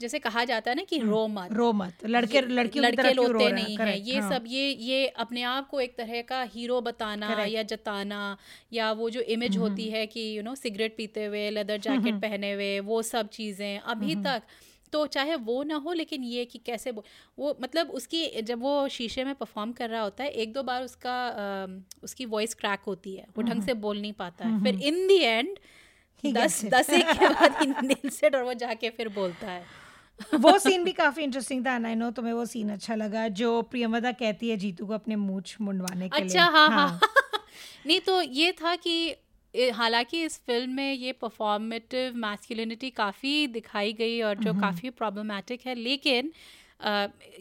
जैसे 0.00 0.18
कहा 0.18 0.44
जाता 0.44 0.70
है 0.70 0.76
ना 0.76 0.82
कि 0.82 0.98
रो 0.98 1.26
मत। 1.28 1.52
रो 1.52 1.72
मत। 1.72 2.06
लड़के 2.06 2.40
लड़के 2.40 3.12
रो 3.12 3.26
रोते 3.26 3.44
है? 3.44 3.52
नहीं 3.52 3.78
हैं। 3.78 3.96
ये 3.96 4.18
हाँ. 4.18 4.30
सब 4.30 4.44
ये 4.46 4.70
ये 4.70 5.06
अपने 5.06 5.42
आप 5.42 5.68
को 5.68 5.80
एक 5.80 5.96
तरह 5.96 6.22
का 6.22 6.42
हीरो 6.42 6.80
बताना 6.80 7.28
Correct. 7.28 7.54
या 7.54 7.62
जताना 7.62 8.36
या 8.72 8.92
वो 8.92 9.10
जो 9.10 9.20
इमेज 9.20 9.56
होती 9.56 9.88
है 9.88 10.06
कि 10.06 10.36
यू 10.38 10.42
नो 10.42 10.54
सिगरेट 10.54 10.96
पीते 10.96 11.24
हुए 11.24 11.50
लेदर 11.50 11.78
जैकेट 11.78 12.14
पहने 12.14 12.52
हुए 12.52 12.80
वो 12.80 13.02
सब 13.02 13.28
चीज़ें 13.28 13.78
अभी 13.78 14.14
तक। 14.14 14.42
तो 14.92 15.06
चाहे 15.06 15.36
वो 15.36 15.62
ना 15.62 15.74
हो 15.74 15.92
लेकिन 15.92 16.24
ये 16.24 16.44
कि 16.44 16.58
कैसे 16.58 16.90
वो, 16.90 17.04
वो 17.38 17.56
मतलब 17.62 17.90
उसकी 17.90 18.42
जब 18.42 18.60
वो 18.60 18.88
शीशे 18.88 19.24
में 19.24 19.34
परफॉर्म 19.34 19.72
कर 19.72 19.90
रहा 19.90 20.02
होता 20.02 20.24
है 20.24 20.30
एक 20.30 20.52
दो 20.52 20.62
बार 20.62 20.82
उसका 20.82 21.16
अम, 21.28 21.82
उसकी 22.02 22.24
वॉइस 22.24 22.54
क्रैक 22.54 22.80
होती 22.86 23.14
है। 23.16 23.26
वो 23.36 23.42
ढंग 23.42 23.62
से 23.62 23.74
बोल 23.74 24.00
नहीं 24.00 24.12
पाता 24.12 24.44
है। 24.44 24.62
फिर 24.64 24.74
इन 24.74 25.06
दी 25.08 25.18
एंड 25.18 25.58
दस 26.32 26.64
दस 26.64 26.90
एक 26.90 27.06
के 27.06 27.28
बाद 27.28 27.56
ही 27.62 27.66
nails 27.88 28.34
और 28.34 28.42
वो 28.42 28.54
जाके 28.54 28.90
फिर 28.90 29.08
बोलता 29.08 29.50
है। 29.50 29.64
वो 30.34 30.58
सीन 30.58 30.84
भी 30.84 30.92
काफ़ी 30.92 31.22
इंटरेस्टिंग 31.22 31.66
था 31.66 31.72
आई 31.86 31.94
नो 31.94 32.10
तुम्हें 32.10 32.32
वो 32.32 32.44
सीन 32.46 32.70
अच्छा 32.70 32.94
लगा 32.94 33.28
जो 33.28 33.62
प्रियमदा 33.62 34.12
कहती 34.12 34.48
है 34.50 34.56
जीतू 34.56 34.86
को 34.86 34.92
अपने 34.92 35.16
मूछ 35.16 35.56
मुंडवाने 35.60 36.08
के 36.08 36.22
अच्छा, 36.22 36.38
लिए। 36.38 36.44
अच्छा 36.44 36.44
हाँ। 36.44 36.70
हाँ। 36.70 37.00
नहीं 37.86 38.00
तो 38.00 38.20
ये 38.22 38.52
था 38.52 38.76
कि 38.76 39.16
हालाँकि 39.72 40.22
इस 40.24 40.38
फ़िल्म 40.38 40.70
में 40.70 40.92
ये 40.92 41.12
परफॉर्मेटिव 41.12 42.14
मैस्कुलिनिटी 42.16 42.90
काफ़ी 42.90 43.46
दिखाई 43.46 43.92
गई 43.92 44.20
और 44.20 44.38
जो 44.38 44.54
काफ़ी 44.54 44.90
प्रॉब्लमेटिक 44.90 45.66
है 45.66 45.74
लेकिन 45.74 46.32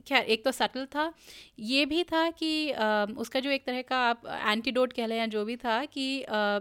खैर 0.08 0.24
एक 0.24 0.44
तो 0.46 0.52
सटल 0.52 0.86
था। 0.86 1.14
ये 1.60 1.86
भी 1.86 2.04
था 2.04 2.30
कि 2.30 2.70
अ, 2.70 3.06
उसका 3.18 3.40
जो 3.40 3.50
एक 3.50 3.66
तरह 3.66 3.82
का 3.82 3.98
आप 3.98 4.22
एंटीडोट 4.28 4.94
कह 4.94 5.06
लें 5.06 5.18
या 5.18 5.26
जो 5.26 5.46
भी 5.46 5.56
था 5.56 5.86
कि 5.86 6.22
अ, 6.22 6.60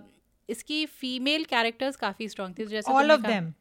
इसकी 0.49 0.85
फीमेल 1.01 1.45
कैरेक्टर्स 1.45 1.97
काफ़ी 1.97 2.29
स्ट्रॉन्ग 2.29 2.59
थी 2.59 2.67
जैसे 2.67 2.93
all 2.93 3.11
of 3.11 3.21
them 3.27 3.53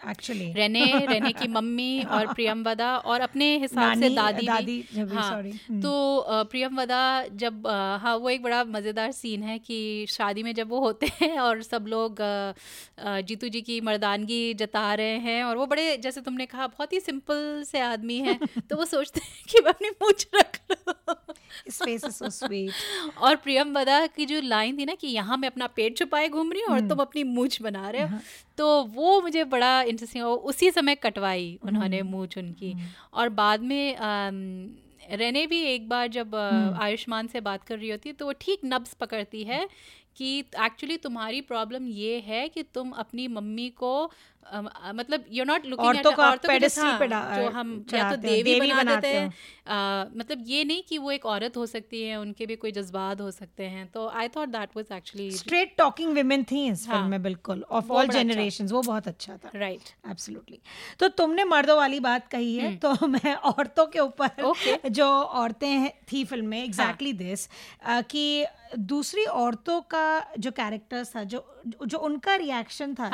actually 0.00 0.44
Renee 0.52 0.84
Renee 1.06 1.32
की 1.32 1.46
मम्मी 1.48 2.02
और 2.10 2.32
प्रियमवदा 2.34 2.96
और 2.96 3.20
अपने 3.20 3.46
हिसाब 3.58 3.98
से 4.00 4.08
दादी 4.10 4.46
दादी 4.46 4.76
भी 4.94 5.04
हाँ 5.14 5.32
हम्म। 5.42 5.80
तो 5.82 6.16
अ, 6.16 6.42
प्रियमवदा 6.42 7.00
जब 7.34 7.66
हाँ 8.02 8.16
वो 8.16 8.30
एक 8.30 8.42
बड़ा 8.42 8.62
मज़ेदार 8.66 9.12
सीन 9.12 9.42
है 9.42 9.58
कि 9.58 10.06
शादी 10.08 10.42
में 10.42 10.52
जब 10.54 10.68
वो 10.68 10.80
होते 10.80 11.10
हैं 11.20 11.38
और 11.38 11.62
सब 11.62 11.86
लोग 11.88 12.22
जीतू 13.00 13.48
जी 13.48 13.60
की 13.60 13.80
मर्दानगी 13.80 14.42
जता 14.54 14.92
रहे 14.94 15.18
हैं 15.18 15.42
और 15.44 15.56
वो 15.56 15.66
बड़े 15.66 15.96
जैसे 15.96 16.20
तुमने 16.20 16.46
कहा 16.46 16.66
बहुत 16.66 16.92
ही 16.92 17.00
सिंपल 17.00 17.62
से 17.66 17.80
आदमी 17.82 18.18
हैं 18.20 18.38
तो 18.70 18.76
वो 18.76 18.84
सोचते 18.86 19.20
हैं 19.20 19.44
कि 19.48 19.60
मैं 19.64 19.72
अपनी 19.72 19.90
पूछ 20.00 20.26
रख 20.34 20.60
स्पेस 21.80 22.04
इज़ 22.04 22.12
सो 22.12 22.30
स्वीट 22.30 23.18
और 23.18 23.36
प्रियमवदा 23.36 24.06
की 24.06 24.26
जो 24.26 24.40
लाइन 24.44 24.78
थी 24.78 24.84
ना 24.84 24.94
कि 24.94 25.08
यहाँ 25.08 25.36
मैं 25.36 25.48
अपना 25.48 25.66
पेट 25.76 25.96
छुपाए 25.96 26.28
घूम 26.28 26.52
रही 26.52 26.62
हूँ 26.62 26.74
और 26.74 26.88
तुम 26.88 26.98
अपनी 26.98 27.24
मूछ 27.24 27.60
बना 27.62 27.88
रहे 27.90 28.02
हो। 28.02 28.18
तो 28.58 28.82
वो 28.94 29.20
मुझे 29.22 29.44
बड़ा 29.44 29.80
इंटरेस्टिंग 29.82 30.24
उसी 30.24 30.70
समय 30.70 30.94
कटवाई 30.94 31.58
उन्होंने 31.64 32.02
मूछ 32.02 32.38
उनकी। 32.38 32.74
और 33.14 33.28
बाद 33.28 33.62
में 33.62 33.96
अम, 33.96 34.38
रेने 35.12 35.46
भी 35.46 35.60
एक 35.64 35.88
बार 35.88 36.08
जब 36.08 36.34
आयुष्मान 36.80 37.26
से 37.26 37.40
बात 37.40 37.62
कर 37.64 37.78
रही 37.78 37.90
होती 37.90 38.08
है 38.08 38.14
तो 38.14 38.26
वो 38.26 38.32
ठीक 38.40 38.60
नब्स 38.64 38.94
पकड़ती 38.94 39.42
है 39.44 39.66
कि 40.16 40.38
एक्चुअली 40.38 40.96
तुम्हारी 40.96 41.40
प्रॉब्लम 41.40 41.86
ये 41.88 42.18
है 42.26 42.48
कि 42.48 42.62
तुम 42.74 42.90
अपनी 42.98 43.26
मम्मी 43.28 43.68
को 43.76 44.10
मतलब 44.44 45.24
यू 45.30 45.44
नॉट 45.44 45.66
लुकिंग 45.66 45.88
औरतों 45.88 46.12
आप 46.24 46.40
pedestal 46.42 46.98
पे 46.98 47.06
जो 47.08 47.48
हम 47.50 47.72
या 47.94 48.10
तो 48.10 48.16
देवी 48.16 48.42
देवी 48.42 48.72
बना 48.72 48.94
देते 48.94 49.08
हैं। 49.08 50.18
मतलब 50.18 50.44
ये 50.46 50.64
नहीं 50.64 50.82
कि 50.88 50.98
वो 50.98 51.10
एक 51.12 51.26
औरत 51.26 51.56
हो 51.56 51.66
सकती 51.66 52.02
है 52.02 52.16
उनके 52.16 52.46
भी 52.46 52.56
कोई 52.56 52.72
जज्बात 52.72 53.20
हो 53.20 53.30
सकते 53.30 53.64
हैं। 53.64 53.86
तो 53.94 54.06
I 54.08 54.28
thought 54.28 54.48
that 54.48 54.76
was 54.76 54.92
actually 54.92 55.30
straight 55.30 55.74
talking 55.78 56.16
women 56.16 56.44
थी 56.44 56.66
इस 56.68 56.84
फ़िल्म 56.86 57.00
हाँ। 57.00 57.08
में 57.08 57.22
बिल्कुल। 57.22 57.64
Of 57.70 57.92
all. 57.92 58.06
जनरेशंस 58.08 58.72
वो 58.72 58.82
बहुत 58.82 59.08
अच्छा 59.08 59.36
था। 59.36 59.50
राइट 59.54 59.94
एब्सोल्युटली 60.10 60.60
तो 60.98 61.08
तुमने 61.20 61.44
मर्दों 61.44 61.76
वाली 61.76 62.00
बात 62.00 62.28
कही 62.28 62.56
है 62.56 62.76
तो 62.76 62.94
मैं 63.06 63.34
औरतों 63.34 63.86
के 63.86 63.98
ऊपर 63.98 64.30
हम्म। 64.40 64.52
हाँ। 64.52 64.90
जो 65.00 65.06
औरतें 65.42 65.90
थी 66.12 66.24
फ़िल्म 66.24 66.46
में 66.46 66.62
एग्जैक्टली 66.64 67.12
दिस 67.12 67.48
कि 68.10 68.24
दूसरी 68.78 69.24
औरतों 69.24 69.80
का 69.80 70.04
जो 70.38 70.50
कैरेक्टर्स 70.50 71.14
था 71.16 71.22
जो 71.24 71.44
जो 71.86 71.98
उनका 71.98 72.34
रिएक्शन 72.36 72.94
था 72.94 73.08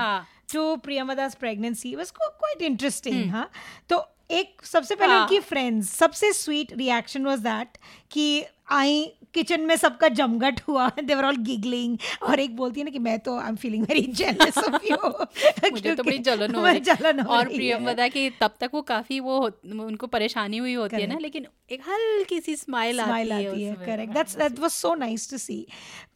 हाँ। 0.55 0.63
टू 0.63 0.77
प्रियमदास 0.77 1.35
प्रेगनेंसी 1.35 1.95
quite 1.95 2.11
क्वाइट 2.13 2.63
इंटरेस्टिंग 2.63 3.31
हाँ 3.31 3.51
तो 3.89 4.05
एक 4.31 4.63
सबसे 4.65 4.95
पहले 4.95 5.13
हाँ। 5.13 5.23
उनकी 5.23 5.41
फ्रेंड्स 5.41 5.91
सबसे 5.91 6.33
स्वीट 6.33 6.73
रिएक्शन 6.73 7.25
वाज 7.25 7.39
दैट 7.39 7.79
कि 8.11 8.45
आई 8.71 9.13
किचन 9.37 9.61
में 9.67 9.75
सबका 9.77 10.09
जमघट 10.21 10.61
हुआ। 10.69 10.89
देवर 11.05 11.25
ऑल 11.25 11.37
गिगलिंग 11.51 11.97
और 12.23 12.41
एक 12.41 12.57
बोलती 12.57 12.81
है 12.81 12.85
ना 12.85 12.91
कि 12.91 12.99
मैं 13.09 13.19
तो 13.21 13.37
I 13.39 13.49
am 13.49 13.57
feeling 13.65 13.85
very 13.89 14.03
jealous 14.23 14.59
of 14.59 14.85
you 14.91 14.97
मुझे 15.71 15.95
तो 15.95 16.03
बड़ी 16.03 16.19
जलन 16.31 16.55
हो 16.55 16.65
रही। 16.67 16.81
जलन 16.91 17.21
हो 17.21 17.35
और 17.35 17.49
प्रियम 17.49 17.85
बता 17.87 18.09
कि 18.09 18.29
तब 18.41 18.55
तक 18.61 18.71
वो 18.75 18.83
काफ़ी 18.93 19.21
वो 19.21 19.39
उनको 19.87 20.07
परेशानी 20.17 20.59
हुई 20.59 20.75
होती 20.75 21.01
है 21.01 21.07
ना 21.07 21.19
लेकिन 21.19 21.47
एक 21.73 21.81
हल्की 21.89 22.41
सी 22.41 22.57
स्माइल 22.57 23.01
आती 23.01 23.29
है 23.31 23.47
आती 23.51 23.63
है। 23.63 23.75
Correct 23.87 24.13
that's 24.15 24.37
that 24.39 24.59
was 24.59 24.71
so 24.71 24.95
nice 24.95 25.31
to 25.31 25.39
see 25.39 25.67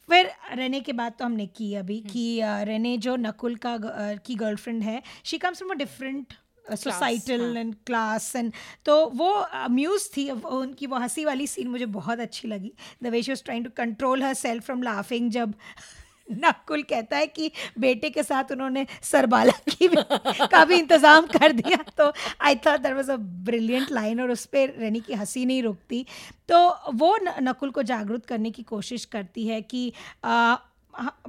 फिर 0.09 0.29
रेने 0.55 0.79
के 0.81 0.93
बाद 0.93 1.13
तो 1.19 1.25
हमने 1.25 1.45
की 1.57 1.73
अभी 1.75 1.99
कि 2.11 2.23
अ, 2.39 2.61
रेने 2.63 2.97
जो 3.05 3.15
नकुल 3.15 3.55
का 3.65 3.77
की 4.25 4.35
गर्लफ्रेंड 4.35 4.81
है 4.83 5.01
she 5.23 5.37
comes 5.37 5.57
from 5.57 5.71
a 5.71 5.75
different 5.77 6.33
societal. 6.69 7.57
And 7.57 7.75
class 7.85 8.35
and 8.35 8.53
तो 8.85 9.05
वो 9.05 9.31
अम्यूज 9.31 10.09
थी 10.17 10.29
उनकी 10.29 10.87
वो 10.87 10.95
हँसी 10.95 11.25
वाली 11.25 11.47
सीन 11.47 11.67
मुझे 11.67 11.85
बहुत 11.85 12.19
अच्छी 12.19 12.47
लगी 12.47 12.73
the 13.03 13.07
way 13.07 13.23
she 13.23 13.31
was 13.31 13.43
trying 13.43 13.65
to 13.65 13.71
control 13.77 14.23
herself 14.33 14.63
from 14.63 14.83
laughing 14.83 15.31
जब 15.31 15.53
नकुल 16.31 16.83
कहता 16.83 17.17
है 17.17 17.27
कि 17.27 17.51
बेटे 17.79 18.09
के 18.09 18.23
साथ 18.23 18.43
उन्होंने 18.51 18.87
सरबाला 19.01 19.51
की 19.69 19.87
का 20.47 20.65
भी 20.65 20.75
इंतज़ाम 20.75 21.25
कर 21.25 21.51
दिया 21.51 21.77
तो 21.97 22.13
I 22.41 22.55
thought 22.55 22.79
that 22.79 22.93
was 22.93 23.09
a 23.09 23.15
brilliant 23.15 23.91
line 23.91 24.21
और 24.21 24.31
उस 24.31 24.45
पर 24.45 24.73
रेनी 24.77 24.99
की 24.99 25.13
हँसी 25.13 25.45
नहीं 25.45 25.63
रुकती 25.63 26.05
तो 26.47 26.91
वो 26.93 27.19
नकुल 27.41 27.71
को 27.71 27.83
जागरूक 27.83 28.25
करने 28.25 28.51
की 28.51 28.63
कोशिश 28.63 29.05
करती 29.05 29.47
है 29.47 29.61
कि 29.61 29.93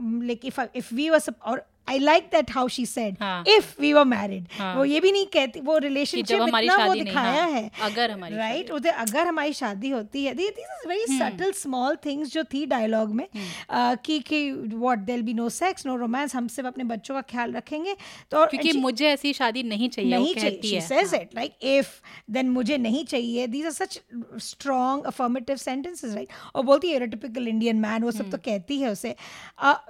लेकिन 0.00 0.68
इफ़ 0.74 0.94
वी 0.94 1.10
वाज 1.10 1.30
और 1.42 1.71
I 1.88 1.98
like 1.98 2.24
that 2.24 2.50
how 2.50 2.68
she 2.68 2.86
said. 2.86 3.16
If 3.48 3.80
we 3.80 3.92
were 3.92 4.04
married. 4.04 4.44
वो 4.76 4.84
ये 4.84 5.00
भी 5.00 5.12
नहीं 5.12 5.26
कहती 5.26 5.60
वो 5.60 5.78
रिलेशनशिप 5.78 6.40
इतना 6.40 6.86
वो 6.86 6.94
दिखाया 6.94 7.42
हाँ, 7.42 7.50
है। 7.50 7.70
अगर 7.82 8.10
हमारी 8.10 8.36
राइट 8.36 8.70
उधर 8.70 8.90
अगर 8.90 9.26
हमारी 9.26 9.52
शादी 9.52 9.90
होती 9.90 10.24
है 10.24 10.34
this 10.34 10.48
is 10.48 10.88
very 10.88 11.18
subtle 11.18 11.52
small 11.52 11.96
things 11.96 12.32
जो 12.32 12.44
थी 12.44 12.66
डायलॉग 12.66 13.14
में 13.14 13.28
uh, 13.28 13.98
कि 14.04 14.18
कि 14.18 14.52
what 14.52 14.98
there 14.98 15.22
be 15.22 15.34
no 15.34 15.48
sex 15.48 15.86
no 15.86 15.96
romance 15.96 16.34
हम 16.34 16.48
सिर्फ़ 16.48 16.68
अपने 16.68 16.84
बच्चों 16.84 17.14
का 17.14 17.20
ख्याल 17.20 17.52
रखेंगे। 17.52 17.96
तो 18.30 18.46
क्योंकि 18.46 18.72
मुझे 18.72 19.08
ऐसी 19.08 19.32
शादी 19.32 19.62
नहीं 19.62 19.88
चाहिए 19.88 20.10
नहीं 20.10 20.34
चाहिए। 20.34 20.50
कहती 20.50 20.80
she 20.80 20.92
says 20.92 21.14
हाँ। 21.14 21.24
it 21.24 21.30
like 21.38 21.82
if 21.82 21.86
then 22.34 22.44
मुझे 22.44 22.78
नहीं 22.78 23.04
चाहिए। 23.04 23.46
These 23.46 23.66
are 23.66 23.82
such 23.82 23.98
strong 24.38 25.02
affirmative 25.12 25.58
sentences 25.58 26.08
right? 26.08 26.28
और 26.54 26.64
बोलती 26.64 26.88
है 26.88 27.06
टिपिकल 27.06 27.48
इंडियन 27.48 27.76
मैन 27.76 28.02
वो 28.02 28.10
सब 28.10 28.18
हम्म। 28.18 28.30
तो 28.30 28.38
कहती 28.38 28.80
है 28.80 28.90
उसे। 28.90 29.14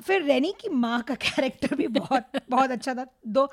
फिर 0.07 0.22
रेनी 0.22 0.55
की 0.61 0.68
माँ 0.68 1.03
का 1.03 1.14
कैरेक्टर 1.26 1.82
भी 1.83 2.01
बहुत 2.01 2.43
बहुत 2.51 2.70
अच्छा 2.70 2.95
था। 2.95 3.07
दो 3.28 3.49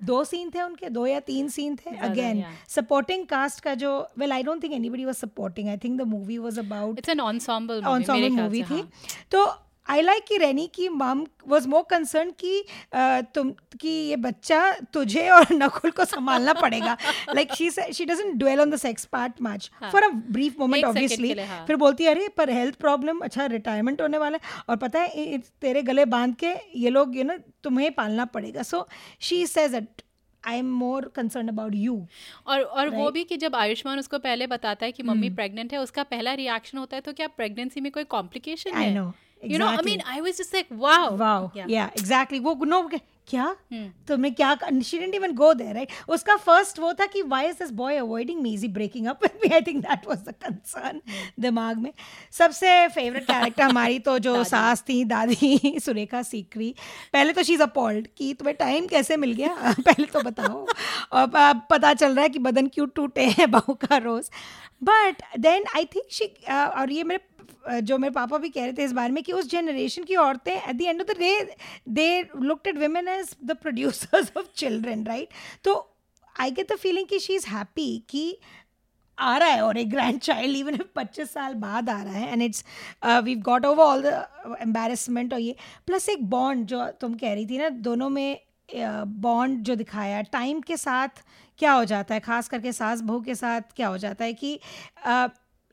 दो 0.00 0.22
सीन 0.24 0.50
थे 0.50 0.62
उनके 0.62 0.88
दो 0.90 1.06
या 1.06 1.20
तीन 1.22 1.48
सीन 1.48 1.76
थे। 1.76 1.96
अगेन 1.98 2.44
सपोर्टिंग 2.68 3.26
कास्ट 3.26 3.60
का 3.60 3.74
जो 3.74 3.92
well 4.18 4.32
I 4.32 4.42
don't 4.42 4.62
think 4.62 4.74
anybody 4.74 5.04
was 5.04 5.14
supporting 5.16 5.68
I 5.68 5.76
think 5.76 5.98
the 6.00 6.06
movie 6.08 6.38
was 6.38 6.58
about 6.58 6.98
it's 6.98 7.08
an 7.08 7.20
ensemble 7.20 7.80
ख्याल 7.82 8.30
मूवी 8.32 8.62
थी। 8.62 8.74
हाँ। 8.74 8.90
तो 9.30 9.46
आई 9.88 10.02
लाइक 10.02 10.24
कि 10.28 10.36
रैनी 10.38 10.66
की 10.74 10.88
मम 10.88 11.24
वॉज़ 11.48 11.68
मोर 11.68 11.82
कंसर्न 11.90 12.30
कि 12.40 12.64
तुम 13.34 13.50
कि 13.80 13.88
ये 13.88 14.16
बच्चा 14.18 14.60
तुझे 14.94 15.28
और 15.30 15.46
नकुल 15.52 15.90
को 15.90 16.04
संभालना 16.04 16.52
पड़ेगा। 16.54 16.96
Like 17.28 17.54
she 17.54 17.70
she 17.70 18.04
doesn't 18.04 18.34
dwell 18.38 18.60
on 18.60 18.70
the 18.70 18.76
sex 18.76 19.04
part 19.12 19.42
much 19.42 19.70
for 19.82 20.02
a 20.02 20.08
brief 20.08 20.58
moment 20.58 20.84
obviously. 20.84 21.34
फिर 21.66 21.76
बोलती 21.76 22.04
है 22.04 22.10
अरे 22.10 22.28
पर 22.36 22.50
हेल्थ 22.50 22.74
प्रॉब्लम 22.80 23.18
अच्छा 23.20 23.46
रिटायरमेंट 23.46 24.02
होने 24.02 24.18
वाला 24.18 24.38
है। 24.42 24.62
और 24.68 24.76
पता 24.76 25.00
है 25.00 25.38
तेरे 25.38 25.82
गले 25.82 26.04
बाँध 26.06 26.34
के 26.34 26.54
ये 26.76 26.90
लोग 26.90 27.16
यू 27.16 27.24
नो 27.24 27.36
तुम्हें 27.64 27.90
पालना 27.94 28.24
पड़ेगा। 28.26 28.62
So 28.62 28.86
she 29.20 29.46
says 29.46 29.72
that 29.72 30.02
I 30.44 30.58
am 30.58 30.66
more 30.74 31.10
concern 31.16 31.48
about 31.48 31.74
you 31.74 31.94
और 32.46 32.60
और 32.60 32.84
right? 32.84 32.98
वो 32.98 33.10
भी 33.10 33.24
कि 33.24 33.36
जब 33.36 33.56
आयुष्मान 33.56 33.98
उसको 33.98 34.18
पहले 34.18 34.46
बताता 34.46 34.86
है 34.86 34.92
कि 34.92 35.02
मम्मी 35.02 35.30
प्रेग्नेंट 35.30 35.72
है 35.72 35.78
उसका 35.78 36.02
पहला 36.04 36.34
रिएक्शन 36.34 36.78
होता 36.78 36.96
है 36.96 37.00
तो 37.00 37.12
क्या 37.12 37.26
प्रेगनेंसी 37.36 37.80
में 37.80 37.90
कोई 37.92 38.04
कॉम्प्लिकेशन 38.04 38.70
है? 38.72 39.12
Know, 39.40 39.52
you 39.52 39.58
know 39.58 39.66
I 39.66 39.72
exactly. 39.72 39.90
Mean 39.90 40.00
I 40.06 40.20
was 40.20 40.38
just 40.38 40.54
like 40.54 40.68
wow 40.72 41.16
wow 41.16 41.50
yeah 41.68 41.90
exactly 41.98 42.38
वो 42.40 42.54
नो 42.64 42.88
क्या। 43.28 43.46
तुमने 44.08 44.30
क्या 44.30 44.54
she 44.54 44.98
didn't 44.98 45.14
even 45.14 45.32
go 45.36 45.52
there 45.54 45.74
right 45.74 45.90
उसका 46.08 46.36
फ़र्स्ट 46.36 46.78
वो 46.78 46.92
था 47.00 47.06
कि 47.06 47.22
why 47.22 47.46
is 47.48 47.58
this 47.58 47.70
boy 47.80 47.96
avoiding 47.96 48.40
me 48.42 48.52
is 48.54 48.62
he 48.62 48.68
breaking 48.72 49.06
up 49.06 49.22
with 49.22 49.38
me 49.44 49.52
I 49.54 49.60
think 49.60 49.82
that 49.82 50.06
was 50.08 50.18
the 50.18 50.34
concern 50.44 51.00
दिमाग 51.40 51.78
में। 51.78 51.92
सबसे 52.38 52.88
फेवरेट 52.88 53.24
कैरेक्टर 53.24 53.62
हमारी 53.62 53.98
तो 53.98 54.18
जो 54.18 54.44
सास 54.52 54.82
थी 54.88 55.04
दादी 55.04 55.78
सुरेखा 55.84 56.22
सीकरी। 56.22 56.74
पहले 57.12 57.32
तो 57.32 57.40
इज़ 57.52 57.62
अपॉल्ड 57.62 58.08
कि 58.16 58.32
तुम्हें 58.34 58.56
टाइम 58.56 58.86
कैसे 58.86 59.16
मिल 59.16 59.32
गया? 59.32 59.54
पहले 59.80 60.06
तो 60.06 60.20
बताओ। 60.20 60.66
और 61.12 61.34
अब 61.36 61.66
पता 61.70 61.94
चल 61.94 62.14
रहा 62.14 62.22
है 62.22 62.28
कि 62.28 62.38
बदन 62.38 62.66
क्यों 62.66 62.86
टूटे 62.96 63.24
हैं 63.38 63.50
बहू 63.50 63.74
का 63.84 63.96
रोज। 63.96 64.30
But 64.84 65.22
then 65.38 65.64
I 65.76 65.84
think 65.84 66.12
she 66.12 66.34
और 66.50 66.92
ये 66.92 67.04
मेरे 67.04 67.37
जो 67.70 67.98
मेरे 67.98 68.12
पापा 68.12 68.38
भी 68.38 68.48
कह 68.48 68.64
रहे 68.64 68.72
थे 68.72 68.84
इस 68.84 68.92
बारे 68.92 69.12
में 69.12 69.22
कि 69.24 69.32
उस 69.32 69.50
जनरेशन 69.50 70.04
की 70.04 70.16
औरतें 70.16 70.52
at 70.52 70.76
the 70.76 70.82
end 70.82 71.00
of 71.00 71.08
the 71.08 71.18
day 71.18 71.56
they 71.88 72.28
looked 72.36 72.66
at 72.66 72.76
women 72.76 73.08
as 73.08 73.36
the 73.44 73.56
producers 73.56 74.32
of 74.36 74.46
children 74.56 75.04
right 75.04 75.28
तो 75.64 75.94
आई 76.40 76.50
गेट 76.50 76.72
द 76.72 76.76
फीलिंग 76.76 77.06
कि 77.06 77.18
शी 77.18 77.34
इज़ 77.34 77.46
हैप्पी 77.46 78.04
कि 78.08 78.38
आ 79.18 79.36
रहा 79.36 79.48
है 79.48 79.62
और 79.62 79.78
एक 79.78 79.90
ग्रैंड 79.90 80.20
चाइल्ड 80.20 80.56
इवन 80.56 80.78
पच्चीस 80.96 81.30
साल 81.30 81.54
बाद 81.54 81.90
आ 81.90 82.02
रहा 82.02 82.12
है 82.12 82.32
and 82.32 82.42
it's 82.42 82.64
we 83.04 83.34
got 83.34 83.66
over 83.66 83.84
all 83.84 84.02
the 84.02 84.56
embarrassment 84.62 85.34
और 85.34 85.40
ये। 85.40 85.56
प्लस 85.86 86.08
एक 86.08 86.24
बॉन्ड 86.30 86.66
जो 86.66 86.86
तुम 87.00 87.14
कह 87.14 87.34
रही 87.34 87.46
थी 87.46 87.58
ना 87.58 87.68
दोनों 87.68 88.08
में 88.08 88.40
बॉन्ड 88.74 89.58
uh, 89.58 89.64
जो 89.64 89.74
दिखाया 89.74 90.22
टाइम 90.22 90.60
के 90.60 90.76
साथ 90.76 91.08
क्या 91.58 91.72
हो 91.72 91.84
जाता 91.84 92.14
है? 92.14 92.20
खास 92.20 92.48
करके 92.48 92.72
सास 92.72 93.00
बहू 93.00 93.20
के 93.20 93.34
साथ 93.34 93.60
क्या 93.76 93.88
हो 93.88 93.98
जाता 93.98 94.24
है 94.24 94.32
कि 94.32 94.60
uh, 95.08 95.30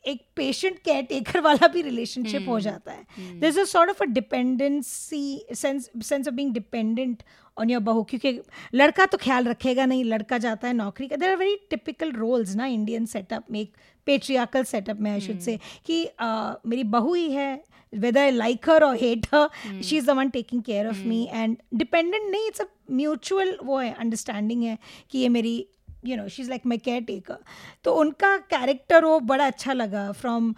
एक 0.07 0.25
पेशेंट 0.35 0.79
केयर 0.79 1.03
टेकर 1.03 1.39
वाला 1.41 1.67
भी 1.67 1.81
रिलेशनशिप 1.81 2.41
hmm. 2.41 2.49
हो 2.49 2.59
जाता 2.59 2.91
है। 2.91 3.39
This 3.39 3.57
is 3.57 3.67
sort 3.67 3.89
of 3.89 4.03
a 4.03 4.05
dependency 4.05 5.45
sense 5.53 5.89
sense 6.03 6.27
of 6.27 6.35
being 6.35 6.53
dependent 6.53 7.23
on 7.57 7.69
your 7.69 7.81
बहू 7.81 8.03
क्योंकि 8.03 8.39
लड़का 8.73 9.05
तो 9.05 9.17
ख्याल 9.17 9.45
रखेगा 9.45 9.85
नहीं 9.85 10.03
लड़का 10.03 10.37
जाता 10.37 10.67
है 10.67 10.73
नौकरी 10.73 11.07
का। 11.07 11.15
There 11.15 11.29
are 11.29 11.37
very 11.37 11.55
typical 11.69 12.11
roles 12.11 12.55
ना 12.55 12.65
इंडियन 12.65 13.05
सेटअप 13.05 13.45
में 13.51 13.59
एक 13.59 13.73
पेट्रियाकल 14.05 14.63
सेटअप 14.63 14.99
में 14.99 15.11
आई 15.11 15.21
शुड 15.21 15.39
से 15.39 15.59
कि 15.85 16.03
uh, 16.05 16.55
मेरी 16.67 16.83
बहू 16.83 17.13
ही 17.13 17.31
है 17.31 17.63
whether 17.93 18.21
I 18.21 18.31
like 18.37 18.65
her 18.65 18.77
or 18.83 18.95
hate 18.95 19.27
her, 19.33 19.49
she's 19.81 20.05
the 20.05 20.13
one 20.15 20.29
taking 20.31 20.61
care 20.61 20.87
of 20.89 20.97
me 21.05 21.19
and 21.41 21.53
dependent 21.81 22.25
नहीं 22.31 22.49
it's 22.49 22.63
a 22.63 22.67
mutual 22.91 23.51
वो 23.63 23.77
है 23.77 23.95
understanding 23.97 24.63
है 24.63 24.77
कि 25.09 25.19
ये 25.19 25.29
मेरी 25.29 25.67
you 26.07 26.17
know 26.17 26.27
she 26.27 26.41
is 26.41 26.49
like 26.49 26.65
my 26.65 26.77
caretaker 27.03 27.37
तो 27.83 27.93
उनका 27.95 28.37
कैरेक्टर 28.53 29.05
वो 29.05 29.19
बड़ा 29.31 29.47
अच्छा 29.47 29.73
लगा 29.73 30.11
from 30.11 30.53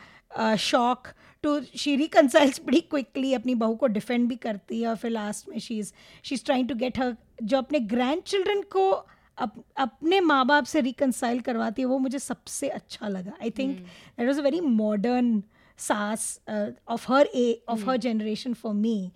shock 0.60 1.08
to 1.44 1.60
she 1.78 1.96
reconciles 1.96 2.62
बड़ी 2.66 2.80
क्विकली 2.80 3.34
अपनी 3.34 3.56
बहू 3.56 3.76
को 3.76 3.88
डिफेंड 3.88 4.28
भी 4.30 4.36
करती 4.36 4.82
है 4.82 4.88
और 4.88 4.96
फिर 4.96 5.12
लास्ट 5.12 5.50
में 5.50 5.60
she 5.60 5.78
is 5.80 5.92
she 6.24 6.36
is 6.36 6.44
trying 6.46 6.68
to 6.70 6.76
get 6.76 7.00
her 7.00 7.16
जो 7.44 7.58
अपने 7.58 7.80
ग्रैंड 7.94 8.24
चिल्ड्रन 8.24 8.62
को 8.72 8.90
अप, 8.90 9.54
अपने 9.78 10.20
माँ 10.22 10.46
बाप 10.46 10.66
से 10.66 10.82
रिकनसाइल 10.82 11.40
करवाती 11.40 11.82
है 11.82 11.88
वो 11.88 11.98
मुझे 12.00 12.20
सबसे 12.20 12.70
अच्छा 12.70 13.08
लगा। 13.08 13.32
I 13.42 13.50
think 13.50 13.78
that 13.80 14.28
was 14.28 14.40
a 14.40 14.44
very 14.44 14.62
modern 14.62 15.42
सास 15.80 16.40
of 16.90 17.12
her 17.12 17.30
a 17.36 17.62
of 17.70 17.90
her 17.90 17.98
generation 17.98 18.54
for 18.54 18.74
me 18.74 19.12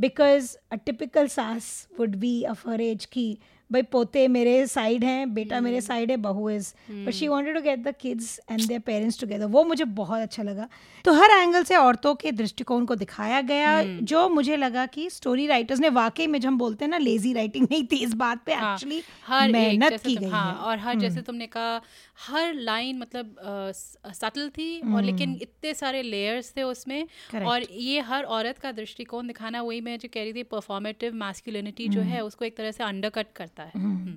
because 0.00 0.56
a 0.72 0.76
typical 0.86 1.28
सास 1.28 1.88
would 1.98 2.16
be 2.16 2.42
of 2.50 2.68
her 2.68 2.80
age 2.80 3.04
की 3.04 3.26
भाई 3.72 3.82
पोते 3.82 4.26
मेरे 4.28 4.66
साइड 4.66 5.04
हैं 5.04 5.34
बेटा 5.34 5.60
मेरे 5.60 5.80
साइड 5.80 6.10
है 6.10 6.16
बहू 6.16 6.48
is 6.50 6.72
but 6.90 7.12
she 7.12 7.28
wanted 7.28 7.54
to 7.54 7.60
get 7.60 7.82
the 7.84 7.94
kids 8.00 8.40
and 8.50 8.60
their 8.60 8.80
parents 8.80 9.20
together 9.20 9.46
वो 9.46 9.64
मुझे 9.64 9.84
बहुत 9.84 10.20
अच्छा 10.20 10.42
लगा। 10.42 10.68
तो 11.04 11.12
हर 11.12 11.30
एंगल 11.30 11.64
से 11.64 11.76
औरतों 11.76 12.14
के 12.14 12.32
दृष्टिकोण 12.32 12.84
को 12.84 12.94
दिखाया 12.94 13.40
गया 13.40 13.82
जो 13.82 14.28
मुझे 14.28 14.56
लगा 14.56 14.86
कि 14.86 15.08
स्टोरी 15.10 15.46
राइटर्स 15.46 15.80
ने 15.80 15.88
वाकई 15.88 16.26
में 16.26 16.40
जो 16.40 16.48
हम 16.48 16.58
बोलते 16.58 16.84
हैं 16.84 16.90
ना 16.90 16.98
लेजी 16.98 17.32
राइटिंग 17.32 17.66
नहीं 17.70 17.84
थी 17.84 17.96
इस 17.96 18.14
बात 18.14 18.42
पे 18.46 18.54
हाँ, 18.54 18.74
एक्चुअली 18.74 19.02
हर 19.26 19.52
मेहनत 19.52 20.00
की 20.06 20.16
गई 20.16 20.28
हाँ, 20.28 20.52
है। 20.52 20.58
और 20.58 20.78
हर 20.78 20.98
जैसे 20.98 21.20
तुमने 21.20 21.46
कहा 21.46 21.80
हर 22.20 22.54
लाइन 22.54 22.98
मतलब 22.98 23.36
सटल 23.72 24.48
थी 24.48 24.80
mm. 24.80 24.94
और 24.94 25.02
लेकिन 25.02 25.38
इतने 25.42 25.74
सारे 25.74 26.02
लेयर्स 26.02 26.52
थे 26.56 26.62
उसमें 26.62 27.06
Correct. 27.06 27.46
और 27.46 27.62
ये 27.70 28.00
हर 28.00 28.24
औरत 28.24 28.58
का 28.58 28.72
दृष्टिकोण 28.72 29.26
दिखाना 29.26 29.62
वही 29.62 29.80
मैं 29.80 29.98
जो 29.98 30.08
कह 30.14 30.22
रही 30.22 30.32
थी 30.32 30.42
परफॉर्मेटिव 30.42 31.14
मैस्कुलिनिटी 31.14 31.88
जो 31.88 32.00
है 32.02 32.20
उसको 32.20 32.44
एक 32.44 32.56
तरह 32.56 32.70
से 32.70 32.84
अंडरकट 32.84 33.32
करता 33.36 33.62
है 33.62 33.72
हम्म। 33.74 34.16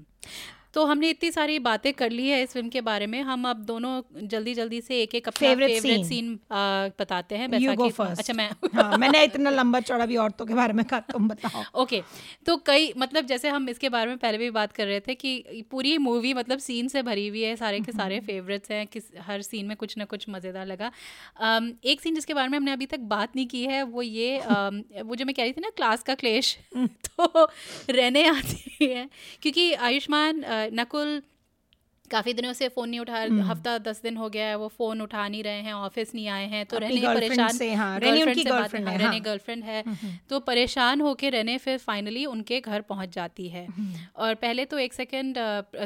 तो 0.74 0.84
हमने 0.86 1.10
इतनी 1.10 1.30
सारी 1.32 1.58
बातें 1.60 1.92
कर 1.94 2.10
ली 2.10 2.28
है 2.28 2.42
इस 2.44 2.54
फ़िल्म 2.54 2.70
के 2.70 2.82
बारे 2.82 3.08
में। 3.08 3.22
हम 3.22 3.48
अब 3.50 3.58
दोनों 3.64 4.28
जल्दी 4.28 4.54
जल्दी 4.54 4.80
से 4.82 5.02
एक 5.02 5.16
एक 5.16 5.28
अपना 5.28 5.48
फेवरेट 5.48 5.82
scene. 5.82 6.04
सीन 6.04 6.40
बताते 7.00 7.36
हैं। 7.36 7.48
अच्छा 8.12 8.34
मैं 8.34 8.50
हाँ 8.74 8.98
मैंने 8.98 9.24
इतना 9.24 9.50
लंबा 9.50 9.80
चौड़ा 9.80 10.06
भी 10.06 10.18
औरतों 10.18 10.46
के 10.46 10.54
बारे 10.54 10.74
में 10.74 10.84
कहा 10.86 11.00
तुम 11.12 11.28
बताओ। 11.28 11.64
ओके 11.82 12.02
तो 12.46 12.56
कई 12.66 12.92
मतलब 12.98 13.26
जैसे 13.26 13.50
हम 13.50 13.70
इसके 13.70 13.90
बारे 13.90 14.10
में 14.10 14.18
पहले 14.18 14.38
भी 14.38 14.50
बात 14.50 14.72
कर 14.72 14.88
रहे 14.88 15.00
थे 15.00 15.16
कि 15.16 15.64
पूरी 15.72 15.98
मूवी 15.98 16.34
मतलब 16.34 16.60
सीन 16.60 16.88
से 16.88 17.02
भरी 17.02 17.28
हुई 17.28 17.42
है 17.42 17.56
सारे 17.56 17.80
के 17.80 17.92
सारे 17.92 18.20
फेवरेट्स 18.28 18.72
हैं 18.72 18.86
किस 18.88 19.12
हर 19.22 19.42
सीन 19.42 19.66
में 19.66 19.76
कुछ 19.78 19.98
ना 19.98 20.06
कुछ 20.06 20.26
मज़ेदार 20.30 20.66
लगा। 20.66 20.92
एक 21.86 22.02
सीन 22.02 22.16
जिसके 22.16 22.34
बारे 22.34 22.48
में 22.48 22.58
हमने 22.58 22.72
अभी 22.72 22.86
तक 22.86 23.00
बात 23.14 23.36
नहीं 23.36 23.48
की 23.48 23.64
है 23.66 23.84
वो 23.84 24.02
ये 24.02 24.38
वो 25.04 25.16
जो 25.16 25.26
मैं 25.26 25.36
कह 25.36 25.44
रही 25.44 25.54
थी 25.54 25.62
ना 25.62 25.70
क्लास 25.78 26.04
का 26.04 26.16
क्लेश 26.16 26.58
तो 26.78 27.48
रहने 27.90 28.26
आती 28.28 28.86
है। 28.86 29.08
क्योंकि 29.42 29.72
आयुष्मान 29.74 30.44
अ, 30.64 30.70
नकुल 30.74 31.10
काफ़ी 32.14 32.34
दिनों 32.34 32.54
से 32.54 32.68
फ़ोन 32.70 32.90
नहीं 32.90 33.00
उठा 33.00 33.22
हम्म। 33.22 33.42
हफ़्ता 33.44 33.78
दस 33.86 34.02
दिन 34.04 34.18
हो 34.18 34.30
गया 34.30 34.48
है 34.48 34.56
वो 34.56 34.68
फ़ोन 34.70 35.02
उठा 35.02 35.28
नहीं 35.28 35.44
रहे 35.44 35.62
हैं 35.62 35.74
ऑफ़िस 35.76 36.14
नहीं 36.16 36.28
आए 36.30 36.46
हैं 36.48 36.66
तो 36.66 36.78
रहने 36.78 37.14
परेशान 37.16 37.58
से, 37.58 37.72
हाँ, 37.74 37.96
उनकी 37.98 38.44
से 38.44 38.50
बात- 38.50 38.76
हाँ, 38.76 38.92
है, 38.92 38.98
रहने। 38.98 39.20
गर्लफ्रेंड 39.20 39.64
है 39.64 39.84
तो 40.30 40.40
परेशान 40.42 41.02
होके 41.02 41.30
रहने 41.30 41.58
फिर 41.58 41.78
फाइनली 41.78 42.26
उनके 42.26 42.60
घर 42.62 42.82
पहुँच 42.82 43.16
जाती 43.16 43.48
है। 43.50 43.68
और 44.18 44.36
पहले 44.36 44.66
तो 44.66 44.80
एक 44.80 44.94
सेकंड 44.94 45.38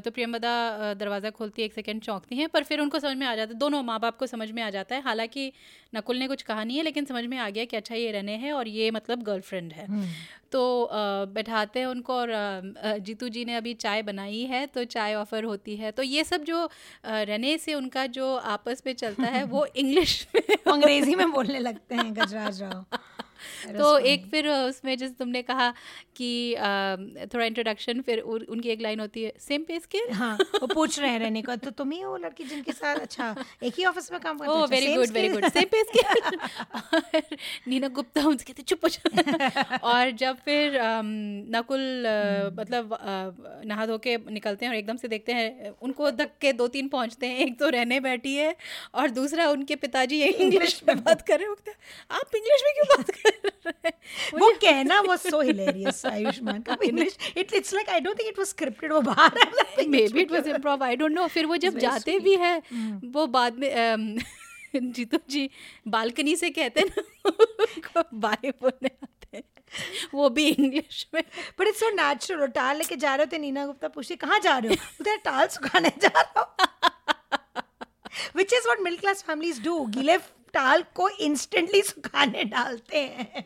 तो 0.06 0.12
प्रियमदा 0.12 0.54
दरवाज़ा 0.96 1.30
खोलती 1.32 1.62
है 1.62 1.66
एक 1.66 1.74
सेकंड 1.74 2.02
चौंकती 2.02 2.36
हैं 2.36 2.50
पर 2.50 2.64
फिर 2.64 2.80
उनको 2.80 3.00
समझ 3.00 3.18
में 3.18 3.28
आ 3.28 3.36
जाता 3.36 3.54
है 3.54 3.60
दोनों 3.60 3.84
माँ 3.84 4.00
बाप 4.00 4.18
को 4.18 4.28
समझ 4.28 4.52
में 4.52 4.64
आ 4.64 4.70
जाता 4.70 4.96
है। 4.96 5.02
हालाँकि 5.02 5.52
नकुल 5.96 6.18
ने 6.18 6.28
कुछ 6.28 6.42
कहा 6.44 6.64
नहीं 6.64 6.78
है 6.78 6.84
लेकिन 6.84 7.06
समझ 7.06 7.26
में 7.26 7.38
आ 7.38 7.50
गया 7.50 7.66
कि 7.66 7.78
अच्छा 7.78 7.96
ये 7.96 8.12
रहने 8.12 8.36
हैं 8.38 8.52
और 8.54 8.68
ये 8.70 8.90
मतलब 8.92 9.24
गर्लफ्रेंड 9.24 9.74
है। 9.74 9.88
तो 10.52 10.60
बैठाते 11.28 11.80
हैं 11.80 11.88
उनको 11.88 12.14
और 12.14 12.30
जीतू 13.00 13.30
जी 13.30 13.44
ने 13.46 13.56
अभी 13.56 13.74
चाय 13.76 14.02
बनाई 14.02 14.42
है 14.42 14.66
तो 14.66 14.84
चाय 14.88 15.16
ऑफ़र 15.16 15.44
होती 15.44 15.76
है 15.76 15.92
तो 15.92 16.04
ये 16.04 16.17
सब 16.24 16.44
जो 16.44 16.70
रने 17.06 17.48
रहने 17.48 17.58
से 17.58 17.74
उनका 17.74 18.06
जो 18.06 18.36
आपस 18.36 18.84
में 18.86 18.94
चलता 18.94 19.24
है 19.24 19.44
वो 19.44 19.66
इंग्लिश 19.76 20.28
में 20.36 20.74
अंग्रेज़ी 20.74 21.16
में 21.16 21.32
बोलने 21.32 21.60
लगते 21.60 21.96
हैं 21.96 22.16
गजराज 22.16 22.62
राव। 22.62 22.86
तो 23.70 23.98
एक 24.08 24.26
फिर 24.32 24.48
उसमें 24.50 24.96
जैसे 24.98 25.14
तुमने 25.16 25.42
कहा 25.44 25.70
कि 26.16 26.30
थोड़ा 27.34 27.46
इंट्रोडक्शन 27.46 28.02
फिर 28.02 28.20
उनकी 28.20 28.70
एक 28.70 28.82
लाइन 28.82 29.00
होती 29.00 29.24
है 29.24 29.34
सेम 29.40 29.64
पे 29.64 29.80
स्केल 29.80 30.12
हाँ 30.14 30.34
वो 30.38 30.68
पूछ 30.68 31.00
रहे 31.00 31.10
हैं 31.10 31.20
रहने 31.20 31.42
को 31.42 31.56
तो 31.58 31.72
तुम 31.74 31.92
ही 31.92 32.00
हो 32.02 32.16
लड़की 32.18 32.44
जिनके 32.44 32.72
साथ 32.74 33.00
अच्छा 33.00 33.34
एक 33.64 33.74
ही 33.78 33.86
ऑफ़िस 33.86 34.12
में 34.12 34.20
काम 34.22 34.38
करते 34.38 34.52
हो 34.52 34.58
ओह 34.58 34.66
very 34.68 34.94
good 34.96 35.12
very 35.12 35.30
good 35.30 35.50
same 35.50 35.70
pay 35.72 35.84
scale 35.84 37.22
Neena 37.68 37.88
Gupta 37.98 38.26
उनसे 38.28 38.46
कहते 38.46 38.64
चुप 38.66 38.86
हो 38.86 39.88
और 39.90 40.12
जब 40.18 40.38
फिर 40.46 40.80
नकुल 41.56 41.82
मतलब 42.58 42.98
नहा 43.66 43.86
धो 43.86 43.98
के 43.98 44.18
निकलते 44.32 44.66
हैं 44.66 44.72
और 44.72 44.78
एकदम 44.78 44.98
से 44.98 45.08
देखते 45.08 45.34
हैं 45.34 45.70
उनको 45.82 46.12
धक्के 46.14 46.54
दो 46.54 46.68
तीन 46.70 46.88
पहुँचते 46.90 47.28
हैं 47.28 47.38
एक 47.40 47.58
तो 47.60 47.70
रहने 47.70 48.00
बैठी 48.00 48.36
है 48.36 48.56
और 48.96 49.10
दूसरा 49.12 49.50
उनके 49.50 49.76
पिताजी 49.78 50.22
इंग्लिश 50.24 50.82
में 50.88 51.04
बात 51.04 51.22
कर 51.28 51.40
रहे 51.40 51.48
होते 51.48 51.72
आप 52.12 52.36
इंग्लिश 52.36 52.64
में 52.66 52.74
क्यों 52.74 52.88
बात 52.90 53.10
कर 53.10 53.27
वो 54.34 54.52
कहना 54.62 55.00
वो 55.02 55.16
सो 55.18 55.42
हिलेरियस 55.42 56.06
आयुष्मान 56.06 56.62
का 56.62 56.78
English 56.84 57.18
it 57.38 57.54
it's 57.54 57.74
like 57.74 57.90
I 57.90 58.00
don't 58.00 58.20
think 58.20 58.30
it 58.30 58.40
was 58.40 58.48
scripted 58.48 58.94
वो 58.94 59.02
बाहर 59.02 59.88
maybe 60.08 60.22
it 60.22 60.32
was 60.32 60.48
improv 60.48 60.84
I 60.84 60.96
don't 60.96 61.12
know 61.12 61.28
फिर 61.28 61.46
वो 61.46 61.58
जब 61.58 61.78
जाते 61.80 62.20
भी 62.20 62.36
है 62.36 62.62
वो 63.06 63.28
बाद 63.28 63.58
में 63.58 64.18
जीतू 64.76 65.18
जी 65.30 65.50
बालकनी 65.88 66.36
से 66.36 66.50
कहते 66.50 66.82
हैं 66.82 66.88
ना 66.88 68.04
बाय 68.14 68.50
बोलने 68.62 68.90
आते 69.04 69.38
हैं। 69.38 69.44
वो 70.14 70.30
भी 70.30 70.48
इंग्लिश 70.48 71.08
में। 71.14 71.22
बट 71.60 71.68
इट्स 71.68 71.80
सो 71.80 71.90
नेचुरल 71.90 72.48
टाल 72.48 72.78
लेके 72.78 72.96
जा 72.96 73.16
रहे 73.16 73.26
थे 73.26 73.38
नीना 73.38 73.66
गुप्ता 73.66 73.88
पूछती 73.88 74.16
कहाँ 74.16 74.40
जा 74.40 74.58
रहे 74.58 74.74
हो? 74.74 74.76
उधर 75.02 75.16
टाल 75.16 75.48
सुखाने 75.48 75.92
जा 76.02 76.12
रहा 76.22 76.40
हूँ। 76.40 76.48
Which 78.36 78.54
is 78.54 78.66
what 78.66 78.80
middle 78.80 79.00
class 79.00 79.24
families 79.28 79.62
do 79.62 79.86
गीले 79.86 80.18
टाल 80.58 80.84
को 80.96 81.10
इंस्टेंटली 81.22 81.82
सुखाने 81.84 82.44
डालते 82.46 83.00
हैं। 83.00 83.44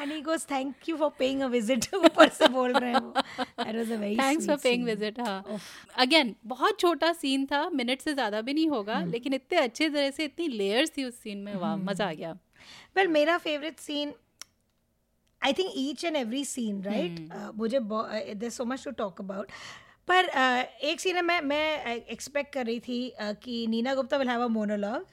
And 0.00 0.12
he 0.12 0.20
goes 0.22 0.44
thank 0.50 0.88
you 0.88 0.96
for 0.96 1.10
paying 1.18 1.40
a 1.42 1.46
visit 1.48 1.86
ऊपर 1.94 2.28
से 2.30 2.48
बोल 2.48 2.72
रहे 2.72 2.90
हैं 2.90 3.00
वो। 3.00 3.12
That 3.12 3.76
was 3.76 3.92
a 3.92 3.96
very 3.96 4.16
thanks 4.16 4.46
for 4.46 4.56
paying 4.56 4.84
visit 4.84 5.18
हाँ। 5.20 5.58
अगेन 5.98 6.34
बहुत 6.46 6.78
छोटा 6.80 7.12
सीन 7.14 7.46
था 7.46 7.68
मिनट 7.70 8.00
से 8.00 8.14
ज़्यादा 8.14 8.40
भी 8.40 8.54
नहीं 8.54 8.68
होगा 8.68 9.00
लेकिन 9.06 9.34
इतने 9.34 9.58
अच्छे 9.58 9.88
तरह 9.88 10.10
से 10.10 10.24
इतनी 10.24 10.48
लेयर्स 10.50 10.92
थी 10.96 11.04
उस 11.04 11.18
सीन 11.22 11.38
में 11.38 11.54
वाह 11.56 11.76
मज़ा 11.78 12.08
आ 12.08 12.12
गया। 12.12 12.32
वेल 12.96 13.08
मेरा 13.08 13.38
favourite 13.38 13.78
scene 13.80 14.12
I 15.42 15.52
think 15.52 15.72
each 15.76 16.04
and 16.04 16.16
every 16.16 16.44
scene 16.44 16.82
right 16.82 17.28
मुझे 17.56 17.80
there 17.82 18.50
so 18.50 18.64
much 18.64 18.84
to 18.84 18.90
talk 18.94 19.20
about 19.20 19.50
पर 20.08 20.24
uh, 20.24 20.84
एक 20.84 21.00
सीन 21.00 21.16
है 21.16 21.22
मैं 21.22 21.40
मैं 21.42 21.96
एक्सपेक्ट 21.96 22.52
कर 22.52 22.66
रही 22.66 22.80
थी 22.80 23.12
uh, 23.22 23.34
कि 23.42 23.66
Neena 23.66 23.94
Gupta 23.94 24.16
will 24.16 24.28
have 24.28 24.42
a 24.42 24.48
monologue 24.56 25.06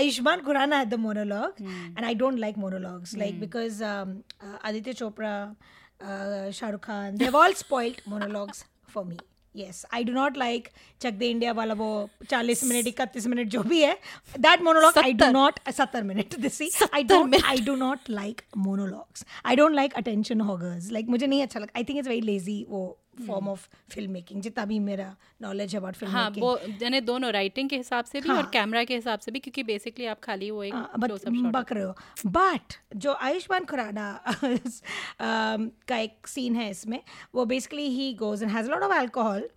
hmm 0.00 0.72
had 0.72 0.90
the 0.90 0.98
monologue, 0.98 1.60
and 1.96 2.04
I 2.04 2.14
don't 2.14 2.38
like 2.38 2.56
monologues, 2.56 3.16
like 3.16 3.40
because 3.40 3.82
um, 3.82 4.24
uh, 4.42 4.58
Aditya 4.64 4.94
Chopra, 4.94 5.56
uh, 6.00 6.50
Shah 6.50 6.68
Rukh 6.70 6.82
Khan, 6.82 7.16
they've 7.16 7.34
all 7.34 7.52
spoiled 7.54 8.02
monologues 8.06 8.64
for 8.86 9.04
me. 9.04 9.16
Yes, 9.54 9.84
I 9.90 10.02
do 10.02 10.12
not 10.12 10.36
like 10.36 10.66
Chak 11.00 11.12
De 11.18 11.28
India 11.30 11.52
वाला 11.52 11.74
वो 11.74 12.10
40 12.32 12.64
minute 12.64 12.86
31 13.00 13.26
minute 13.26 13.48
जो 13.48 13.62
भी 13.62 13.80
है 13.82 13.98
that 14.38 14.60
monologue 14.62 14.98
I 14.98 15.12
do 15.12 15.24
सत्तर। 15.24 15.32
not 15.32 15.60
70 15.72 16.02
minute 16.02 16.34
this 16.40 16.58
see 16.62 16.68
I 16.68 16.78
सत्तर 16.78 17.22
minute. 17.24 17.44
I 17.44 17.56
do 17.68 17.76
not 17.82 18.10
like 18.10 18.42
monologues 18.56 19.24
I 19.44 19.56
don't 19.56 19.74
like 19.74 19.96
attention 20.02 20.40
hoggers 20.40 20.90
like 20.92 21.08
मुझे 21.08 21.26
नहीं 21.26 21.42
अच्छा 21.42 21.60
लगता 21.60 21.80
I 21.80 21.84
think 21.84 22.02
it's 22.02 22.10
very 22.14 22.20
lazy 22.20 22.64
वो 22.68 22.98
form 23.20 23.48
of 23.48 23.58
filmmaking 23.94 24.40
जितना 24.40 24.64
भी 24.64 24.78
मेरा 24.78 25.16
नॉलेज 25.42 25.74
है 25.74 25.80
अबाउट 25.80 25.94
फ़िल्म 25.94 26.12
हाँ 26.12 26.30
वो 26.38 26.58
यानी 26.82 27.00
दोनों 27.00 27.32
राइटिंग 27.32 27.70
के 27.70 27.76
हिसाब 27.76 28.04
से 28.04 28.20
भी 28.20 28.28
हाँ, 28.28 28.36
और। 28.36 28.50
कैमरा 28.52 28.84
के 28.84 28.94
हिसाब 28.94 29.18
से 29.18 29.32
भी 29.32 29.38
क्योंकि 29.38 29.62
बेसिकली 29.62 30.06
आप 30.06 30.20
खाली 30.20 30.50
वो 30.50 30.62
एक 30.64 30.74
हाँ, 30.74 30.90
बक 30.96 31.72
रहे 31.72 31.84
हो। 31.84 31.94
बट 32.26 32.74
जो 32.96 33.12
आयुष्मान 33.12 33.64
खुराना 33.64 34.24
um, 34.42 35.70
का 35.88 35.96
एक 35.96 36.26
सीन 36.26 36.56
है 36.56 36.70
इसमें 36.70 37.00
वो 37.34 37.44
basically 37.44 37.88
he 37.88 38.14
goes 38.14 38.42
and 38.42 38.52
has 38.52 38.70
lot 38.70 38.82
of 38.82 38.92
alcohol 38.92 39.48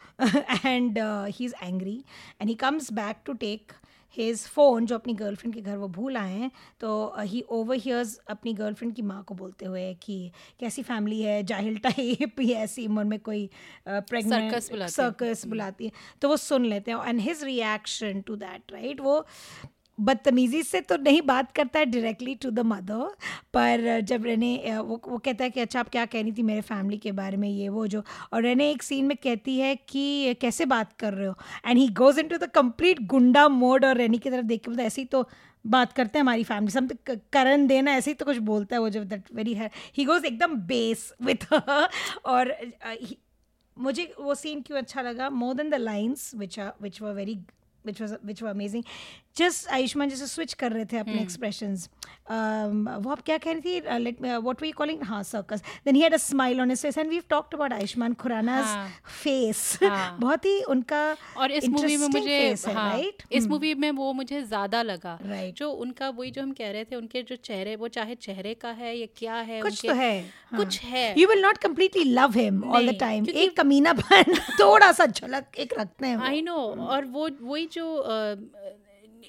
and 0.66 1.00
he 1.28 1.46
is 1.46 1.54
angry 1.64 2.04
and 2.42 2.50
he 2.50 2.56
comes 2.56 2.94
back 2.94 3.16
to 3.26 3.34
take 3.34 3.72
his 4.18 4.48
phone 4.48 4.86
जो 4.86 4.96
अपनी 4.96 5.14
गर्लफ्रेंड 5.14 5.56
के 5.56 5.62
घर 5.62 5.78
वो 5.78 5.88
भूल 5.88 6.18
आए 6.18 6.34
हैं 6.34 6.52
तो 6.80 7.14
ही 7.20 7.42
ओवर 7.50 7.76
हियर्स 7.76 8.20
अपनी 8.30 8.54
गर्लफ्रेंड 8.54 8.96
की 8.96 9.02
माँ 9.02 9.24
को 9.24 9.36
बोलते 9.36 9.66
हुए 9.66 9.94
कि 9.94 10.32
कैसी 10.60 10.84
फैमिली 10.84 11.22
है? 11.22 11.44
जाहिल 11.44 11.78
टाइप 11.78 12.42
या 12.42 12.60
ऐसी 12.64 12.88
उम्र 12.88 13.04
में 13.04 13.20
कोई 13.20 13.50
प्रेगनेंट 13.88 14.52
Circus 14.54 14.72
बुलाती 14.72 15.02
है। 15.02 15.12
सर्कस 15.12 15.48
बुलाती 15.48 15.86
है। 15.86 15.92
तो 16.22 16.30
वो 16.30 16.38
सुन 16.38 16.66
लेते 16.66 16.92
हैं 16.92 17.08
and 17.08 17.20
his 17.20 17.44
reaction 17.44 18.22
to 18.22 18.36
that 18.36 18.72
right 18.72 19.02
वो 19.02 19.26
बदतमीजी 20.00 20.64
से 20.64 20.82
तो 20.82 20.98
नहीं 20.98 21.22
बात 21.22 21.52
करता 21.52 21.80
है 21.80 21.86
डायरेक्टली 21.86 22.36
टू 22.36 22.50
द 22.50 22.60
मदर 22.60 23.16
पर 23.54 24.02
जब 24.02 24.26
रेने 24.26 24.64
वो 24.78 25.02
वो 25.08 25.18
कहता 25.18 25.44
है 25.44 25.50
कि 25.50 25.60
अच्छा 25.60 25.80
आप 25.80 25.90
क्या 25.90 26.06
कह 26.06 26.22
रही 26.22 26.32
थी 26.32 26.42
मेरे 26.44 26.62
फैमिली 26.62 26.98
के 26.98 27.12
बारे 27.12 27.38
में, 27.38 27.50
ये, 27.50 27.70
वो, 27.70 27.88
जो? 27.88 28.04
और 28.34 28.44
रेने 28.44 28.72
एक 28.72 28.84
सीन 28.84 29.06
में 29.06 29.18
कहती 29.18 29.60
है 29.60 29.76
कि 29.76 30.34
कैसे 30.34 30.66
बात 30.66 30.94
कर 30.94 31.14
रहे 31.14 31.28
हो? 31.28 31.36
And 31.66 31.78
he 31.78 31.88
goes 31.88 32.20
into 32.20 32.38
the 32.38 32.44
complete 32.44 33.02
goonda 33.02 33.48
mode 33.48 33.86
और 33.86 33.98
रेनी 33.98 34.18
की 34.18 34.30
तरफ़ 34.30 34.46
देख 34.46 34.62
के 34.62 34.72
बोलता 34.72 34.84
ऐसे 34.84 35.02
ही 35.02 35.06
तो 35.06 35.30
बात 35.66 35.94
करते 35.94 36.20
हैं 36.20 36.22
हमारी 36.24 36.44
फैमिली 36.44 36.72
समथिंग 36.72 37.20
करण 37.34 37.68
देना 37.68 37.92
ऐसे 37.92 38.12
ही 38.12 38.16
तो 38.16 38.26
कुछ 38.26 38.38
बोलता 38.38 38.76
है 38.76 38.80
वो 38.80 38.90
जब 38.90 39.04
दैट 39.04 39.24
वेरी 39.34 39.54
है 39.54 39.70
ही 39.98 40.06
गोज 40.06 40.26
एकदम 40.26 40.56
बेस 40.56 41.14
विथ 41.22 41.54
और 42.26 42.56
मुझे 43.80 44.14
वो 44.20 44.36
सीन 44.36 44.62
क्यों 44.62 44.78
अच्छा 44.78 45.02
लगा? 45.02 45.30
More 45.30 45.56
than 45.56 45.70
the 45.70 45.76
lines 45.76 46.36
which 46.36 46.60
are 46.60 46.74
which 46.82 47.02
were 47.02 47.14
very 47.14 47.40
which 47.86 48.02
was 48.02 48.14
which 48.26 48.44
were 48.44 48.50
amazing 48.50 48.84
just 49.42 49.68
Ayushmann 49.74 50.10
जैसे 50.10 50.28
स्विच 50.28 50.54
कर 50.62 50.72
रहे 50.72 50.86
थे 50.92 50.98
अपने 50.98 51.22
एक्सप्रेशंस 51.22 51.90
वो 52.32 53.12
आप 53.12 53.22
क्या 53.26 53.38
कह 53.38 53.52
रही 53.52 53.62
थी 53.62 54.00
लेट 54.00 54.22
व्हाट 54.22 54.62
वी 54.62 54.72
कॉलिंग 54.72 55.02
हाँ 55.04 55.22
circus 55.24 55.62
then 55.86 55.96
he 55.96 56.02
had 56.02 56.14
a 56.14 56.18
smile 56.18 56.62
on 56.62 56.76
face 56.76 56.98
and 56.98 57.10
we 57.10 57.20
talked 57.30 57.54
about 57.56 57.74
Ayushmann 57.74 58.14
Khurana's 58.24 58.66
हाँ। 58.66 58.88
फेस 59.24 59.62
हाँ। 59.84 60.18
बहुत 60.20 60.46
ही 60.46 60.62
उनका 60.74 61.02
और 61.38 61.52
इस 61.52 61.68
मूवी 61.70 61.98
में 61.98 62.08
मुझे 62.08 62.40
face 62.52 62.68
है, 62.68 62.74
हाँ? 62.74 63.02
इस 63.32 63.48
मूवी 63.48 63.74
में 63.76 63.90
वो 63.92 64.12
मुझे 64.14 64.42
ज़्यादा 64.44 64.82
लगा। 64.82 65.18
Right. 65.22 65.54
जो 65.58 65.72
उनका 65.72 66.10
वही 66.10 66.32
जो 66.32 66.42
हम 66.42 66.52
कह 66.52 66.72
रहे 66.72 66.84
थे 66.86 66.96
उनके 66.96 67.22
जो 67.24 67.36
चेहरे 67.44 67.76
वो 67.76 67.88
चाहे 67.88 68.16
चेहरे 68.18 68.54
का 68.54 68.72
है 68.72 68.96
या 68.98 69.08
क्या 69.18 69.36
है 69.50 69.62
कुछ 69.62 69.82
तो 69.86 69.94
है 69.94 70.14
कुछ 70.56 70.80
है। 70.82 71.14
You 71.20 71.28
will 71.28 71.42
not 71.42 71.58
completely 71.58 72.04
love 72.04 72.38
him 72.38 72.64
all 72.66 72.92
the 72.92 72.98
time 73.00 73.26
एक 73.36 73.58
कमीनापन 73.58 74.34
थोड़ा 74.62 74.92
सा 74.92 75.06
झलक 75.06 75.58
एक 75.60 75.74
रखते 75.80 76.08
हैं। 76.08 76.18
आई 76.28 76.42
नो 76.42 76.56
और 76.90 77.06
वो 77.08 77.30
वही 77.42 77.66
जो 77.74 77.96
अ, 77.96 78.36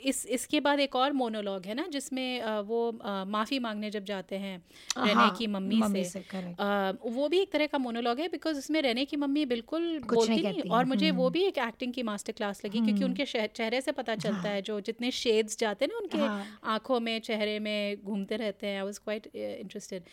इस 0.03 0.25
इसके 0.29 0.61
बाद 0.61 0.81
एक 0.81 0.97
और 0.97 1.13
मोनोलॉग 1.13 1.67
है 1.67 1.75
ना 1.75 1.87
जिसमें 1.89 2.43
वो 2.63 2.81
माफ़ी 3.29 3.59
मांगने 3.59 3.91
जब 3.91 4.05
जाते 4.05 4.37
हैं 4.37 4.57
रेने 4.99 5.15
हाँ, 5.15 5.31
की 5.31 5.47
मम्मी, 5.47 5.77
मम्मी 5.77 6.05
से, 6.05 6.05
से. 6.05 6.21
अ, 6.59 6.93
वो 7.07 7.29
भी 7.29 7.41
एक 7.41 7.53
तरह 7.53 7.67
का 7.67 7.79
मोनोलॉग 7.79 8.21
है 8.21 8.29
बिकॉज़ 8.29 8.59
उसमें 8.59 8.81
रेने 8.83 9.05
की 9.05 9.17
मम्मी 9.17 9.45
बिल्कुल 9.47 9.99
बोलती 10.09 10.43
नहीं 10.43 10.43
नहीं, 10.43 10.63
और 10.71 10.85
मुझे 10.85 11.11
वो 11.13 11.29
भी 11.31 11.43
एक 11.45 11.59
एक्टिंग 11.59 11.93
की 11.95 12.03
मास्टर 12.03 12.33
क्लास 12.33 12.65
लगी 12.65 12.81
क्योंकि 12.81 13.05
उनके 13.05 13.25
चेहरे 13.27 13.81
से 13.81 13.93
पता 13.93 14.15
चलता 14.17 14.49
है। 14.51 14.63
जो 14.63 14.81
जितने 14.83 15.11
शेड्स 15.13 15.59
जाते 15.59 15.85
हैं 15.85 15.93
ना 15.93 15.99
उनके 15.99 16.19
हाँ। 16.19 16.61
आँखों 16.67 17.01
में 17.01 17.19
चेहरे 17.21 17.59
में 17.61 18.03
घूमते 18.03 18.37
रहते 18.37 18.67
हैं। 18.67 18.77
आई 18.77 18.85
वॉज़ 18.85 19.01
क्वाइट 19.01 19.27
इंटरेस्टेड 19.37 20.05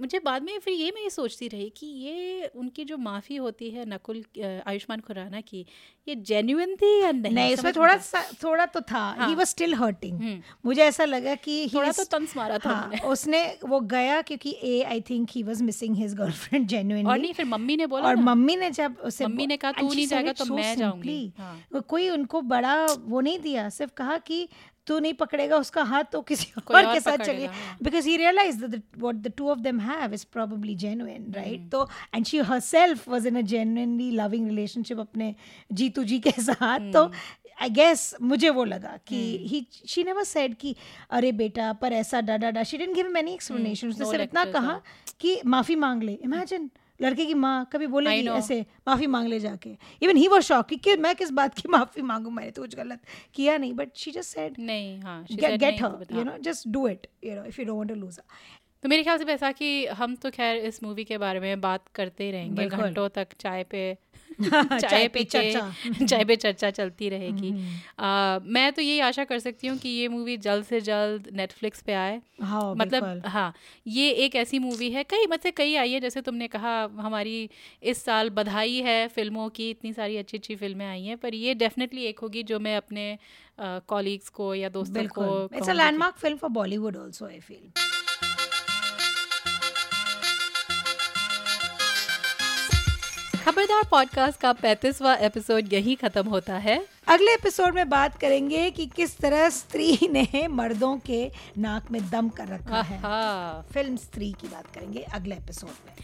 मुझे 0.00 0.18
बाद 0.20 0.42
में 0.42 0.58
फिर 0.60 0.74
ये 0.74 0.90
मैं 0.90 1.02
ये 1.02 1.10
सोचती 1.10 1.48
रही 1.48 1.68
कि 1.76 1.86
ये 1.86 2.46
उनकी 2.56 2.84
जो 2.84 2.96
माफ़ी 3.00 3.36
होती 3.38 3.70
है 3.70 3.84
नकुल 3.86 4.22
आयुष्मान 4.66 5.00
खुराना 5.00 5.40
की 5.42 5.64
ये 6.06 6.14
जेन्युइन 6.16 6.74
थी 6.76 7.00
या 7.02 7.12
नहीं? 7.14 7.24
नहीं 7.28 7.52
इसमें 7.52 7.72
थोड़ा 7.72 7.96
सा 7.98 8.22
थोड़ा 8.42 8.64
तो 8.68 8.80
था। 8.82 9.07
ही। 9.12 9.34
वाज 9.34 9.46
स्टिल 9.46 9.74
हर्टिंग 9.74 10.42
मुझे 10.64 10.82
ऐसा 10.82 11.04
लगा 11.04 11.34
कि 11.34 11.68
he 11.68 11.74
थोड़ा 11.74 11.92
तो 11.92 12.04
तंज 12.04 12.32
मारा 12.36 12.58
था 12.58 12.70
हाँ, 12.70 13.00
उसने 13.08 13.58
वो 13.68 13.80
गया 13.80 14.22
क्योंकि 14.22 14.56
ए 14.62 14.82
I 14.82 15.00
think 15.00 15.28
he 15.30 15.42
was 15.42 15.62
missing 15.62 15.96
his 15.96 16.14
girlfriend 16.14 16.66
genuinely 16.66 17.10
और 17.10 17.18
नहीं 17.18 17.32
फिर 17.32 17.46
मम्मी 17.46 17.76
ने 17.76 17.86
बोला 17.86 18.08
और 18.08 18.16
मम्मी 18.16 18.56
ने 18.56 18.70
जब 18.70 18.96
उसे 19.04 19.26
मम्मी 19.26 19.46
ने 19.46 19.56
कहा, 19.56 19.72
"तू 19.72 19.92
नहीं 19.94 20.06
जाएगा 20.06 20.32
तो 20.32 20.44
मैं 20.54 20.76
जाऊँगी।" 20.76 21.32
हाँ। 21.38 21.82
कोई 21.88 22.08
उनको 22.10 22.40
बड़ा 22.40 22.86
वो 22.86 23.20
नहीं 23.20 23.38
दिया 23.38 23.68
सिर्फ़ 23.68 23.92
कहा 23.92 24.18
कि 24.18 24.48
तू 24.86 24.98
नहीं 24.98 25.14
पकड़ेगा 25.14 25.56
उसका 25.56 25.82
हाथ 25.82 26.04
तो 26.12 26.20
किसी 26.22 26.52
और 26.60 26.86
और 26.86 26.94
के 26.94 27.00
साथ 27.00 27.18
चलिए। 27.18 27.48
Because 27.82 27.84
because 27.84 28.18
realize 28.18 28.56
realized 28.56 28.60
that 28.60 28.74
the, 28.74 29.02
what 29.04 29.18
the 29.22 29.30
two 29.30 29.48
of 29.54 29.62
them 29.62 29.78
have 29.78 30.14
is 30.18 30.24
probably 30.36 30.74
genuine 30.74 31.34
right? 31.36 31.70
तो 31.70 31.88
and 32.14 32.26
she 32.26 32.38
herself 32.38 33.06
was 33.06 33.26
in 33.26 33.36
a 33.36 33.42
genuinely 33.42 34.10
loving 34.20 34.46
relationship 34.48 34.98
अपने 34.98 35.34
जीतू 35.72 36.04
जी 36.04 36.18
के 36.18 36.30
साथ 36.30 36.92
तो 36.92 37.10
आई 37.62 37.70
गेस 37.70 38.14
मुझे 38.22 38.50
वो 38.50 38.64
लगा 38.64 38.98
कि 39.06 39.20
ही 39.46 39.66
शी 39.88 40.04
नेवर 40.04 40.24
सेड 40.24 40.54
कि 40.54 40.74
अरे 41.10 41.32
बेटा 41.32 41.72
पर 41.72 41.92
ऐसा 41.92 42.20
डा 42.20 42.36
डा 42.36 42.50
डा. 42.50 42.62
She 42.62 42.78
didn't 42.78 42.94
give 42.96 43.06
him 43.06 43.16
any 43.16 43.32
explanation 43.34 43.88
उसने 43.88 44.06
सिर्फ़ 44.06 44.22
इतना 44.22 44.44
कहा 44.44 44.80
कि 45.20 45.40
माफ़ी 45.46 45.76
मांग 45.76 46.02
ले। 46.02 46.12
इमेजिन 46.12 46.70
लड़के 47.02 47.26
की 47.26 47.34
माँ 47.34 47.68
कभी 47.72 47.86
बोलेगी. 47.86 48.28
ऐसे 48.28 48.60
माफ़ी 48.88 49.06
मांग 49.06 49.28
ले 49.28 49.40
जाके. 49.40 49.76
इवन 50.02 50.16
ही 50.16 50.28
वाज 50.28 50.42
शॉक 50.42 50.72
कि 50.84 50.96
मैं 50.96 51.14
किस 51.14 51.30
बात 51.30 51.54
की 51.54 51.68
माफ़ी 51.68 52.02
मांगू? 52.02 52.30
मैंने 52.30 52.50
तो 52.50 52.62
कुछ 52.62 52.74
गलत 52.76 53.00
किया 53.34 53.56
नहीं। 53.58 53.72
बट 53.72 53.96
शी 53.96 54.10
जस्ट 54.10 54.34
सेड 54.34 54.54
नहीं 54.58 55.00
हाँ 55.00 55.22
बता। 55.22 56.16
you 56.16 56.24
know 56.24 56.38
just 56.46 56.72
do 56.72 56.86
it 56.86 57.06
you 57.24 57.36
know 57.36 57.46
if 57.50 57.58
you 57.58 57.66
don't 57.66 57.78
want 57.78 57.94
to 57.94 58.00
lose 58.04 58.18
her. 58.18 58.26
तो 58.82 58.88
मेरे 58.88 59.02
ख्याल 59.02 59.18
से 59.18 59.24
वैसा 59.24 59.50
कि 59.52 59.86
हम 59.86 60.14
तो 60.14 60.30
खैर 60.30 60.56
इस 60.56 60.82
मूवी 60.82 61.04
के 61.04 61.18
बारे 61.18 61.40
में 61.40 61.60
बात 61.60 61.88
करते 61.94 62.24
ही 62.24 62.30
रहेंगे 62.30 62.66
घंटों 62.66 63.08
तक 63.08 63.28
चाय 63.40 63.64
पे 63.64 63.80
चाय 64.80 65.08
पे 65.08 65.24
चर्चा। 65.24 65.74
चाय 66.06 66.24
पे 66.24 66.36
चर्चा 66.36 66.70
चलती 66.70 67.08
रहेगी। 67.08 67.52
आ, 67.98 68.38
मैं 68.42 68.72
तो 68.72 68.82
यही 68.82 69.00
आशा 69.00 69.24
कर 69.24 69.38
सकती 69.38 69.66
हूँ 69.66 69.78
कि 69.78 69.88
ये 69.88 70.08
मूवी 70.08 70.36
जल्द 70.36 70.64
से 70.64 70.80
जल्द 70.80 71.28
नेटफ्लिक्स 71.32 71.82
पे 71.82 71.92
आए। 71.92 72.20
हाँ, 72.42 72.74
मतलब 72.74 73.22
हाँ 73.26 73.54
ये 73.86 74.10
एक 74.10 74.36
ऐसी 74.36 74.58
मूवी 74.58 74.90
है 74.90 75.04
कई 75.04 75.26
मतलब 75.26 75.52
कई 75.52 75.74
आई 75.74 75.92
है 75.92 76.00
जैसे 76.00 76.20
तुमने 76.20 76.48
कहा 76.48 76.82
हमारी 76.82 77.50
इस 77.82 78.04
साल 78.04 78.30
बधाई 78.30 78.76
है 78.76 79.08
फ़िल्मों 79.08 79.48
की 79.48 79.70
इतनी 79.70 79.92
सारी 79.92 80.16
अच्छी 80.16 80.38
अच्छी 80.38 80.56
फ़िल्में 80.56 80.86
आई 80.86 81.04
हैं 81.04 81.16
पर 81.16 81.34
ये 81.34 81.54
डेफिनेटली 81.54 82.04
एक 82.04 82.18
होगी 82.18 82.42
जो 82.42 82.58
मैं 82.58 82.76
अपने 82.76 83.18
कॉलीग्स 83.60 84.28
को 84.28 84.54
या 84.54 84.68
दोस्तों 84.68 85.04
को 85.08 85.56
it's 85.56 85.68
a 85.68 85.72
landmark 85.72 86.16
film 86.16 86.36
for 86.36 86.50
Bollywood 86.50 86.96
also 86.96 87.26
I 87.26 87.40
feel 87.40 87.87
Khabardar 93.48 93.84
podcast 93.90 94.40
का 94.40 94.52
पैंतीसवा 94.52 95.14
एपिसोड 95.14 95.72
यही 95.72 95.94
खत्म 95.94 96.28
होता 96.28 96.56
है। 96.56 96.76
अगले 97.06 97.32
एपिसोड 97.34 97.74
में 97.74 97.88
बात 97.88 98.18
करेंगे 98.18 98.70
कि 98.70 98.86
किस 98.86 99.16
तरह 99.18 99.48
स्त्री 99.50 100.08
ने 100.12 100.46
मर्दों 100.48 100.98
के 100.98 101.30
नाक 101.58 101.90
में 101.90 102.00
दम 102.10 102.28
कर 102.28 102.48
रखा 102.48 102.80
है। 102.82 103.00
फ़िल्म 103.62 103.96
स्त्री 103.96 104.32
की 104.32 104.48
बात 104.48 104.66
करेंगे 104.66 105.00
अगले 105.00 105.34
एपिसोड 105.34 105.70
में। 105.70 105.94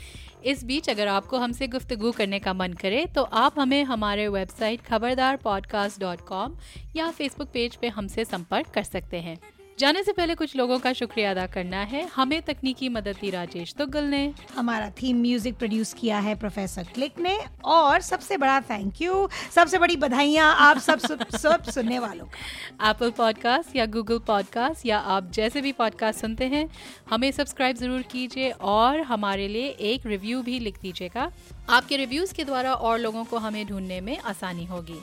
इस 0.44 0.64
बीच 0.64 0.90
अगर 0.90 1.08
आपको 1.08 1.38
हमसे 1.38 1.66
गुफ्तगू 1.66 2.12
करने 2.12 2.38
का 2.38 2.52
मन 2.52 2.72
करे 2.72 3.06
तो 3.06 3.22
आप 3.22 3.58
हमें 3.58 3.84
हमारे 3.84 4.28
website 4.28 4.82
Khabardar 4.82 5.36
podcast 5.36 6.00
dot 6.00 6.20
com 6.20 6.56
या 6.96 7.10
फेसबुक 7.10 7.48
पेज 7.48 7.76
पे 7.76 7.88
हमसे 7.88 8.24
संपर्क 8.24 8.70
कर 8.74 8.82
सकते 8.82 9.16
हैं। 9.16 9.38
जाने 9.78 10.02
से 10.02 10.12
पहले 10.12 10.34
कुछ 10.34 10.54
लोगों 10.56 10.78
का 10.78 10.92
शुक्रिया 10.92 11.30
अदा 11.30 11.46
करना 11.46 11.80
है। 11.82 12.06
हमें 12.06 12.42
तकनीकी 12.42 12.88
मदद 12.88 13.16
दी 13.20 13.30
राजेश 13.30 13.74
तुगल 13.74 14.04
ने। 14.04 14.32
हमारा 14.56 14.90
थीम 14.90 15.20
म्यूज़िक 15.22 15.56
प्रोड्यूस 15.58 15.92
किया 15.94 16.18
है 16.18 16.34
प्रोफेसर 16.34 16.84
क्लिक 16.94 17.18
ने। 17.18 17.38
और 17.64 18.00
सबसे 18.00 18.36
बड़ा 18.36 18.60
थैंक 18.60 19.02
यू 19.02 19.28
सबसे 19.54 19.78
बड़ी 19.78 19.96
बधाइयाँ 19.96 20.54
आप 20.58 20.78
सब 20.78 20.98
सब, 20.98 21.28
सब 21.36 21.62
सुनने 21.62 21.98
वालों 21.98 22.24
का। 22.24 22.90
एप्पल 22.90 23.10
पॉडकास्ट 23.10 23.76
या 23.76 23.86
गूगल 23.86 24.18
पॉडकास्ट 24.18 24.86
या 24.86 24.98
आप 24.98 25.30
जैसे 25.30 25.60
भी 25.60 25.72
पॉडकास्ट 25.72 26.20
सुनते 26.20 26.44
हैं 26.44 26.68
हमें 27.10 27.30
सब्सक्राइब 27.32 27.76
ज़रूर 27.76 28.02
कीजिए 28.02 28.50
और 28.50 29.00
हमारे 29.00 29.48
लिए 29.48 29.68
एक 29.68 30.06
रिव्यू 30.06 30.42
भी 30.42 30.58
लिख 30.58 30.80
दीजिएगा। 30.82 31.30
आपके 31.70 31.96
रिव्यूज़ 31.96 32.34
के 32.34 32.44
द्वारा 32.44 32.74
और 32.74 32.98
लोगों 32.98 33.24
को 33.24 33.38
हमें 33.38 33.66
ढूँढने 33.66 34.00
में 34.00 34.18
आसानी 34.18 34.64
होगी। 34.64 35.00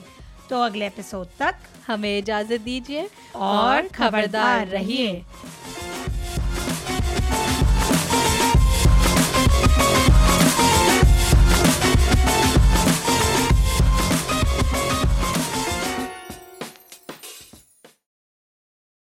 तो 0.50 0.60
अगले 0.62 0.86
एपिसोड 0.86 1.26
तक 1.38 1.54
हमें 1.86 2.18
इजाज़त 2.18 2.60
दीजिए 2.60 3.08
और 3.34 3.88
खबरदार 3.88 4.66
रहिए। 4.66 5.24